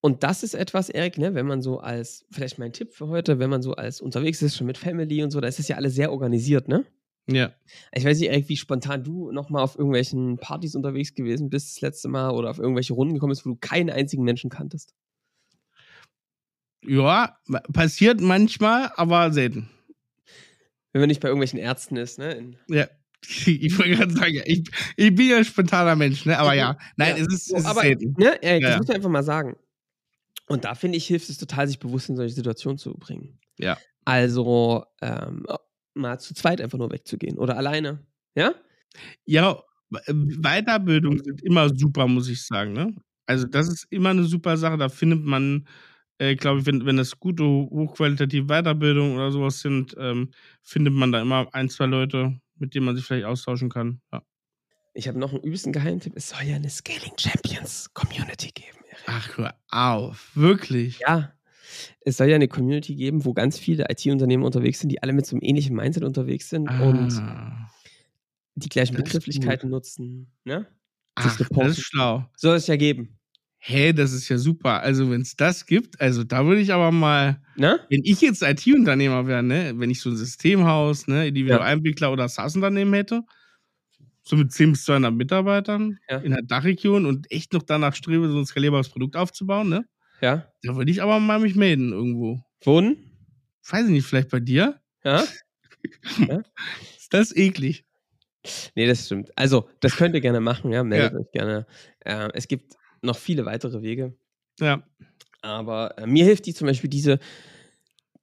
Und 0.00 0.24
das 0.24 0.42
ist 0.42 0.54
etwas, 0.54 0.88
Erik, 0.88 1.18
ne, 1.18 1.34
wenn 1.34 1.46
man 1.46 1.62
so 1.62 1.78
als, 1.78 2.26
vielleicht 2.30 2.58
mein 2.58 2.72
Tipp 2.72 2.92
für 2.92 3.06
heute, 3.08 3.38
wenn 3.38 3.50
man 3.50 3.62
so 3.62 3.74
als 3.74 4.00
unterwegs 4.00 4.42
ist, 4.42 4.56
schon 4.56 4.66
mit 4.66 4.78
Family 4.78 5.22
und 5.22 5.30
so, 5.30 5.40
da 5.40 5.46
ist 5.46 5.60
das 5.60 5.68
ja 5.68 5.76
alles 5.76 5.94
sehr 5.94 6.10
organisiert, 6.10 6.66
ne? 6.66 6.84
Ja. 7.28 7.52
Ich 7.94 8.04
weiß 8.04 8.18
nicht, 8.18 8.30
Erik, 8.30 8.48
wie 8.48 8.56
spontan 8.56 9.04
du 9.04 9.30
nochmal 9.30 9.62
auf 9.62 9.76
irgendwelchen 9.76 10.38
Partys 10.38 10.74
unterwegs 10.74 11.14
gewesen 11.14 11.50
bist 11.50 11.76
das 11.76 11.80
letzte 11.80 12.08
Mal 12.08 12.30
oder 12.30 12.50
auf 12.50 12.58
irgendwelche 12.58 12.94
Runden 12.94 13.14
gekommen 13.14 13.30
bist, 13.30 13.46
wo 13.46 13.50
du 13.50 13.56
keinen 13.56 13.90
einzigen 13.90 14.24
Menschen 14.24 14.50
kanntest. 14.50 14.92
Ja, 16.84 17.38
passiert 17.72 18.20
manchmal, 18.20 18.90
aber 18.96 19.30
selten. 19.30 19.70
Wenn 20.92 21.00
man 21.00 21.08
nicht 21.08 21.20
bei 21.20 21.28
irgendwelchen 21.28 21.58
Ärzten 21.58 21.96
ist, 21.96 22.18
ne? 22.18 22.32
In 22.32 22.56
ja. 22.68 22.86
Ich 23.46 23.78
wollte 23.78 23.96
gerade 23.96 24.12
sagen, 24.12 24.42
ich, 24.44 24.68
ich 24.96 25.14
bin 25.14 25.28
ja 25.28 25.36
ein 25.36 25.44
spontaner 25.44 25.94
Mensch, 25.96 26.26
ne? 26.26 26.38
Aber 26.38 26.54
ja, 26.54 26.76
nein, 26.96 27.16
ja. 27.16 27.22
es 27.22 27.32
ist, 27.32 27.52
es 27.52 27.64
aber, 27.64 27.82
selten. 27.82 28.14
Ne, 28.18 28.38
ja, 28.42 28.58
das 28.58 28.78
muss 28.78 28.88
ich 28.88 28.94
einfach 28.94 29.10
mal 29.10 29.22
sagen. 29.22 29.56
Und 30.48 30.64
da 30.64 30.74
finde 30.74 30.98
ich, 30.98 31.06
hilft 31.06 31.28
es 31.30 31.38
total, 31.38 31.68
sich 31.68 31.78
bewusst 31.78 32.08
in 32.08 32.16
solche 32.16 32.34
Situationen 32.34 32.78
zu 32.78 32.94
bringen. 32.94 33.38
Ja. 33.58 33.78
Also, 34.04 34.84
ähm, 35.00 35.46
mal 35.94 36.18
zu 36.18 36.34
zweit 36.34 36.60
einfach 36.60 36.78
nur 36.78 36.90
wegzugehen 36.90 37.38
oder 37.38 37.56
alleine. 37.56 38.04
Ja? 38.34 38.54
Ja, 39.24 39.62
äh, 40.06 40.12
Weiterbildung 40.12 41.22
sind 41.22 41.42
immer 41.42 41.68
super, 41.74 42.08
muss 42.08 42.28
ich 42.28 42.44
sagen. 42.44 42.72
Ne? 42.72 42.94
Also, 43.26 43.46
das 43.46 43.68
ist 43.68 43.86
immer 43.90 44.10
eine 44.10 44.24
super 44.24 44.56
Sache. 44.56 44.76
Da 44.78 44.88
findet 44.88 45.22
man, 45.24 45.66
äh, 46.18 46.34
glaube 46.36 46.60
ich, 46.60 46.66
wenn, 46.66 46.86
wenn 46.86 46.96
das 46.96 47.18
gute, 47.18 47.44
hochqualitative 47.44 48.46
Weiterbildung 48.46 49.14
oder 49.16 49.30
sowas 49.30 49.60
sind, 49.60 49.94
ähm, 49.98 50.30
findet 50.62 50.94
man 50.94 51.12
da 51.12 51.20
immer 51.20 51.48
ein, 51.52 51.68
zwei 51.68 51.86
Leute, 51.86 52.40
mit 52.56 52.74
denen 52.74 52.86
man 52.86 52.96
sich 52.96 53.04
vielleicht 53.04 53.26
austauschen 53.26 53.68
kann. 53.68 54.00
Ja. 54.12 54.22
Ich 54.94 55.08
habe 55.08 55.18
noch 55.18 55.32
einen 55.32 55.42
übelsten 55.42 55.72
Geheimtipp. 55.72 56.12
Es 56.16 56.28
soll 56.30 56.42
ja 56.42 56.56
eine 56.56 56.68
Scaling 56.68 57.12
Champions 57.18 57.92
Community 57.94 58.50
geben. 58.52 58.78
Ach, 59.06 59.38
hör 59.38 59.54
auf. 59.70 60.30
Wirklich? 60.34 61.00
Ja 61.00 61.32
es 62.00 62.16
soll 62.16 62.28
ja 62.28 62.36
eine 62.36 62.48
Community 62.48 62.94
geben, 62.94 63.24
wo 63.24 63.32
ganz 63.32 63.58
viele 63.58 63.86
IT-Unternehmen 63.88 64.44
unterwegs 64.44 64.80
sind, 64.80 64.90
die 64.90 65.02
alle 65.02 65.12
mit 65.12 65.26
so 65.26 65.36
einem 65.36 65.42
ähnlichen 65.42 65.76
Mindset 65.76 66.04
unterwegs 66.04 66.48
sind 66.48 66.68
ah, 66.68 66.82
und 66.82 67.22
die 68.54 68.68
gleichen 68.68 68.96
Begrifflichkeiten 68.96 69.70
nutzen. 69.70 70.32
Ne? 70.44 70.66
Ach, 71.14 71.36
das 71.36 71.78
ist 71.78 71.82
schlau. 71.82 72.24
Soll 72.36 72.56
es 72.56 72.66
ja 72.66 72.76
geben. 72.76 73.18
Hä, 73.64 73.92
das 73.92 74.12
ist 74.12 74.28
ja 74.28 74.38
super. 74.38 74.80
Also, 74.82 75.08
wenn 75.12 75.20
es 75.20 75.36
das 75.36 75.66
gibt, 75.66 76.00
also 76.00 76.24
da 76.24 76.44
würde 76.46 76.60
ich 76.60 76.72
aber 76.72 76.90
mal, 76.90 77.40
Na? 77.54 77.78
wenn 77.88 78.00
ich 78.02 78.20
jetzt 78.20 78.42
IT-Unternehmer 78.42 79.28
wäre, 79.28 79.44
ne, 79.44 79.74
wenn 79.76 79.88
ich 79.88 80.00
so 80.00 80.10
ein 80.10 80.16
Systemhaus, 80.16 81.06
ne, 81.06 81.28
Individualentwickler 81.28 82.10
oder 82.12 82.28
SaaS-Unternehmen 82.28 82.92
hätte, 82.92 83.22
so 84.24 84.36
mit 84.36 84.52
10 84.52 84.72
bis 84.72 84.84
200 84.84 85.14
Mitarbeitern 85.14 86.00
Ja. 86.10 86.18
in 86.18 86.32
der 86.32 86.42
Dachregion 86.42 87.06
und 87.06 87.30
echt 87.32 87.52
noch 87.52 87.62
danach 87.62 87.94
strebe, 87.94 88.28
so 88.30 88.38
ein 88.38 88.46
skalierbares 88.46 88.88
Produkt 88.90 89.16
aufzubauen, 89.16 89.68
ne, 89.68 89.84
Ja. 90.22 90.48
da 90.62 90.76
würde 90.76 90.90
ich 90.90 91.02
aber 91.02 91.20
mal 91.20 91.40
mich 91.40 91.56
melden 91.56 91.92
irgendwo. 91.92 92.40
Wohnen? 92.64 92.96
Weiß 93.70 93.84
ich 93.86 93.92
nicht, 93.92 94.06
vielleicht 94.06 94.30
bei 94.30 94.40
dir? 94.40 94.80
Ja? 95.04 95.24
Ist 96.98 97.14
das 97.14 97.36
eklig? 97.36 97.84
Nee, 98.76 98.86
das 98.88 99.06
stimmt. 99.06 99.30
Also, 99.36 99.68
das 99.80 99.96
könnt 99.96 100.14
ihr 100.16 100.20
gerne 100.20 100.40
machen, 100.40 100.72
ja. 100.72 100.84
Meldet 100.84 101.12
Ja. 101.12 101.18
euch 101.20 101.32
gerne. 101.32 101.66
Äh, 102.00 102.28
es 102.34 102.48
gibt 102.48 102.74
noch 103.02 103.16
viele 103.16 103.44
weitere 103.44 103.82
Wege. 103.82 104.14
Ja. 104.60 104.82
Aber 105.42 105.98
äh, 105.98 106.06
mir 106.06 106.24
hilft 106.24 106.46
die 106.46 106.54
zum 106.54 106.66
Beispiel 106.66 106.88
diese 106.90 107.18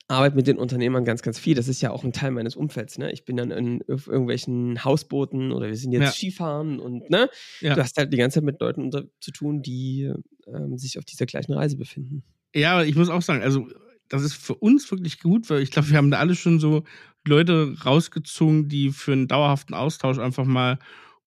Arbeit 0.07 0.35
mit 0.35 0.47
den 0.47 0.57
Unternehmern 0.57 1.05
ganz, 1.05 1.21
ganz 1.21 1.37
viel. 1.37 1.53
Das 1.53 1.67
ist 1.67 1.81
ja 1.81 1.91
auch 1.91 2.03
ein 2.03 2.13
Teil 2.13 2.31
meines 2.31 2.55
Umfelds. 2.55 2.97
Ne? 2.97 3.11
Ich 3.11 3.25
bin 3.25 3.37
dann 3.37 3.51
in 3.51 3.81
irg- 3.83 4.09
irgendwelchen 4.09 4.83
Hausbooten 4.83 5.51
oder 5.51 5.67
wir 5.67 5.75
sind 5.75 5.91
jetzt 5.91 6.01
Ja. 6.03 6.11
Skifahren 6.11 6.79
und 6.79 7.09
ne, 7.11 7.29
Ja. 7.61 7.75
du 7.75 7.81
hast 7.81 7.95
halt 7.97 8.11
die 8.11 8.17
ganze 8.17 8.35
Zeit 8.35 8.43
mit 8.43 8.59
Leuten 8.59 8.81
unter, 8.81 9.03
zu 9.19 9.31
tun, 9.31 9.61
die 9.61 10.11
ähm, 10.47 10.77
sich 10.79 10.97
auf 10.97 11.05
dieser 11.05 11.27
gleichen 11.27 11.53
Reise 11.53 11.77
befinden. 11.77 12.23
Ja, 12.55 12.81
ich 12.83 12.95
muss 12.95 13.09
auch 13.09 13.21
sagen, 13.21 13.43
also 13.43 13.67
das 14.07 14.23
ist 14.23 14.33
für 14.33 14.55
uns 14.55 14.89
wirklich 14.89 15.19
gut, 15.19 15.47
weil 15.51 15.61
ich 15.61 15.69
glaube, 15.69 15.89
wir 15.91 15.97
haben 15.97 16.09
da 16.09 16.17
alle 16.17 16.33
schon 16.33 16.59
so 16.59 16.83
Leute 17.27 17.75
rausgezogen, 17.85 18.67
die 18.67 18.89
für 18.89 19.11
einen 19.11 19.27
dauerhaften 19.27 19.75
Austausch 19.75 20.17
einfach 20.17 20.45
mal 20.45 20.79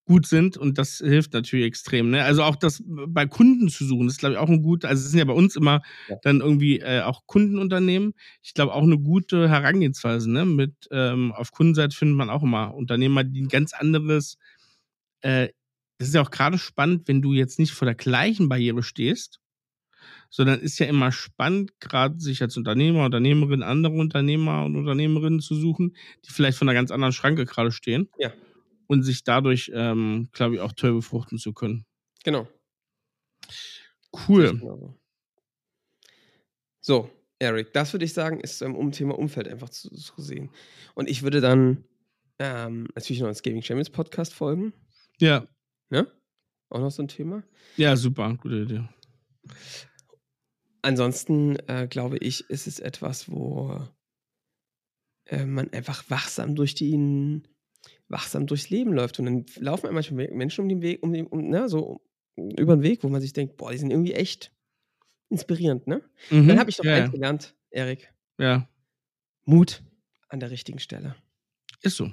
gut 0.04 0.26
sind 0.26 0.56
und 0.56 0.78
das 0.78 0.98
hilft 0.98 1.32
natürlich 1.32 1.66
extrem. 1.66 2.10
Ne? 2.10 2.24
Also 2.24 2.42
auch 2.42 2.56
das 2.56 2.82
bei 2.86 3.26
Kunden 3.26 3.68
zu 3.68 3.84
suchen, 3.84 4.06
das 4.06 4.14
ist 4.14 4.18
glaube 4.20 4.34
ich 4.34 4.38
auch 4.38 4.48
ein 4.48 4.62
gut, 4.62 4.84
also 4.84 5.00
es 5.04 5.10
sind 5.10 5.18
ja 5.18 5.24
bei 5.24 5.32
uns 5.32 5.54
immer 5.56 5.80
Ja. 6.08 6.16
dann 6.22 6.40
irgendwie 6.40 6.80
äh, 6.80 7.02
auch 7.02 7.22
Kundenunternehmen. 7.26 8.14
Ich 8.42 8.54
glaube 8.54 8.74
auch 8.74 8.82
eine 8.82 8.98
gute 8.98 9.48
Herangehensweise. 9.48 10.30
Ne? 10.30 10.44
Mit 10.44 10.74
ähm, 10.90 11.32
auf 11.32 11.52
Kundenseite 11.52 11.96
findet 11.96 12.16
man 12.16 12.30
auch 12.30 12.42
immer 12.42 12.74
Unternehmer, 12.74 13.24
die 13.24 13.42
ein 13.42 13.48
ganz 13.48 13.72
anderes. 13.74 14.38
Äh, 15.22 15.48
das 15.98 16.08
ist 16.08 16.14
ja 16.14 16.22
auch 16.22 16.30
gerade 16.30 16.58
spannend, 16.58 17.06
wenn 17.08 17.22
du 17.22 17.32
jetzt 17.32 17.58
nicht 17.60 17.72
vor 17.72 17.86
der 17.86 17.94
gleichen 17.94 18.48
Barriere 18.48 18.82
stehst, 18.82 19.38
sondern 20.30 20.60
ist 20.60 20.78
ja 20.80 20.86
immer 20.86 21.12
spannend, 21.12 21.78
gerade 21.80 22.18
sich 22.18 22.42
als 22.42 22.56
Unternehmer, 22.56 23.04
Unternehmerin, 23.04 23.62
andere 23.62 23.94
Unternehmer 23.94 24.64
und 24.64 24.76
Unternehmerinnen 24.76 25.40
zu 25.40 25.54
suchen, 25.54 25.96
die 26.26 26.32
vielleicht 26.32 26.58
von 26.58 26.68
einer 26.68 26.74
ganz 26.74 26.90
anderen 26.90 27.12
Schranke 27.12 27.44
gerade 27.44 27.70
stehen. 27.70 28.08
Ja. 28.18 28.32
Und 28.86 29.02
sich 29.02 29.24
dadurch, 29.24 29.70
ähm, 29.74 30.28
glaube 30.32 30.56
ich, 30.56 30.60
auch 30.60 30.72
toll 30.72 30.94
befruchten 30.94 31.38
zu 31.38 31.52
können. 31.52 31.86
Genau. 32.24 32.46
Cool. 34.28 34.58
Genau 34.58 34.98
so. 36.82 37.10
Eric, 37.38 37.72
das 37.72 37.92
würde 37.92 38.04
ich 38.04 38.12
sagen, 38.12 38.38
ist 38.38 38.62
im 38.62 38.76
um 38.76 38.92
Thema 38.92 39.18
Umfeld 39.18 39.48
einfach 39.48 39.68
zu, 39.68 39.90
zu 39.90 40.20
sehen. 40.20 40.50
Und 40.94 41.08
ich 41.08 41.24
würde 41.24 41.40
dann 41.40 41.84
ähm, 42.38 42.86
natürlich 42.94 43.20
noch 43.20 43.28
ins 43.28 43.42
Gaming 43.42 43.62
Champions 43.62 43.90
Podcast 43.90 44.32
folgen. 44.32 44.72
Ja. 45.18 45.48
Ne? 45.90 46.06
Auch 46.68 46.78
noch 46.78 46.92
so 46.92 47.02
ein 47.02 47.08
Thema. 47.08 47.42
Ja, 47.76 47.96
super. 47.96 48.36
Gute 48.36 48.62
Idee. 48.62 48.88
Ansonsten 50.82 51.56
äh, 51.68 51.88
glaube 51.88 52.18
ich, 52.18 52.48
ist 52.48 52.68
es 52.68 52.78
etwas, 52.78 53.28
wo 53.28 53.88
äh, 55.26 55.44
man 55.44 55.72
einfach 55.72 56.08
wachsam 56.10 56.54
durch 56.54 56.76
die 56.76 57.42
wachsam 58.12 58.46
durchs 58.46 58.70
Leben 58.70 58.92
läuft. 58.92 59.18
Und 59.18 59.26
dann 59.26 59.46
laufen 59.58 59.86
einem 59.86 59.94
manchmal 59.96 60.28
Menschen 60.30 60.62
um 60.62 60.68
den 60.68 60.82
Weg, 60.82 61.02
um 61.02 61.12
den, 61.12 61.26
um, 61.26 61.48
ne, 61.48 61.68
so 61.68 62.02
über 62.36 62.76
den 62.76 62.82
Weg, 62.84 63.04
wo 63.04 63.08
man 63.08 63.20
sich 63.20 63.32
denkt, 63.32 63.56
boah, 63.58 63.72
die 63.72 63.78
sind 63.78 63.90
irgendwie 63.90 64.14
echt 64.14 64.52
inspirierend, 65.30 65.86
ne? 65.88 66.02
Mhm. 66.30 66.48
Dann 66.48 66.58
habe 66.60 66.70
ich 66.70 66.78
noch 66.78 66.86
ja, 66.86 66.94
eins 66.94 67.10
gelernt, 67.12 67.56
Erik. 67.70 68.12
ja, 68.38 68.68
Mut 69.44 69.82
an 70.28 70.40
der 70.40 70.50
richtigen 70.50 70.78
Stelle. 70.78 71.14
ist 71.82 71.96
so. 71.96 72.10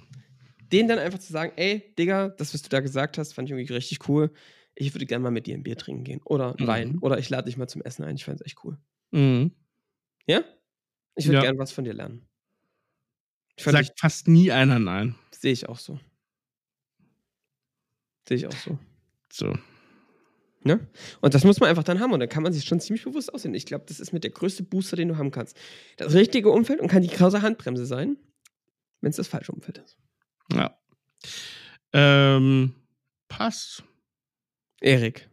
Den 0.72 0.88
dann 0.88 1.00
einfach 1.00 1.20
zu 1.20 1.32
sagen, 1.34 1.54
ey, 1.56 1.94
Digga, 1.98 2.30
das, 2.30 2.54
was 2.54 2.62
du 2.62 2.70
da 2.70 2.80
gesagt 2.80 3.18
hast, 3.18 3.34
fand 3.34 3.48
ich 3.48 3.52
irgendwie 3.54 3.74
richtig 3.74 4.08
cool. 4.08 4.32
Ich 4.76 4.94
würde 4.94 5.06
gerne 5.06 5.24
mal 5.24 5.32
mit 5.32 5.48
dir 5.48 5.56
ein 5.56 5.64
Bier 5.64 5.78
trinken 5.78 6.04
gehen. 6.04 6.22
Oder 6.26 6.56
ein 6.60 6.64
Mhm. 6.64 6.68
Wein. 6.68 6.98
Oder 7.02 7.18
ich 7.18 7.30
lade 7.30 7.46
dich 7.46 7.58
mal 7.58 7.68
zum 7.68 7.82
Essen 7.82 8.04
ein. 8.04 8.16
Ich 8.16 8.26
fand 8.26 8.40
es 8.40 8.46
echt 8.46 8.64
cool. 8.64 8.78
Mhm. 9.12 9.52
Ja? 10.28 10.44
Ich 11.16 11.28
würde 11.28 11.38
Ja. 11.38 11.42
gerne 11.42 11.60
was 11.60 11.72
von 11.74 11.86
dir 11.86 11.94
lernen. 11.94 12.29
Ich 13.60 13.64
fand 13.66 13.76
Sagt 13.76 14.00
fast 14.00 14.30
nie 14.30 14.54
einer 14.54 14.80
nein. 14.80 15.16
sehe 15.32 15.52
ich 15.52 15.68
auch 15.68 15.80
so. 15.80 16.00
Sehe 18.26 18.38
ich 18.38 18.48
auch 18.48 18.54
so. 18.54 18.80
So. 19.30 19.54
Ne? 20.64 20.88
Und 21.20 21.34
das 21.34 21.44
muss 21.44 21.60
man 21.60 21.70
einfach 21.70 21.84
dann 21.84 22.00
haben 22.00 22.14
und 22.14 22.22
dann 22.22 22.30
kann 22.30 22.42
man 22.42 22.54
sich 22.54 22.64
schon 22.64 22.80
ziemlich 22.80 23.04
bewusst 23.04 23.34
aussehen. 23.34 23.54
Ich 23.54 23.66
glaube, 23.66 23.84
das 23.86 24.00
ist 24.00 24.14
mit 24.14 24.24
der 24.24 24.32
größte 24.32 24.64
Booster, 24.64 24.96
den 24.96 25.10
du 25.10 25.18
haben 25.18 25.32
kannst. 25.32 25.58
Das 25.98 26.14
richtige 26.14 26.52
Umfeld 26.52 26.80
und 26.80 26.88
kann 26.88 27.02
die 27.02 27.10
krause 27.10 27.42
Handbremse 27.42 27.86
sein, 27.86 28.16
wenn 29.02 29.10
es 29.10 29.18
das 29.18 29.28
falsche 29.28 29.52
Umfeld 29.52 29.80
ist. 29.80 29.98
Ja. 30.54 30.80
Ähm, 31.92 32.76
passt. 33.28 33.84
Erik. 34.80 35.30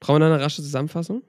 Brauchen 0.00 0.22
wir 0.22 0.26
eine 0.26 0.40
rasche 0.40 0.60
Zusammenfassung? 0.60 1.22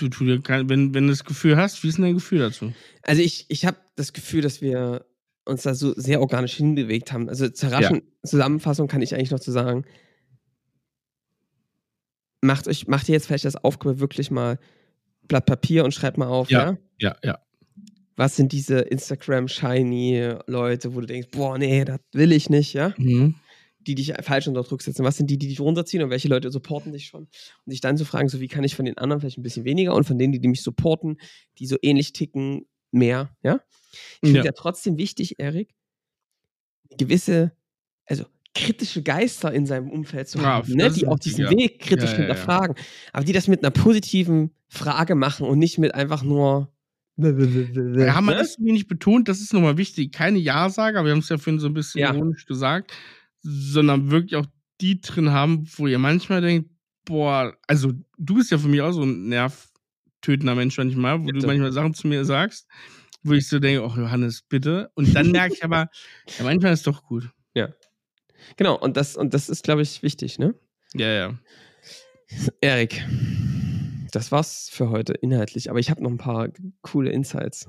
Du, 0.00 0.42
kein, 0.42 0.68
wenn, 0.68 0.94
wenn 0.94 1.04
du 1.04 1.10
das 1.10 1.24
Gefühl 1.24 1.56
hast, 1.56 1.82
wie 1.82 1.88
ist 1.88 1.98
denn 1.98 2.04
dein 2.04 2.14
Gefühl 2.14 2.38
dazu? 2.38 2.72
Also 3.02 3.20
ich, 3.20 3.46
ich 3.48 3.66
habe 3.66 3.78
das 3.96 4.12
Gefühl, 4.12 4.42
dass 4.42 4.62
wir 4.62 5.04
uns 5.44 5.62
da 5.62 5.74
so 5.74 5.92
sehr 5.94 6.20
organisch 6.20 6.54
hinbewegt 6.54 7.12
haben. 7.12 7.28
Also 7.28 7.48
zur 7.48 7.72
raschen 7.72 8.02
Zusammenfassung 8.22 8.86
kann 8.86 9.02
ich 9.02 9.14
eigentlich 9.14 9.30
noch 9.30 9.40
zu 9.40 9.50
sagen, 9.50 9.84
macht 12.40 12.68
euch, 12.68 12.86
macht 12.86 13.08
ihr 13.08 13.14
jetzt 13.14 13.26
vielleicht 13.26 13.44
das 13.44 13.56
Aufgabe 13.56 13.98
wirklich 13.98 14.30
mal 14.30 14.58
Blatt 15.22 15.46
Papier 15.46 15.84
und 15.84 15.92
schreibt 15.92 16.18
mal 16.18 16.28
auf, 16.28 16.50
ja? 16.50 16.78
Ja. 16.98 17.00
Ja, 17.00 17.16
ja. 17.24 17.38
Was 18.16 18.36
sind 18.36 18.52
diese 18.52 18.80
Instagram-Shiny-Leute, 18.80 20.94
wo 20.94 21.00
du 21.00 21.06
denkst, 21.06 21.28
boah, 21.30 21.56
nee, 21.56 21.84
das 21.84 22.00
will 22.12 22.32
ich 22.32 22.50
nicht, 22.50 22.72
ja? 22.72 22.92
Mhm. 22.96 23.36
Die 23.80 23.94
dich 23.94 24.12
falsch 24.22 24.48
unter 24.48 24.62
Druck 24.62 24.82
setzen. 24.82 25.04
Was 25.04 25.16
sind 25.16 25.30
die, 25.30 25.38
die 25.38 25.48
dich 25.48 25.60
runterziehen 25.60 26.02
und 26.02 26.10
welche 26.10 26.28
Leute 26.28 26.50
supporten 26.50 26.92
dich 26.92 27.06
schon? 27.06 27.22
Und 27.22 27.70
sich 27.70 27.80
dann 27.80 27.96
zu 27.96 28.04
fragen, 28.04 28.28
so 28.28 28.40
wie 28.40 28.48
kann 28.48 28.64
ich 28.64 28.74
von 28.74 28.84
den 28.84 28.98
anderen 28.98 29.20
vielleicht 29.20 29.38
ein 29.38 29.42
bisschen 29.42 29.64
weniger 29.64 29.94
und 29.94 30.04
von 30.04 30.18
denen, 30.18 30.32
die, 30.32 30.40
die 30.40 30.48
mich 30.48 30.62
supporten, 30.62 31.18
die 31.58 31.66
so 31.66 31.76
ähnlich 31.80 32.12
ticken, 32.12 32.66
mehr, 32.90 33.30
ja? 33.42 33.60
Ich 34.22 34.28
finde 34.28 34.40
Ja. 34.40 34.44
ja. 34.46 34.52
trotzdem 34.52 34.98
wichtig, 34.98 35.38
Erik, 35.38 35.74
gewisse, 36.96 37.52
also 38.06 38.24
kritische 38.54 39.02
Geister 39.02 39.52
in 39.52 39.66
seinem 39.66 39.90
Umfeld 39.90 40.28
zu 40.28 40.40
haben, 40.42 40.72
ne? 40.74 40.90
die 40.90 41.06
auch 41.06 41.18
diesen 41.18 41.44
ja. 41.44 41.50
Weg 41.50 41.80
kritisch 41.80 42.10
Ja, 42.12 42.16
hinterfragen, 42.16 42.76
aber 43.12 43.24
die 43.24 43.32
das 43.32 43.46
mit 43.46 43.62
einer 43.62 43.70
positiven 43.70 44.52
Frage 44.68 45.14
machen 45.14 45.46
und 45.46 45.58
nicht 45.58 45.78
mit 45.78 45.94
einfach 45.94 46.22
nur. 46.22 46.72
Wir 47.16 48.14
haben 48.14 48.26
ne? 48.26 48.34
das 48.34 48.54
so 48.54 48.64
wenig 48.64 48.86
betont, 48.86 49.28
das 49.28 49.40
ist 49.40 49.52
nochmal 49.52 49.76
wichtig. 49.76 50.12
Keine 50.12 50.38
Ja-Sager, 50.38 51.04
wir 51.04 51.12
haben 51.12 51.18
es 51.18 51.28
ja 51.28 51.38
vorhin 51.38 51.58
so 51.58 51.66
ein 51.66 51.74
bisschen 51.74 52.00
ironisch 52.00 52.46
gesagt, 52.46 52.92
sondern 53.48 54.10
wirklich 54.10 54.36
auch 54.36 54.46
die 54.80 55.00
drin 55.00 55.30
haben, 55.30 55.66
wo 55.76 55.86
ihr 55.86 55.98
manchmal 55.98 56.40
denkt, 56.40 56.70
boah, 57.04 57.56
also 57.66 57.92
du 58.18 58.34
bist 58.34 58.50
ja 58.50 58.58
für 58.58 58.68
mich 58.68 58.80
auch 58.82 58.92
so 58.92 59.02
ein 59.02 59.28
nervtötender 59.28 60.54
Mensch 60.54 60.76
manchmal, 60.76 61.20
wo 61.20 61.26
Bitte. 61.26 61.38
du 61.40 61.46
manchmal 61.46 61.72
Sachen 61.72 61.94
zu 61.94 62.06
mir 62.06 62.24
sagst, 62.24 62.68
wo 63.22 63.32
ich 63.32 63.48
so 63.48 63.58
denke, 63.58 63.84
ach 63.84 63.96
Johannes, 63.96 64.42
bitte. 64.42 64.90
Und 64.94 65.14
dann 65.14 65.30
merke 65.32 65.54
ich 65.54 65.64
aber, 65.64 65.88
ja, 66.38 66.44
manchmal 66.44 66.74
ist 66.74 66.86
doch 66.86 67.02
gut. 67.02 67.30
Genau, 68.56 68.78
und 68.78 68.96
das, 68.96 69.16
und 69.16 69.34
das 69.34 69.48
ist, 69.48 69.64
glaube 69.64 69.82
ich, 69.82 70.02
wichtig, 70.02 70.38
ne? 70.38 70.54
Ja, 70.94 71.08
ja. 71.08 71.38
Erik, 72.60 73.04
das 74.12 74.30
war's 74.32 74.68
für 74.70 74.90
heute 74.90 75.14
inhaltlich, 75.14 75.70
aber 75.70 75.78
ich 75.78 75.90
habe 75.90 76.02
noch 76.02 76.10
ein 76.10 76.18
paar 76.18 76.48
coole 76.82 77.10
Insights. 77.10 77.68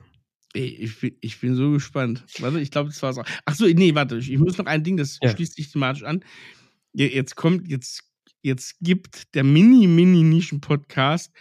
Ich 0.54 1.00
bin, 1.00 1.16
ich 1.22 1.40
bin 1.40 1.56
so 1.56 1.72
gespannt. 1.72 2.24
Warte, 2.40 2.60
ich 2.60 2.72
glaube, 2.72 2.90
das 2.90 3.02
war's 3.04 3.18
auch. 3.18 3.26
Ach 3.46 3.54
so, 3.56 3.66
nee, 3.68 3.94
warte, 3.94 4.18
ich 4.18 4.38
muss 4.38 4.58
noch 4.58 4.66
ein 4.66 4.84
Ding, 4.84 4.98
das 4.98 5.20
Ja. 5.22 5.30
schließt 5.30 5.56
sich 5.56 5.72
thematisch 5.72 6.04
an. 6.04 6.24
Jetzt 6.94 7.36
kommt, 7.36 7.68
jetzt, 7.70 8.04
jetzt 8.42 8.78
gibt 8.82 9.36
der 9.36 9.44
Mini-Mini-Nischen-Podcast 9.44 11.32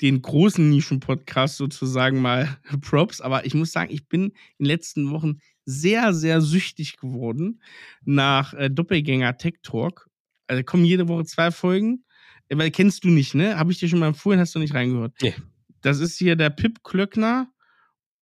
den 0.00 0.22
großen 0.22 0.68
Nischen-Podcast 0.70 1.56
sozusagen 1.56 2.20
mal 2.22 2.58
Props, 2.82 3.20
aber 3.20 3.46
ich 3.46 3.54
muss 3.54 3.72
sagen, 3.72 3.90
ich 3.92 4.06
bin 4.06 4.26
in 4.26 4.32
den 4.60 4.66
letzten 4.66 5.10
Wochen 5.10 5.38
sehr, 5.64 6.14
sehr 6.14 6.40
süchtig 6.40 6.96
geworden 6.98 7.60
nach 8.04 8.54
äh, 8.54 8.70
Doppelgänger 8.70 9.36
Tech 9.38 9.54
Talk. 9.62 10.08
Also 10.46 10.62
kommen 10.62 10.84
jede 10.84 11.08
Woche 11.08 11.24
zwei 11.24 11.50
Folgen. 11.50 12.04
Äh, 12.48 12.56
Weil 12.58 12.70
kennst 12.70 13.04
du 13.04 13.08
nicht, 13.08 13.34
ne? 13.34 13.58
Habe 13.58 13.72
ich 13.72 13.78
dir 13.78 13.88
schon 13.88 13.98
mal 13.98 14.06
empfohlen, 14.08 14.38
hast 14.40 14.54
du 14.54 14.58
nicht 14.60 14.72
reingehört. 14.74 15.14
Nee. 15.20 15.34
Das 15.80 15.98
ist 16.00 16.16
hier 16.16 16.36
der 16.36 16.50
Pip 16.50 16.82
Klöckner 16.84 17.50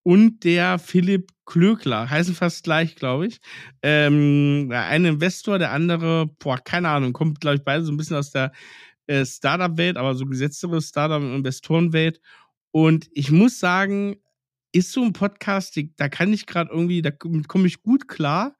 und 0.06 0.44
der 0.44 0.78
Philipp 0.78 1.32
Klöckler. 1.46 2.08
Heißen 2.08 2.36
fast 2.36 2.62
gleich, 2.62 2.94
glaube 2.94 3.26
ich. 3.26 3.40
Ähm, 3.82 4.68
der 4.70 4.84
eine 4.84 5.08
Investor, 5.08 5.58
der 5.58 5.72
andere, 5.72 6.28
boah, 6.38 6.58
keine 6.58 6.90
Ahnung, 6.90 7.12
kommt, 7.12 7.40
glaube 7.40 7.56
ich, 7.56 7.64
beide 7.64 7.84
so 7.84 7.90
ein 7.90 7.96
bisschen 7.96 8.16
aus 8.16 8.30
der 8.30 8.52
äh, 9.08 9.26
Startup-Welt, 9.26 9.96
aber 9.96 10.14
so 10.14 10.24
gesetztere 10.26 10.80
Startup- 10.80 11.20
und 12.70 13.08
ich 13.14 13.32
muss 13.32 13.58
sagen, 13.58 14.14
ist 14.70 14.92
so 14.92 15.02
ein 15.02 15.12
Podcast, 15.12 15.76
da 15.96 16.08
kann 16.08 16.32
ich 16.32 16.46
gerade 16.46 16.70
irgendwie, 16.70 17.02
da 17.02 17.10
komme 17.10 17.66
ich 17.66 17.82
gut 17.82 18.06
klar. 18.06 18.56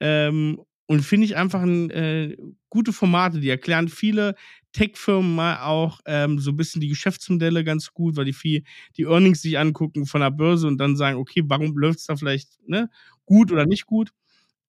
Ähm, 0.00 0.60
und 0.86 1.02
finde 1.02 1.26
ich 1.26 1.36
einfach 1.36 1.62
ein, 1.62 1.90
äh, 1.90 2.36
gute 2.68 2.92
Formate, 2.92 3.38
die 3.38 3.48
erklären 3.48 3.88
viele 3.88 4.34
Tech-Firmen 4.72 5.34
mal 5.34 5.62
auch 5.62 6.00
ähm, 6.06 6.38
so 6.38 6.50
ein 6.52 6.56
bisschen 6.56 6.80
die 6.80 6.88
Geschäftsmodelle 6.88 7.64
ganz 7.64 7.92
gut, 7.92 8.16
weil 8.16 8.24
die 8.24 8.32
viel 8.32 8.62
die 8.96 9.04
Earnings 9.04 9.42
sich 9.42 9.58
angucken 9.58 10.06
von 10.06 10.20
der 10.20 10.30
Börse 10.30 10.66
und 10.68 10.78
dann 10.78 10.96
sagen, 10.96 11.18
okay, 11.18 11.42
warum 11.46 11.76
läuft 11.76 12.00
es 12.00 12.06
da 12.06 12.16
vielleicht 12.16 12.48
ne, 12.68 12.90
gut 13.26 13.52
oder 13.52 13.66
nicht 13.66 13.86
gut. 13.86 14.10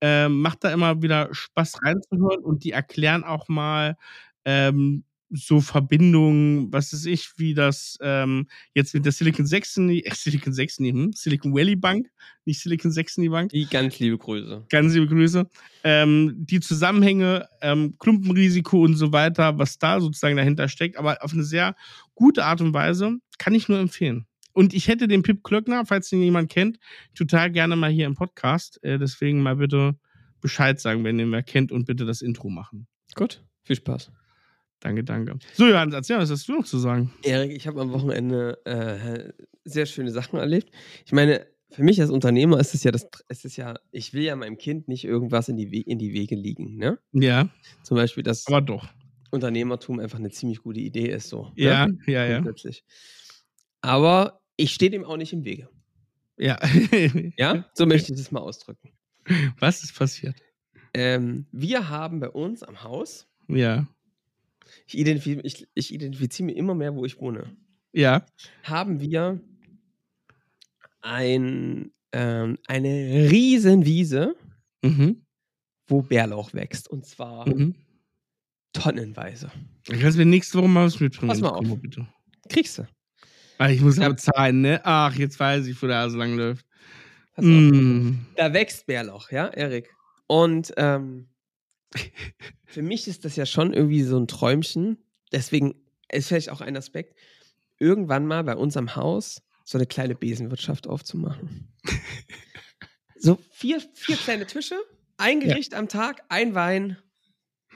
Ähm, 0.02 0.42
macht 0.42 0.64
da 0.64 0.72
immer 0.74 1.02
wieder 1.04 1.30
Spaß 1.34 1.84
reinzuhören 1.84 2.44
und 2.44 2.64
die 2.64 2.72
erklären 2.72 3.24
auch 3.24 3.48
mal 3.50 3.98
ähm, 4.46 5.04
so 5.32 5.62
Verbindungen, 5.62 6.72
was 6.72 6.94
weiß 6.94 7.06
ich, 7.06 7.32
wie 7.38 7.54
das 7.54 7.98
ähm, 8.02 8.48
jetzt 8.74 8.94
mit 8.94 9.06
der 9.06 9.12
Silicon 9.12 9.46
Saxony, 9.46 10.00
äh, 10.00 10.14
Silicon 10.14 10.54
Saxony, 10.54 10.92
hm? 10.92 11.14
Silicon 11.14 11.54
Valley 11.54 11.76
Bank, 11.76 12.10
nicht 12.46 12.62
Silicon 12.62 12.92
Saxony 12.92 13.30
Bank. 13.30 13.52
Die 13.52 13.66
ganz 13.66 14.00
liebe 14.00 14.18
Grüße. 14.18 14.66
Ganz 14.70 14.94
liebe 14.94 15.08
Grüße. 15.08 15.50
Ähm, 15.84 16.36
die 16.38 16.60
Zusammenhänge, 16.60 17.48
ähm, 17.62 17.96
Klumpenrisiko 17.98 18.84
und 18.84 18.96
so 18.96 19.12
weiter, 19.12 19.58
was 19.58 19.78
da 19.78 20.00
sozusagen 20.00 20.36
dahinter 20.36 20.68
steckt, 20.68 20.98
aber 20.98 21.24
auf 21.24 21.34
eine 21.34 21.44
sehr 21.44 21.76
gute 22.16 22.46
Art 22.46 22.62
und 22.62 22.74
Weise, 22.74 23.18
kann 23.38 23.56
ich 23.56 23.70
nur 23.70 23.80
empfehlen. 23.80 24.26
Und 24.54 24.74
ich 24.74 24.88
hätte 24.88 25.08
den 25.08 25.24
Pip 25.24 25.44
Klöckner, 25.44 25.86
falls 25.86 26.12
ihn 26.12 26.22
jemand 26.22 26.52
kennt, 26.52 26.78
total 27.16 27.52
gerne 27.52 27.76
mal 27.76 27.90
hier 27.90 28.06
im 28.06 28.16
Podcast. 28.16 28.84
Äh, 28.84 29.00
deswegen 29.00 29.42
mal 29.42 29.56
bitte 29.56 29.96
Bescheid 30.42 30.80
sagen, 30.80 31.04
wenn 31.04 31.20
ihr 31.20 31.32
wer 31.32 31.44
kennt 31.44 31.72
und 31.72 31.86
bitte 31.86 32.06
das 32.06 32.22
Intro 32.22 32.50
machen. 32.50 32.88
Gut, 33.16 33.44
viel 33.64 33.78
Spaß. 33.78 34.12
Danke, 34.82 35.04
danke. 35.04 35.38
So, 35.54 35.68
Johannes, 35.68 35.94
erzähl, 35.94 36.18
was 36.18 36.32
hast 36.32 36.48
du 36.48 36.54
noch 36.54 36.66
zu 36.66 36.80
sagen? 36.80 37.14
Erik, 37.24 37.52
ich 37.52 37.68
habe 37.68 37.80
am 37.82 37.92
Wochenende 37.94 38.60
äh, 38.66 39.32
sehr 39.64 39.86
schöne 39.86 40.12
Sachen 40.12 40.40
erlebt. 40.40 40.72
Ich 41.06 41.12
meine, 41.12 41.46
für 41.70 41.84
mich 41.84 42.02
als 42.02 42.10
Unternehmer 42.10 42.60
ist 42.60 42.74
es 42.74 42.84
ja 42.84 42.92
das, 42.92 43.08
es 43.30 43.46
ist 43.46 43.56
ja, 43.58 43.76
ich 43.92 44.14
will 44.14 44.24
ja 44.24 44.36
meinem 44.36 44.58
Kind 44.58 44.88
nicht 44.88 45.06
irgendwas 45.06 45.48
in 45.50 45.56
die, 45.56 45.72
We 45.72 45.82
in 45.82 46.00
die 46.00 46.14
Wege 46.14 46.36
liegen, 46.36 46.78
ne? 46.78 47.00
Ja. 47.14 47.50
Zum 47.84 47.96
Beispiel, 47.96 48.24
dass 48.24 48.46
Aber 48.48 48.62
doch. 48.62 48.90
Unternehmertum 49.30 50.00
einfach 50.00 50.20
eine 50.20 50.32
ziemlich 50.32 50.62
gute 50.64 50.80
Idee 50.80 51.10
ist, 51.10 51.30
so. 51.30 51.52
Ja, 51.56 51.88
ne? 51.88 51.98
ja, 52.08 52.26
ja. 52.26 52.40
Grundsätzlich. 52.40 52.84
Aber 53.82 54.42
ich 54.58 54.74
stehe 54.74 54.92
dem 54.92 55.06
auch 55.06 55.18
nicht 55.18 55.32
im 55.32 55.46
Wege. 55.46 55.70
Ja. 56.38 56.60
Ja, 57.38 57.70
so 57.76 57.86
möchte 57.86 58.12
ich 58.12 58.20
das 58.20 58.32
mal 58.32 58.42
ausdrücken. 58.42 58.92
Was 59.60 59.84
ist 59.84 59.96
passiert? 59.96 60.36
Ähm, 60.94 61.46
wir 61.52 61.90
haben 61.90 62.20
bei 62.20 62.30
uns 62.30 62.64
am 62.64 62.84
Haus, 62.84 63.28
Ja. 63.48 63.88
Ich 64.88 64.98
identifiziere 64.98 65.42
ich, 65.46 65.68
ich 65.74 65.94
identifiziere 65.94 66.46
mir 66.48 66.56
immer 66.56 66.76
mehr, 66.76 66.96
wo 66.96 67.06
ich 67.06 67.20
wohne, 67.20 67.56
Ja. 67.94 68.26
haben 68.64 69.00
wir 69.02 69.40
ein, 71.02 71.92
ähm, 72.12 72.58
eine 72.68 73.30
riesen 73.32 73.86
Wiese, 73.86 74.36
Mhm. 74.84 75.26
wo 75.88 76.02
Bärlauch 76.02 76.54
wächst. 76.54 76.90
Und 76.90 77.06
zwar 77.06 77.48
mhm. 77.48 77.76
tonnenweise. 78.74 79.52
Du 79.88 79.98
kannst 80.00 80.18
mir 80.18 80.26
nächste 80.26 80.58
Woche 80.60 80.68
mal 80.68 80.86
was 80.86 81.00
mitbringen. 81.00 81.30
Pass 81.30 81.42
mal 81.42 81.50
auf. 81.50 81.66
Komm 81.68 81.82
bitte. 81.82 82.08
Kriegst 82.50 82.78
du. 82.78 82.88
Ah, 83.58 83.70
ich 83.70 83.82
muss 83.82 83.98
Ja. 83.98 84.08
aber 84.08 84.18
zahlen, 84.18 84.62
ne? 84.62 84.82
Ach, 84.84 85.16
jetzt 85.16 85.40
weiß 85.40 85.68
ich, 85.68 85.82
wo 85.82 85.88
der 85.88 85.98
Hase 85.98 86.18
lang 86.18 86.36
läuft. 86.36 86.66
Mm. 87.38 88.14
Da 88.36 88.54
wächst 88.54 88.86
Bärlauch, 88.88 89.32
ja, 89.32 89.48
Erik. 89.48 89.90
Und 90.28 90.74
ähm, 90.78 91.28
für 92.66 92.82
mich 92.82 93.08
ist 93.08 93.26
das 93.26 93.36
ja 93.36 93.46
schon 93.46 93.74
irgendwie 93.74 94.04
so 94.04 94.18
ein 94.18 94.28
Träumchen. 94.28 94.98
Deswegen 95.32 95.76
ist 96.12 96.28
vielleicht 96.28 96.50
auch 96.50 96.62
ein 96.62 96.76
Aspekt, 96.78 97.18
irgendwann 97.80 98.26
mal 98.26 98.44
bei 98.44 98.56
uns 98.56 98.78
am 98.78 98.96
Haus 98.96 99.42
so 99.64 99.78
eine 99.78 99.88
kleine 99.88 100.16
Besenwirtschaft 100.16 100.88
aufzumachen. 100.88 101.68
So 103.24 103.38
vier, 103.52 103.80
vier 103.94 104.18
kleine 104.18 104.48
Tische, 104.48 104.80
ein 105.18 105.42
Gericht 105.42 105.76
am 105.76 105.88
Tag, 105.88 106.24
ein 106.30 106.56
Wein, 106.56 106.98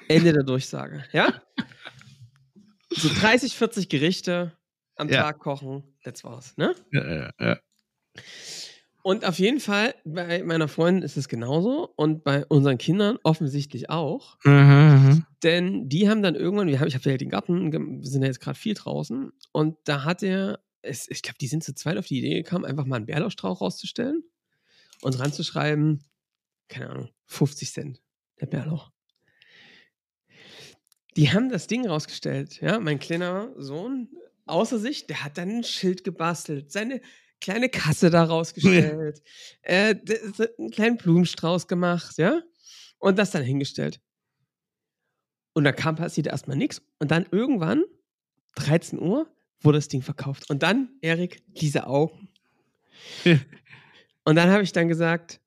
Ende 0.07 0.33
der 0.33 0.41
Durchsage, 0.41 1.05
ja? 1.11 1.39
So 2.89 3.09
30, 3.09 3.55
40 3.55 3.87
Gerichte 3.87 4.57
am 4.95 5.07
Ja. 5.07 5.21
Tag 5.21 5.37
kochen, 5.37 5.83
das 6.03 6.23
war's, 6.23 6.57
ne? 6.57 6.73
Ja, 6.91 7.13
ja, 7.15 7.31
ja. 7.39 7.59
Und 9.05 9.23
auf 9.23 9.37
jeden 9.37 9.59
Fall, 9.59 9.93
bei 10.03 10.41
meiner 10.41 10.67
Freundin 10.67 11.03
ist 11.03 11.15
es 11.15 11.29
genauso 11.29 11.93
und 11.95 12.23
bei 12.23 12.43
unseren 12.47 12.79
Kindern 12.79 13.19
offensichtlich 13.21 13.91
auch. 13.91 14.39
Aha, 14.43 14.95
aha. 14.95 15.27
Denn 15.43 15.87
die 15.87 16.09
haben 16.09 16.23
dann 16.23 16.33
irgendwann, 16.33 16.69
wir 16.69 16.79
haben, 16.79 16.87
ich 16.87 16.95
habe 16.95 17.11
ja 17.11 17.15
den 17.15 17.29
Garten, 17.29 17.71
wir 17.71 18.09
sind 18.09 18.23
ja 18.23 18.29
jetzt 18.29 18.39
gerade 18.39 18.57
viel 18.57 18.73
draußen 18.73 19.31
und 19.51 19.77
da 19.83 20.05
hat 20.05 20.23
er, 20.23 20.59
es, 20.81 21.07
ich 21.07 21.21
glaube, 21.21 21.37
die 21.39 21.45
sind 21.45 21.63
zu 21.63 21.75
zweit 21.75 21.99
auf 21.99 22.07
die 22.07 22.17
Idee 22.17 22.41
gekommen, 22.41 22.65
einfach 22.65 22.85
mal 22.85 22.95
einen 22.95 23.05
Bärlauchstrauch 23.05 23.61
rauszustellen 23.61 24.23
und 25.03 25.19
ranzuschreiben, 25.19 26.03
keine 26.67 26.89
Ahnung, 26.89 27.09
50 27.27 27.71
Cent, 27.73 28.01
der 28.41 28.47
Bärlauch. 28.47 28.91
Die 31.15 31.31
haben 31.31 31.49
das 31.49 31.67
Ding 31.67 31.85
rausgestellt, 31.87 32.59
ja, 32.59 32.79
mein 32.79 32.97
kleiner 32.97 33.53
Sohn 33.55 34.09
außer 34.47 34.79
sich, 34.79 35.05
der 35.05 35.23
hat 35.23 35.37
dann 35.37 35.57
ein 35.57 35.63
Schild 35.63 36.03
gebastelt, 36.03 36.71
seine 36.71 37.01
kleine 37.45 37.69
Kasse 37.69 38.09
da 38.09 38.23
rausgestellt, 38.23 39.21
äh, 39.61 39.95
einen 40.57 40.71
kleinen 40.71 40.97
Blumenstrauß 40.97 41.67
gemacht, 41.67 42.17
ja, 42.17 42.41
und 42.97 43.19
das 43.19 43.31
dann 43.31 43.43
hingestellt. 43.43 44.01
Und 45.53 45.63
da 45.63 45.71
kam 45.71 45.95
passiert 45.95 46.27
erstmal 46.27 46.57
nichts. 46.57 46.81
Und 46.99 47.11
dann 47.11 47.27
irgendwann, 47.31 47.83
13 48.55 48.99
Uhr, 48.99 49.27
wurde 49.61 49.77
das 49.77 49.87
Ding 49.87 50.01
verkauft. 50.01 50.49
Und 50.49 50.63
dann, 50.63 50.89
Erik, 51.01 51.43
diese 51.47 51.87
Augen. 51.87 52.29
Und 54.27 54.35
dann 54.35 54.49
habe 54.49 54.63
ich 54.63 54.71
dann 54.71 54.87
gesagt, 54.87 55.39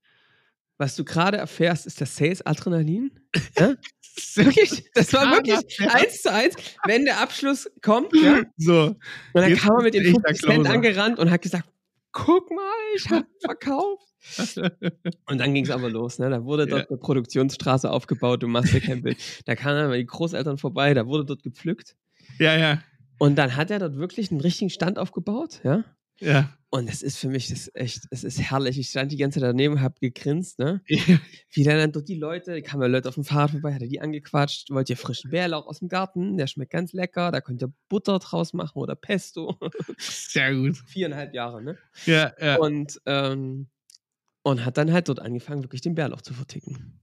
was 0.77 0.95
du 0.95 1.05
gerade 1.05 1.37
erfährst, 1.37 1.85
ist 1.85 2.01
das 2.01 2.15
Sales-Adrenalin. 2.15 3.11
Ja? 3.59 3.75
Wirklich, 4.37 4.89
das 4.95 5.13
war 5.13 5.31
wirklich 5.33 5.81
eins 5.91 6.23
zu 6.23 6.33
eins. 6.33 6.55
Wenn 6.85 7.05
der 7.05 7.21
Abschluss 7.21 7.71
kommt, 7.83 8.13
ja, 8.15 8.43
So. 8.57 8.87
und 8.87 8.97
dann 9.33 9.55
kam 9.57 9.77
er 9.77 9.83
mit 9.83 9.95
den 9.95 10.07
echt 10.07 10.15
50 10.15 10.41
der 10.41 10.55
Cent 10.55 10.69
angerannt 10.69 11.19
und 11.19 11.31
hat 11.31 11.43
gesagt, 11.43 11.69
guck 12.13 12.51
mal, 12.51 12.73
ich 12.97 13.09
habe 13.11 13.27
verkauft. 13.45 14.05
Und 15.29 15.39
dann 15.39 15.55
ging 15.55 15.65
es 15.65 15.71
aber 15.71 15.89
los. 15.91 16.19
Ne? 16.19 16.29
Da 16.31 16.45
wurde 16.45 16.67
dort 16.67 16.83
Ja. 16.83 16.89
eine 16.89 16.99
Produktionsstraße 16.99 17.91
aufgebaut, 17.91 18.43
du 18.43 18.49
machst 18.49 18.73
dir 18.75 18.81
kein 18.81 19.03
Bild. 19.03 19.19
Da 19.47 19.55
kamen 19.55 19.93
die 19.93 20.07
Großeltern 20.07 20.59
vorbei, 20.59 20.95
da 20.95 21.07
wurde 21.07 21.25
dort 21.25 21.43
gepflückt. 21.43 21.97
Ja, 22.39 22.57
ja. 22.57 22.83
Und 23.19 23.37
dann 23.37 23.57
hat 23.57 23.71
er 23.71 23.79
dort 23.79 23.97
wirklich 23.97 24.31
einen 24.31 24.41
richtigen 24.41 24.71
Stand 24.71 24.99
aufgebaut, 24.99 25.61
ja. 25.65 25.85
Ja. 26.21 26.51
Und 26.71 26.87
das 26.87 27.03
ist 27.03 27.17
für 27.17 27.29
mich 27.29 27.49
das 27.49 27.71
echt, 27.73 28.03
es 28.11 28.25
ist 28.25 28.39
herrlich. 28.39 28.79
Ich 28.79 28.91
stand 28.91 29.11
die 29.11 29.17
ganze 29.17 29.41
Zeit 29.41 29.49
daneben, 29.49 29.81
hab 29.81 30.01
gegrinst, 30.01 30.59
ne? 30.59 30.83
Ja. 30.89 31.19
Wie 31.51 31.65
dann 31.65 31.93
dort 31.93 32.09
die 32.09 32.17
Leute, 32.17 32.53
da 32.53 32.61
kamen 32.61 32.83
ja 32.83 32.89
Leute 32.89 33.09
auf 33.09 33.15
dem 33.15 33.25
Fahrrad 33.25 33.53
vorbei, 33.53 33.73
hat 33.73 33.81
er 33.81 33.89
die 33.89 34.01
angequatscht, 34.01 34.69
wollt 34.71 34.91
ihr 34.91 34.99
frischen 34.99 35.31
Bärlauch 35.31 35.67
aus 35.67 35.79
dem 35.79 35.89
Garten, 35.89 36.37
der 36.37 36.47
schmeckt 36.47 36.73
ganz 36.73 36.93
lecker, 36.93 37.31
da 37.31 37.41
könnt 37.41 37.63
ihr 37.63 37.73
Butter 37.89 38.19
draus 38.19 38.53
machen 38.53 38.79
oder 38.79 38.95
Pesto. 38.97 39.59
Sehr 39.99 40.55
gut. 40.55 40.77
Viereinhalb 40.87 41.33
Jahre, 41.33 41.63
ne? 41.63 41.79
Ja, 42.05 42.33
ja. 42.39 42.57
Und, 42.57 43.01
ähm, 43.07 43.69
und 44.43 44.65
hat 44.65 44.77
dann 44.77 44.93
halt 44.93 45.09
dort 45.09 45.21
angefangen, 45.21 45.63
wirklich 45.63 45.81
den 45.81 45.95
Bärlauch 45.95 46.21
zu 46.21 46.35
verticken. 46.35 47.01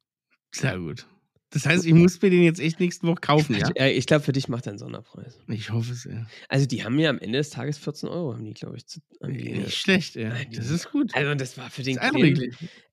Sehr 0.51 0.77
gut. 0.77 1.07
Das 1.55 1.65
heißt, 1.65 1.85
ich 1.85 1.93
muss 1.93 2.21
mir 2.21 2.29
den 2.29 2.43
jetzt 2.43 2.59
echt 2.59 2.79
nächste 2.79 3.07
Woche 3.07 3.21
kaufen, 3.21 3.55
ja? 3.55 3.69
Ich, 3.73 3.79
äh, 3.81 3.91
ich 3.91 4.05
glaube, 4.05 4.23
für 4.23 4.33
dich 4.33 4.47
macht 4.49 4.65
er 4.67 4.71
einen 4.71 4.77
Sonderpreis. 4.79 5.39
Ich 5.47 5.71
hoffe 5.71 5.93
es, 5.93 6.03
ja. 6.03 6.27
Also, 6.49 6.65
die 6.65 6.83
haben 6.83 6.95
mir 6.97 7.09
am 7.09 7.17
Ende 7.17 7.37
des 7.37 7.49
Tages 7.49 7.77
14 7.77 8.09
Euro, 8.09 8.33
haben 8.33 8.43
die, 8.43 8.53
glaube 8.53 8.75
ich, 8.75 8.85
zu, 8.85 8.99
Nicht 9.21 9.73
schlecht, 9.77 10.15
ja. 10.15 10.29
Nein, 10.29 10.47
Das 10.53 10.69
ist 10.69 10.91
gut. 10.91 11.15
Also, 11.15 11.33
das 11.33 11.57
war 11.57 11.69
für 11.69 11.81
den. 11.81 11.97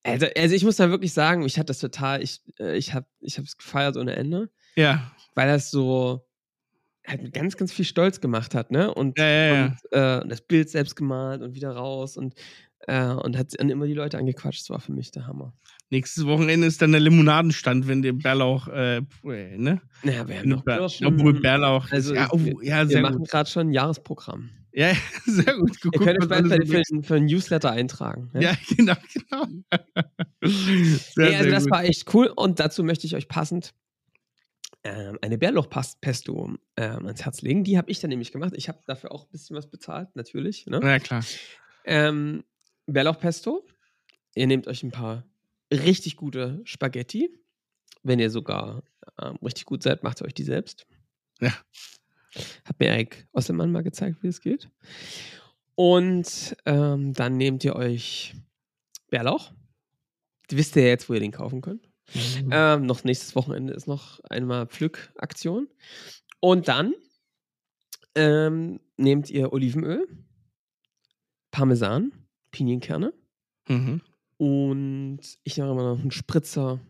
Also, 0.05 0.27
also, 0.37 0.55
ich 0.55 0.65
muss 0.65 0.77
da 0.77 0.91
wirklich 0.91 1.13
sagen, 1.13 1.43
mich 1.43 1.59
hat 1.59 1.69
das 1.69 1.79
total, 1.81 2.23
ich, 2.23 2.41
äh, 2.61 2.77
ich 2.77 2.95
habe 2.95 3.07
ich 3.21 3.37
es 3.37 3.57
gefeiert 3.57 3.97
ohne 3.97 4.15
Ende, 4.17 4.49
Ja. 4.77 5.13
weil 5.35 5.49
das 5.49 5.71
so 5.71 6.25
halt 7.05 7.23
mit 7.23 7.33
ganz, 7.35 7.57
ganz 7.57 7.73
viel 7.73 7.85
Stolz 7.85 8.21
gemacht 8.21 8.55
hat, 8.55 8.71
ne? 8.71 8.95
Und, 8.95 9.19
Ja, 9.19 9.27
ja, 9.29 9.55
ja. 9.55 9.65
und 9.67 10.25
äh, 10.25 10.29
das 10.29 10.41
Bild 10.43 10.71
selbst 10.71 10.95
gemalt 10.95 11.43
und 11.43 11.55
wieder 11.57 11.73
raus 11.73 12.17
und, 12.17 12.35
äh, 12.87 13.07
und 13.09 13.37
hat 13.37 13.53
dann 13.59 13.69
immer 13.71 13.87
die 13.87 13.95
Leute 13.95 14.19
angequatscht. 14.19 14.63
Das 14.63 14.71
war 14.71 14.81
für 14.81 14.93
mich 14.93 15.11
der 15.11 15.27
Hammer. 15.27 15.53
Nächstes 15.91 16.27
Wochenende 16.27 16.67
ist 16.67 16.81
dann 16.81 16.93
der 16.93 17.01
Limonadenstand, 17.01 17.87
wenn 17.87 18.03
der 18.03 18.13
Bärlauch, 18.15 18.69
äh, 18.69 19.03
ne? 19.23 19.81
Naja, 20.03 20.27
wir 20.27 20.39
haben 20.39 20.49
noch 20.49 20.65
Bär- 20.65 20.79
Birschen. 20.79 21.07
Obwohl 21.07 21.41
Bärlauch. 21.41 21.91
Also, 21.91 22.15
ja, 22.15 22.29
oh, 22.33 22.39
wir- 22.41 22.55
ja, 22.63 22.81
Wir 22.81 22.87
sehr 22.89 23.03
machen 23.03 23.25
gerade 23.25 23.49
schon 23.51 23.69
ein 23.69 23.73
Jahresprogramm. 23.73 24.51
Ja, 24.73 24.93
sehr 25.27 25.55
gut. 25.57 25.71
Ihr 25.85 25.91
Geguckt, 25.91 26.05
könnt 26.05 26.23
euch 26.23 26.29
bald 26.29 26.47
für, 26.47 26.83
für, 26.83 27.03
für 27.03 27.15
ein 27.17 27.27
Newsletter 27.27 27.71
eintragen. 27.73 28.31
Ja? 28.35 28.41
Ja, 28.41 28.57
genau, 28.77 28.95
genau. 29.13 29.47
Sehr, 30.45 31.29
nee, 31.31 31.37
also 31.37 31.51
das 31.51 31.65
gut. 31.65 31.73
war 31.73 31.85
echt 31.85 32.15
cool 32.15 32.33
und 32.35 32.59
dazu 32.59 32.83
möchte 32.83 33.07
ich 33.07 33.15
euch 33.15 33.29
passend 33.29 33.75
ähm, 34.85 35.19
eine 35.23 35.39
Bärlauchpesto 35.39 36.57
ähm, 36.77 37.07
ans 37.07 37.25
Herz 37.25 37.43
legen. 37.43 37.65
Die 37.65 37.77
habe 37.79 37.91
ich 37.91 38.01
dann 38.01 38.09
nämlich 38.09 38.33
gemacht. 38.33 38.55
Ich 38.57 38.69
habe 38.69 38.81
dafür 38.87 39.13
auch 39.13 39.25
ein 39.27 39.31
bisschen 39.31 39.57
was 39.57 39.69
bezahlt, 39.71 40.09
natürlich. 40.17 40.67
Ne? 40.67 40.81
Ja, 40.83 40.99
klar. 40.99 41.23
Ähm, 41.85 42.43
Bärlauchpesto. 42.87 43.67
Ihr 44.35 44.47
nehmt 44.47 44.67
euch 44.67 44.83
ein 44.83 44.91
paar 44.91 45.25
richtig 45.73 46.17
gute 46.17 46.61
Spaghetti. 46.65 47.31
Wenn 48.03 48.19
ihr 48.19 48.31
sogar 48.31 48.83
ähm, 49.21 49.37
richtig 49.43 49.67
gut 49.67 49.83
seid, 49.83 50.03
macht 50.03 50.21
ihr 50.21 50.27
euch 50.27 50.35
die 50.35 50.45
selbst. 50.45 50.87
Ja. 51.41 51.53
Hat 52.65 52.81
mir 52.81 52.89
Erik 52.89 53.27
Osselmann 53.33 53.73
mal 53.73 53.83
gezeigt, 53.83 54.23
wie 54.23 54.29
es 54.29 54.41
geht. 54.41 54.71
Und 55.75 56.57
ähm, 56.67 57.13
dann 57.13 57.37
nehmt 57.37 57.65
ihr 57.65 57.77
euch 57.77 58.35
Bärlauch. 59.09 59.53
Wisst 60.51 60.77
ihr 60.77 60.87
jetzt, 60.87 61.09
wo 61.09 61.15
ihr 61.15 61.21
den 61.21 61.33
kaufen 61.33 61.61
könnt. 61.61 61.89
Mhm. 62.15 62.51
Ähm, 62.51 62.87
noch 62.87 63.05
nächstes 63.05 63.35
Wochenende 63.35 63.73
ist 63.73 63.87
noch 63.87 64.21
einmal 64.25 64.67
Pflückaktion. 64.67 65.69
Und 66.41 66.69
dann 66.69 66.95
ähm, 68.15 68.81
nehmt 68.97 69.31
ihr 69.31 69.53
Olivenöl, 69.53 70.07
Parmesan, 71.51 72.13
Pinienkerne 72.53 73.13
Mhm. 73.69 74.01
und 74.37 75.21
ich 75.43 75.57
mache 75.59 75.71
immer 75.71 75.95
noch 75.95 76.01
einen 76.01 76.11
Spritzer 76.13 76.81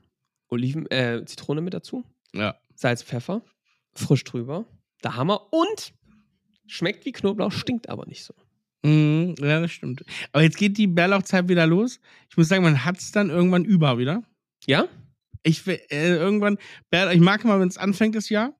Oliven, 0.48 0.90
äh, 0.90 1.24
Zitrone 1.24 1.60
mit 1.62 1.72
dazu. 1.72 2.04
Ja. 2.34 2.54
Salz, 2.74 3.02
Pfeffer, 3.02 3.42
frisch 3.94 4.24
drüber. 4.24 4.66
Der 5.02 5.16
Hammer 5.16 5.52
und 5.52 5.94
schmeckt 6.66 7.04
wie 7.06 7.12
Knoblauch, 7.12 7.52
stinkt 7.52 7.88
aber 7.88 8.06
nicht 8.06 8.24
so. 8.24 8.34
Mhm. 8.82 9.34
Ja, 9.38 9.60
das 9.60 9.70
stimmt. 9.72 10.04
Aber 10.32 10.42
jetzt 10.42 10.56
geht 10.56 10.76
die 10.78 10.86
Bärlauchzeit 10.86 11.48
wieder 11.48 11.66
los. 11.66 12.00
Ich 12.30 12.36
muss 12.36 12.48
sagen, 12.48 12.62
man 12.64 12.84
hat 12.84 12.98
es 12.98 13.12
dann 13.12 13.30
irgendwann 13.30 13.64
über 13.64 13.98
wieder. 13.98 14.22
Ja? 14.66 14.86
Ich 15.42 15.66
will, 15.66 15.80
äh, 15.90 16.14
irgendwann, 16.16 16.58
Bärlauch, 16.90 17.12
ich 17.14 17.20
mag 17.20 17.44
immer, 17.44 17.58
wenn 17.60 17.68
es 17.68 17.78
anfängt 17.78 18.14
das 18.14 18.28
Jahr. 18.28 18.54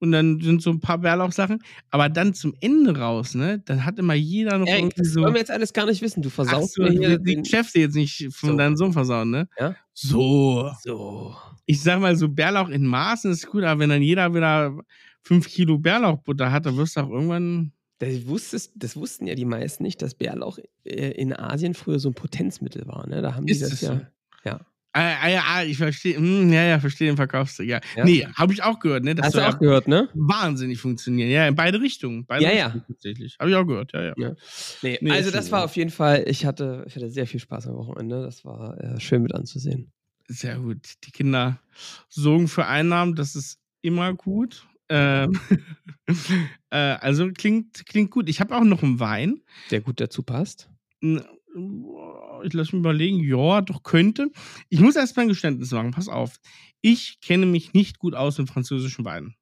Und 0.00 0.12
dann 0.12 0.40
sind 0.40 0.60
so 0.60 0.70
ein 0.70 0.80
paar 0.80 0.98
Bärlauchsachen. 0.98 1.60
Aber 1.90 2.08
dann 2.08 2.34
zum 2.34 2.54
Ende 2.60 2.98
raus, 2.98 3.34
ne? 3.34 3.60
Dann 3.64 3.84
hat 3.84 3.98
immer 3.98 4.14
jeder 4.14 4.58
noch 4.58 4.66
Erik, 4.66 4.80
irgendwie 4.80 5.00
das 5.02 5.12
so. 5.12 5.22
wollen 5.22 5.34
wir 5.34 5.40
jetzt 5.40 5.50
alles 5.50 5.72
gar 5.72 5.86
nicht 5.86 6.02
wissen. 6.02 6.20
Du 6.22 6.28
Ach 6.28 6.34
versaust 6.34 6.74
so, 6.74 6.82
mir 6.82 7.18
die 7.18 7.22
den... 7.22 7.42
Geschäfte 7.42 7.80
jetzt 7.80 7.94
nicht 7.94 8.28
von 8.32 8.50
So. 8.50 8.56
deinem 8.56 8.76
Sohn 8.76 8.92
versauen, 8.92 9.30
ne? 9.30 9.48
Ja? 9.58 9.76
So. 9.94 10.70
So. 10.82 11.34
Ich 11.66 11.80
sag 11.82 12.00
mal, 12.00 12.16
so 12.16 12.28
Bärlauch 12.28 12.68
in 12.68 12.86
Maßen 12.86 13.30
ist 13.30 13.46
gut, 13.46 13.62
aber 13.64 13.80
wenn 13.80 13.88
dann 13.88 14.02
jeder 14.02 14.34
wieder 14.34 14.76
fünf 15.22 15.48
Kilo 15.48 15.78
Bärlauchbutter 15.78 16.52
hat, 16.52 16.66
dann 16.66 16.76
wirst 16.76 16.96
du 16.96 17.00
auch 17.00 17.10
irgendwann. 17.10 17.72
Das, 18.00 18.26
wusstest, 18.26 18.72
das 18.74 18.96
wussten 18.96 19.26
ja 19.26 19.34
die 19.34 19.46
meisten 19.46 19.84
nicht, 19.84 20.02
dass 20.02 20.14
Bärlauch 20.14 20.58
äh, 20.84 21.12
in 21.12 21.32
Asien 21.32 21.72
früher 21.72 21.98
so 21.98 22.10
ein 22.10 22.14
Potenzmittel 22.14 22.86
war. 22.86 23.06
Ne? 23.06 23.22
Da 23.22 23.34
haben 23.34 23.46
die 23.46 23.52
Ist 23.52 23.62
das 23.62 23.80
ja. 23.80 23.94
so? 23.94 24.00
Ja. 24.44 24.60
Ah, 24.96 25.16
ah, 25.22 25.28
ja, 25.28 25.42
ah, 25.44 25.64
ich 25.64 25.76
verstehe. 25.76 26.16
Hm, 26.16 26.52
ja, 26.52 26.62
ja, 26.62 26.78
verstehe 26.78 27.08
den 27.08 27.16
Verkaufstrick. 27.16 27.68
Ja. 27.68 27.80
Ja. 27.96 28.04
Nee, 28.04 28.28
habe 28.36 28.52
ich 28.52 28.62
auch 28.62 28.78
gehört, 28.78 29.02
ne? 29.02 29.16
Das 29.16 29.26
Hast 29.26 29.34
du 29.34 29.48
auch 29.48 29.58
gehört, 29.58 29.88
ne? 29.88 30.08
wahnsinnig 30.14 30.80
funktionieren. 30.80 31.30
Ja, 31.30 31.48
in 31.48 31.56
beide 31.56 31.80
Richtungen. 31.80 32.24
Beide 32.26 32.44
Ja, 32.44 32.52
ja. 32.52 32.66
Richtungen 32.66 32.84
tatsächlich. 32.86 33.36
Habe 33.40 33.50
ich 33.50 33.56
auch 33.56 33.64
gehört, 33.64 33.92
ja, 33.92 34.04
ja. 34.04 34.14
Ja. 34.16 34.34
Nee, 34.82 34.98
Nee, 35.00 35.10
also 35.10 35.32
das 35.32 35.50
war 35.50 35.64
auf 35.64 35.74
jeden 35.74 35.90
Fall, 35.90 36.24
ich 36.28 36.46
hatte, 36.46 36.84
ich 36.86 36.94
hatte 36.94 37.10
sehr 37.10 37.26
viel 37.26 37.40
Spaß 37.40 37.66
am 37.66 37.74
Wochenende. 37.74 38.22
Das 38.22 38.44
war 38.44 38.78
äh, 38.78 39.00
schön 39.00 39.22
mit 39.22 39.34
anzusehen. 39.34 39.90
Sehr 40.28 40.58
gut. 40.60 40.78
Die 41.04 41.10
Kinder 41.10 41.58
sorgen 42.08 42.46
für 42.46 42.66
Einnahmen, 42.66 43.16
das 43.16 43.34
ist 43.34 43.58
immer 43.82 44.14
gut. 44.14 44.64
Ähm, 44.88 45.40
äh, 46.70 46.76
also 46.76 47.32
klingt, 47.32 47.84
klingt 47.86 48.12
gut. 48.12 48.28
Ich 48.28 48.40
habe 48.40 48.54
auch 48.54 48.62
noch 48.62 48.84
einen 48.84 49.00
Wein. 49.00 49.40
Der 49.72 49.80
gut 49.80 50.00
dazu 50.00 50.22
passt. 50.22 50.70
N- 51.54 51.84
Ich 52.44 52.52
lasse 52.52 52.74
mich 52.76 52.80
überlegen, 52.80 53.20
ja, 53.20 53.60
doch 53.60 53.82
könnte. 53.82 54.30
Ich 54.68 54.80
muss 54.80 54.96
erst 54.96 55.16
mal 55.16 55.22
ein 55.22 55.28
Geständnis 55.28 55.70
machen, 55.72 55.92
pass 55.92 56.08
auf. 56.08 56.36
Ich 56.80 57.20
kenne 57.20 57.46
mich 57.46 57.72
nicht 57.72 57.98
gut 57.98 58.14
aus 58.14 58.38
mit 58.38 58.48
französischen 58.48 59.04
Weinen. 59.04 59.34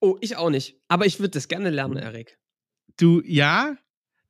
Oh, 0.00 0.18
ich 0.20 0.36
auch 0.36 0.50
nicht. 0.50 0.76
Aber 0.88 1.06
ich 1.06 1.18
würde 1.20 1.30
das 1.30 1.48
gerne 1.48 1.70
lernen, 1.70 1.94
Mhm. 1.94 2.00
Erik. 2.00 2.38
Du, 2.98 3.22
ja, 3.24 3.76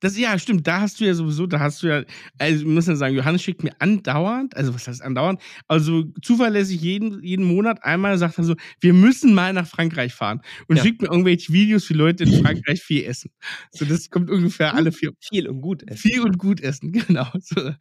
das, 0.03 0.17
ja, 0.17 0.37
stimmt, 0.39 0.67
da 0.67 0.81
hast 0.81 0.99
du 0.99 1.05
ja 1.05 1.13
sowieso, 1.13 1.47
da 1.47 1.59
hast 1.59 1.81
du 1.83 1.87
ja, 1.87 2.03
also 2.39 2.65
wir 2.65 2.71
müssen 2.71 2.91
ja 2.91 2.95
sagen, 2.95 3.15
Johannes 3.15 3.41
schickt 3.43 3.63
mir 3.63 3.71
andauernd, 3.79 4.55
also 4.57 4.73
was 4.73 4.87
heißt 4.87 5.01
andauernd, 5.01 5.41
also 5.67 6.03
zuverlässig 6.21 6.81
jeden, 6.81 7.23
jeden 7.23 7.45
Monat 7.45 7.83
einmal 7.83 8.17
sagt 8.17 8.37
er 8.37 8.43
so, 8.43 8.55
wir 8.81 8.93
müssen 8.93 9.33
mal 9.33 9.53
nach 9.53 9.67
Frankreich 9.67 10.13
fahren 10.13 10.41
und 10.67 10.77
Ja. 10.77 10.83
schickt 10.83 11.01
mir 11.01 11.09
irgendwelche 11.09 11.53
Videos, 11.53 11.89
wie 11.89 11.93
Leute 11.95 12.23
in 12.25 12.33
Frankreich 12.33 12.81
viel 12.83 13.05
essen. 13.05 13.31
So, 13.71 13.85
das 13.85 14.09
kommt 14.09 14.29
ungefähr 14.29 14.75
alle 14.75 14.91
vier, 14.91 15.11
Viel 15.21 15.47
und 15.47 15.61
gut 15.61 15.83
essen. 15.89 15.97
viel 15.97 16.21
und 16.21 16.37
gut 16.37 16.61
essen, 16.61 16.91
genau. 16.93 17.27
So. 17.39 17.71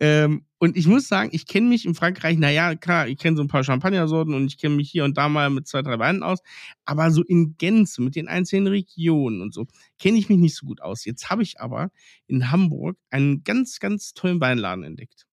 Ähm, 0.00 0.44
und 0.58 0.76
ich 0.76 0.86
muss 0.86 1.08
sagen, 1.08 1.30
ich 1.32 1.46
kenne 1.46 1.68
mich 1.68 1.84
in 1.84 1.94
Frankreich, 1.94 2.38
naja, 2.38 2.74
klar, 2.74 3.08
ich 3.08 3.18
kenne 3.18 3.36
so 3.36 3.42
ein 3.42 3.48
paar 3.48 3.64
Champagnersorten 3.64 4.34
und 4.34 4.46
ich 4.46 4.58
kenne 4.58 4.76
mich 4.76 4.90
hier 4.90 5.04
und 5.04 5.16
da 5.16 5.28
mal 5.28 5.50
mit 5.50 5.66
zwei, 5.66 5.82
drei 5.82 5.98
Weinen 5.98 6.22
aus, 6.22 6.40
aber 6.84 7.10
so 7.10 7.22
in 7.22 7.56
Gänze, 7.58 8.02
mit 8.02 8.16
den 8.16 8.28
einzelnen 8.28 8.68
Regionen 8.68 9.40
und 9.42 9.52
so, 9.52 9.66
kenne 9.98 10.18
ich 10.18 10.28
mich 10.28 10.38
nicht 10.38 10.56
so 10.56 10.66
gut 10.66 10.80
aus. 10.80 11.04
Jetzt 11.04 11.30
habe 11.30 11.42
ich 11.42 11.60
aber 11.60 11.90
in 12.26 12.50
Hamburg 12.50 12.96
einen 13.10 13.44
ganz, 13.44 13.80
ganz 13.80 14.14
tollen 14.14 14.40
Weinladen 14.40 14.84
entdeckt. 14.84 15.26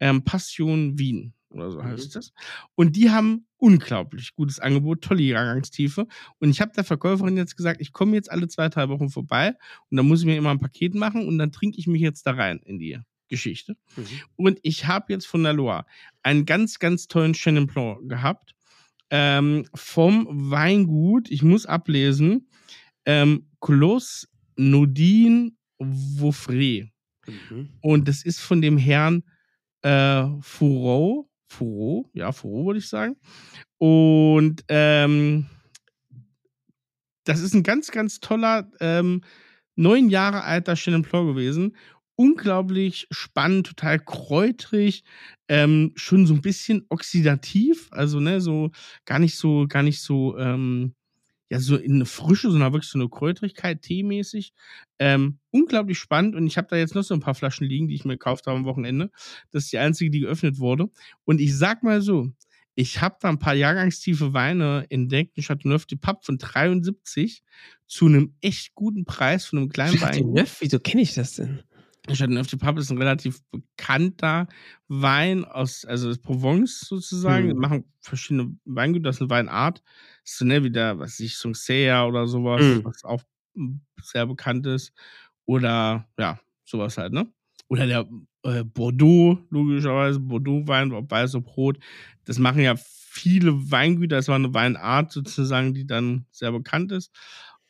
Ähm, 0.00 0.24
Passion 0.24 0.98
Wien 0.98 1.34
oder 1.50 1.70
so 1.70 1.84
heißt 1.84 2.16
das. 2.16 2.32
Und 2.74 2.96
die 2.96 3.10
haben 3.10 3.46
unglaublich 3.58 4.34
gutes 4.34 4.58
Angebot, 4.58 5.02
tolle 5.02 5.22
Jahrgangstiefe. 5.22 6.06
Und 6.38 6.50
ich 6.50 6.60
habe 6.60 6.72
der 6.72 6.84
Verkäuferin 6.84 7.36
jetzt 7.36 7.56
gesagt, 7.56 7.80
ich 7.80 7.92
komme 7.92 8.16
jetzt 8.16 8.30
alle 8.30 8.48
zwei, 8.48 8.68
drei 8.68 8.88
Wochen 8.88 9.10
vorbei 9.10 9.54
und 9.90 9.96
dann 9.96 10.08
muss 10.08 10.20
ich 10.20 10.26
mir 10.26 10.36
immer 10.36 10.50
ein 10.50 10.60
Paket 10.60 10.94
machen 10.94 11.28
und 11.28 11.38
dann 11.38 11.52
trinke 11.52 11.78
ich 11.78 11.86
mich 11.86 12.02
jetzt 12.02 12.26
da 12.26 12.32
rein 12.32 12.58
in 12.64 12.78
die 12.78 12.98
Geschichte. 13.32 13.76
Mhm. 13.96 14.06
Und 14.36 14.58
ich 14.62 14.86
habe 14.86 15.12
jetzt 15.12 15.26
von 15.26 15.42
der 15.42 15.54
Loire 15.54 15.86
einen 16.22 16.44
ganz, 16.44 16.78
ganz 16.78 17.08
tollen 17.08 17.32
Chenin 17.32 17.66
Blanc 17.66 18.08
gehabt. 18.08 18.54
Ähm, 19.10 19.66
vom 19.74 20.26
Weingut, 20.50 21.30
ich 21.30 21.42
muss 21.42 21.66
ablesen, 21.66 22.48
ähm, 23.06 23.48
Clos 23.60 24.28
Nodin 24.56 25.56
Vaufré. 25.78 26.90
Mhm. 27.26 27.70
Und 27.80 28.06
das 28.06 28.22
ist 28.22 28.40
von 28.40 28.60
dem 28.60 28.76
Herrn 28.76 29.24
äh, 29.82 30.24
Fourreau. 30.40 31.28
Fourreau, 31.48 32.10
ja, 32.14 32.32
Fourreau 32.32 32.66
würde 32.66 32.78
ich 32.78 32.88
sagen. 32.88 33.16
Und 33.78 34.64
ähm, 34.68 35.46
das 37.24 37.40
ist 37.40 37.54
ein 37.54 37.62
ganz, 37.62 37.90
ganz 37.90 38.20
toller, 38.20 38.70
ähm, 38.80 39.22
neun 39.76 40.08
Jahre 40.10 40.44
alter 40.44 40.74
Chenin 40.74 41.02
Blanc 41.02 41.28
gewesen. 41.28 41.76
Unglaublich 42.22 43.08
spannend, 43.10 43.66
total 43.66 43.98
kräutrig, 43.98 45.02
ähm, 45.48 45.92
schon 45.96 46.26
so 46.26 46.34
ein 46.34 46.40
bisschen 46.40 46.86
oxidativ, 46.88 47.88
also 47.90 48.20
ne, 48.20 48.40
so 48.40 48.70
gar 49.04 49.18
nicht 49.18 49.36
so, 49.36 49.66
gar 49.68 49.82
nicht 49.82 50.00
so, 50.00 50.38
ähm, 50.38 50.94
ja, 51.50 51.58
so 51.58 51.76
in 51.76 51.96
eine 51.96 52.06
Frische, 52.06 52.52
sondern 52.52 52.72
wirklich 52.72 52.90
so 52.90 52.98
eine 52.98 53.08
Kräutrigkeit, 53.08 53.82
teemäßig. 53.82 54.52
Ähm, 55.00 55.40
unglaublich 55.50 55.98
spannend 55.98 56.36
und 56.36 56.46
ich 56.46 56.56
habe 56.56 56.68
da 56.70 56.76
jetzt 56.76 56.94
noch 56.94 57.02
so 57.02 57.12
ein 57.12 57.20
paar 57.20 57.34
Flaschen 57.34 57.66
liegen, 57.66 57.88
die 57.88 57.96
ich 57.96 58.04
mir 58.04 58.14
gekauft 58.14 58.46
habe 58.46 58.56
am 58.56 58.66
Wochenende. 58.66 59.10
Das 59.50 59.64
ist 59.64 59.72
die 59.72 59.78
einzige, 59.78 60.10
die 60.10 60.20
geöffnet 60.20 60.60
wurde. 60.60 60.90
Und 61.24 61.40
ich 61.40 61.58
sag 61.58 61.82
mal 61.82 62.02
so, 62.02 62.30
ich 62.74 63.00
habe 63.02 63.16
da 63.20 63.28
ein 63.28 63.38
paar 63.40 63.54
jahrgangstiefe 63.54 64.32
Weine 64.32 64.86
entdeckt, 64.90 65.36
ein 65.36 65.42
Chateauneuf 65.42 65.86
du 65.86 65.96
Pape 65.96 66.20
von 66.22 66.38
73 66.38 67.42
zu 67.86 68.06
einem 68.06 68.34
echt 68.40 68.74
guten 68.74 69.04
Preis 69.04 69.44
von 69.44 69.58
einem 69.58 69.68
kleinen 69.68 70.00
Wein. 70.00 70.12
Chateauneuf, 70.12 70.56
wieso 70.60 70.78
kenne 70.78 71.02
ich 71.02 71.14
das 71.14 71.34
denn? 71.34 71.62
Chateauneuf 72.08 72.48
du 72.48 72.58
Pape 72.58 72.80
ist 72.80 72.90
ein 72.90 72.98
relativ 72.98 73.40
bekannter 73.50 74.48
Wein 74.88 75.44
aus, 75.44 75.84
also 75.84 76.08
aus 76.10 76.18
Provence 76.18 76.80
sozusagen. 76.80 77.48
Hm. 77.48 77.54
Die 77.54 77.60
machen 77.60 77.84
verschiedene 78.00 78.56
Weingüter, 78.64 79.04
das 79.04 79.16
ist 79.16 79.22
eine 79.22 79.30
Weinart. 79.30 79.82
Das 80.24 80.32
ist 80.32 80.38
so, 80.38 80.44
ne, 80.44 80.64
wie 80.64 80.70
der, 80.70 80.98
was 80.98 81.20
ich, 81.20 81.36
Sancerre 81.36 82.06
oder 82.08 82.26
sowas, 82.26 82.60
Hm. 82.60 82.84
was 82.84 83.04
auch 83.04 83.22
sehr 84.02 84.26
bekannt 84.26 84.66
ist. 84.66 84.92
Oder, 85.46 86.08
ja, 86.18 86.40
sowas 86.64 86.98
halt, 86.98 87.12
ne? 87.12 87.32
Oder 87.68 87.86
der 87.86 88.08
äh, 88.44 88.64
Bordeaux, 88.64 89.38
logischerweise, 89.50 90.20
Bordeaux-Wein, 90.20 90.92
ob 90.92 91.10
weiß, 91.10 91.34
ob 91.36 91.56
rot. 91.56 91.78
Das 92.24 92.38
machen 92.38 92.62
ja 92.62 92.74
viele 92.76 93.70
Weingüter. 93.70 94.16
Das 94.16 94.28
war 94.28 94.36
eine 94.36 94.52
Weinart 94.54 95.12
sozusagen, 95.12 95.72
die 95.74 95.86
dann 95.86 96.26
sehr 96.30 96.52
bekannt 96.52 96.92
ist. 96.92 97.12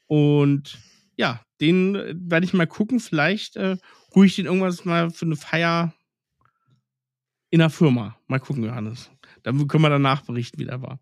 Und 0.06 0.78
ja, 1.16 1.40
den 1.62 1.94
äh, 1.94 2.14
werde 2.18 2.44
ich 2.44 2.52
mal 2.52 2.66
gucken. 2.66 3.00
Vielleicht 3.00 3.56
äh, 3.56 3.78
hole 4.14 4.26
ich 4.26 4.36
den 4.36 4.46
irgendwas 4.46 4.84
mal 4.84 5.10
für 5.10 5.24
eine 5.24 5.36
Feier 5.36 5.94
in 7.50 7.60
der 7.60 7.70
Firma. 7.70 8.16
Mal 8.26 8.40
gucken, 8.40 8.64
Johannes. 8.64 9.10
Dann 9.42 9.66
können 9.68 9.84
wir 9.84 9.90
danach 9.90 10.22
berichten, 10.22 10.58
wie 10.58 10.66
der 10.66 10.82
war. 10.82 11.00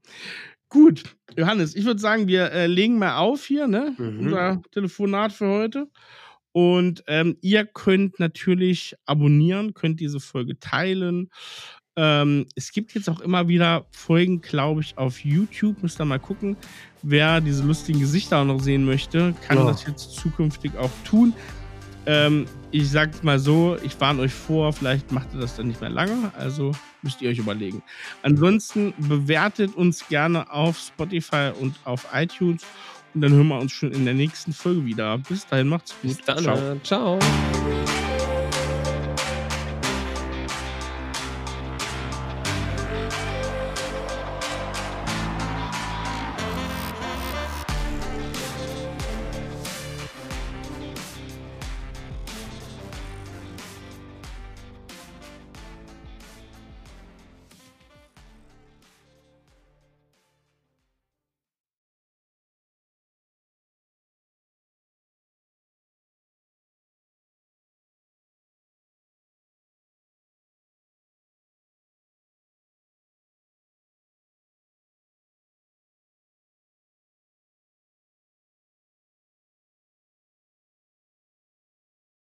Gut, 0.68 1.16
Johannes, 1.36 1.74
ich 1.74 1.84
würde 1.84 2.00
sagen, 2.00 2.28
wir 2.28 2.52
äh, 2.52 2.66
legen 2.68 2.98
mal 2.98 3.16
auf 3.16 3.44
hier, 3.44 3.66
ne? 3.66 3.94
Mhm. 3.98 4.20
Unser 4.20 4.62
Telefonat 4.70 5.32
für 5.32 5.48
heute. 5.48 5.90
Und 6.52 7.02
ähm, 7.06 7.36
ihr 7.40 7.64
könnt 7.64 8.18
natürlich 8.18 8.94
abonnieren, 9.06 9.74
könnt 9.74 10.00
diese 10.00 10.20
Folge 10.20 10.58
teilen. 10.58 11.30
Ähm, 11.96 12.46
es 12.54 12.72
gibt 12.72 12.94
jetzt 12.94 13.10
auch 13.10 13.20
immer 13.20 13.48
wieder 13.48 13.84
Folgen, 13.90 14.40
glaube 14.40 14.80
ich, 14.80 14.96
auf 14.96 15.24
YouTube. 15.24 15.82
Müsst 15.82 16.00
ihr 16.00 16.04
mal 16.04 16.18
gucken. 16.20 16.56
Wer 17.02 17.40
diese 17.40 17.62
lustigen 17.64 18.00
Gesichter 18.00 18.38
auch 18.38 18.44
noch 18.44 18.60
sehen 18.60 18.84
möchte, 18.84 19.34
kann 19.46 19.58
Ja. 19.58 19.64
das 19.64 19.84
jetzt 19.86 20.12
zukünftig 20.14 20.76
auch 20.78 20.90
tun. 21.04 21.32
Ähm, 22.06 22.46
ich 22.70 22.88
sag's 22.90 23.22
mal 23.22 23.38
so, 23.38 23.76
ich 23.82 24.00
warne 24.00 24.22
euch 24.22 24.32
vor, 24.32 24.72
vielleicht 24.72 25.12
macht 25.12 25.28
ihr 25.34 25.40
das 25.40 25.56
dann 25.56 25.68
nicht 25.68 25.80
mehr 25.82 25.90
lange, 25.90 26.32
also 26.38 26.72
müsst 27.02 27.20
ihr 27.20 27.28
euch 27.30 27.38
überlegen. 27.38 27.82
Ansonsten 28.22 28.94
bewertet 28.96 29.74
uns 29.74 30.08
gerne 30.08 30.50
auf 30.50 30.78
Spotify 30.78 31.50
und 31.60 31.74
auf 31.84 32.06
iTunes 32.14 32.62
und 33.12 33.20
dann 33.20 33.32
hören 33.32 33.48
wir 33.48 33.58
uns 33.58 33.72
schon 33.72 33.92
in 33.92 34.04
der 34.06 34.14
nächsten 34.14 34.52
Folge 34.54 34.84
wieder. 34.86 35.18
Bis 35.18 35.46
dahin, 35.46 35.68
macht's 35.68 35.92
gut. 36.00 36.16
Bis 36.16 36.20
dann. 36.24 36.46
äh, 36.46 36.82
Ciao. 36.82 37.18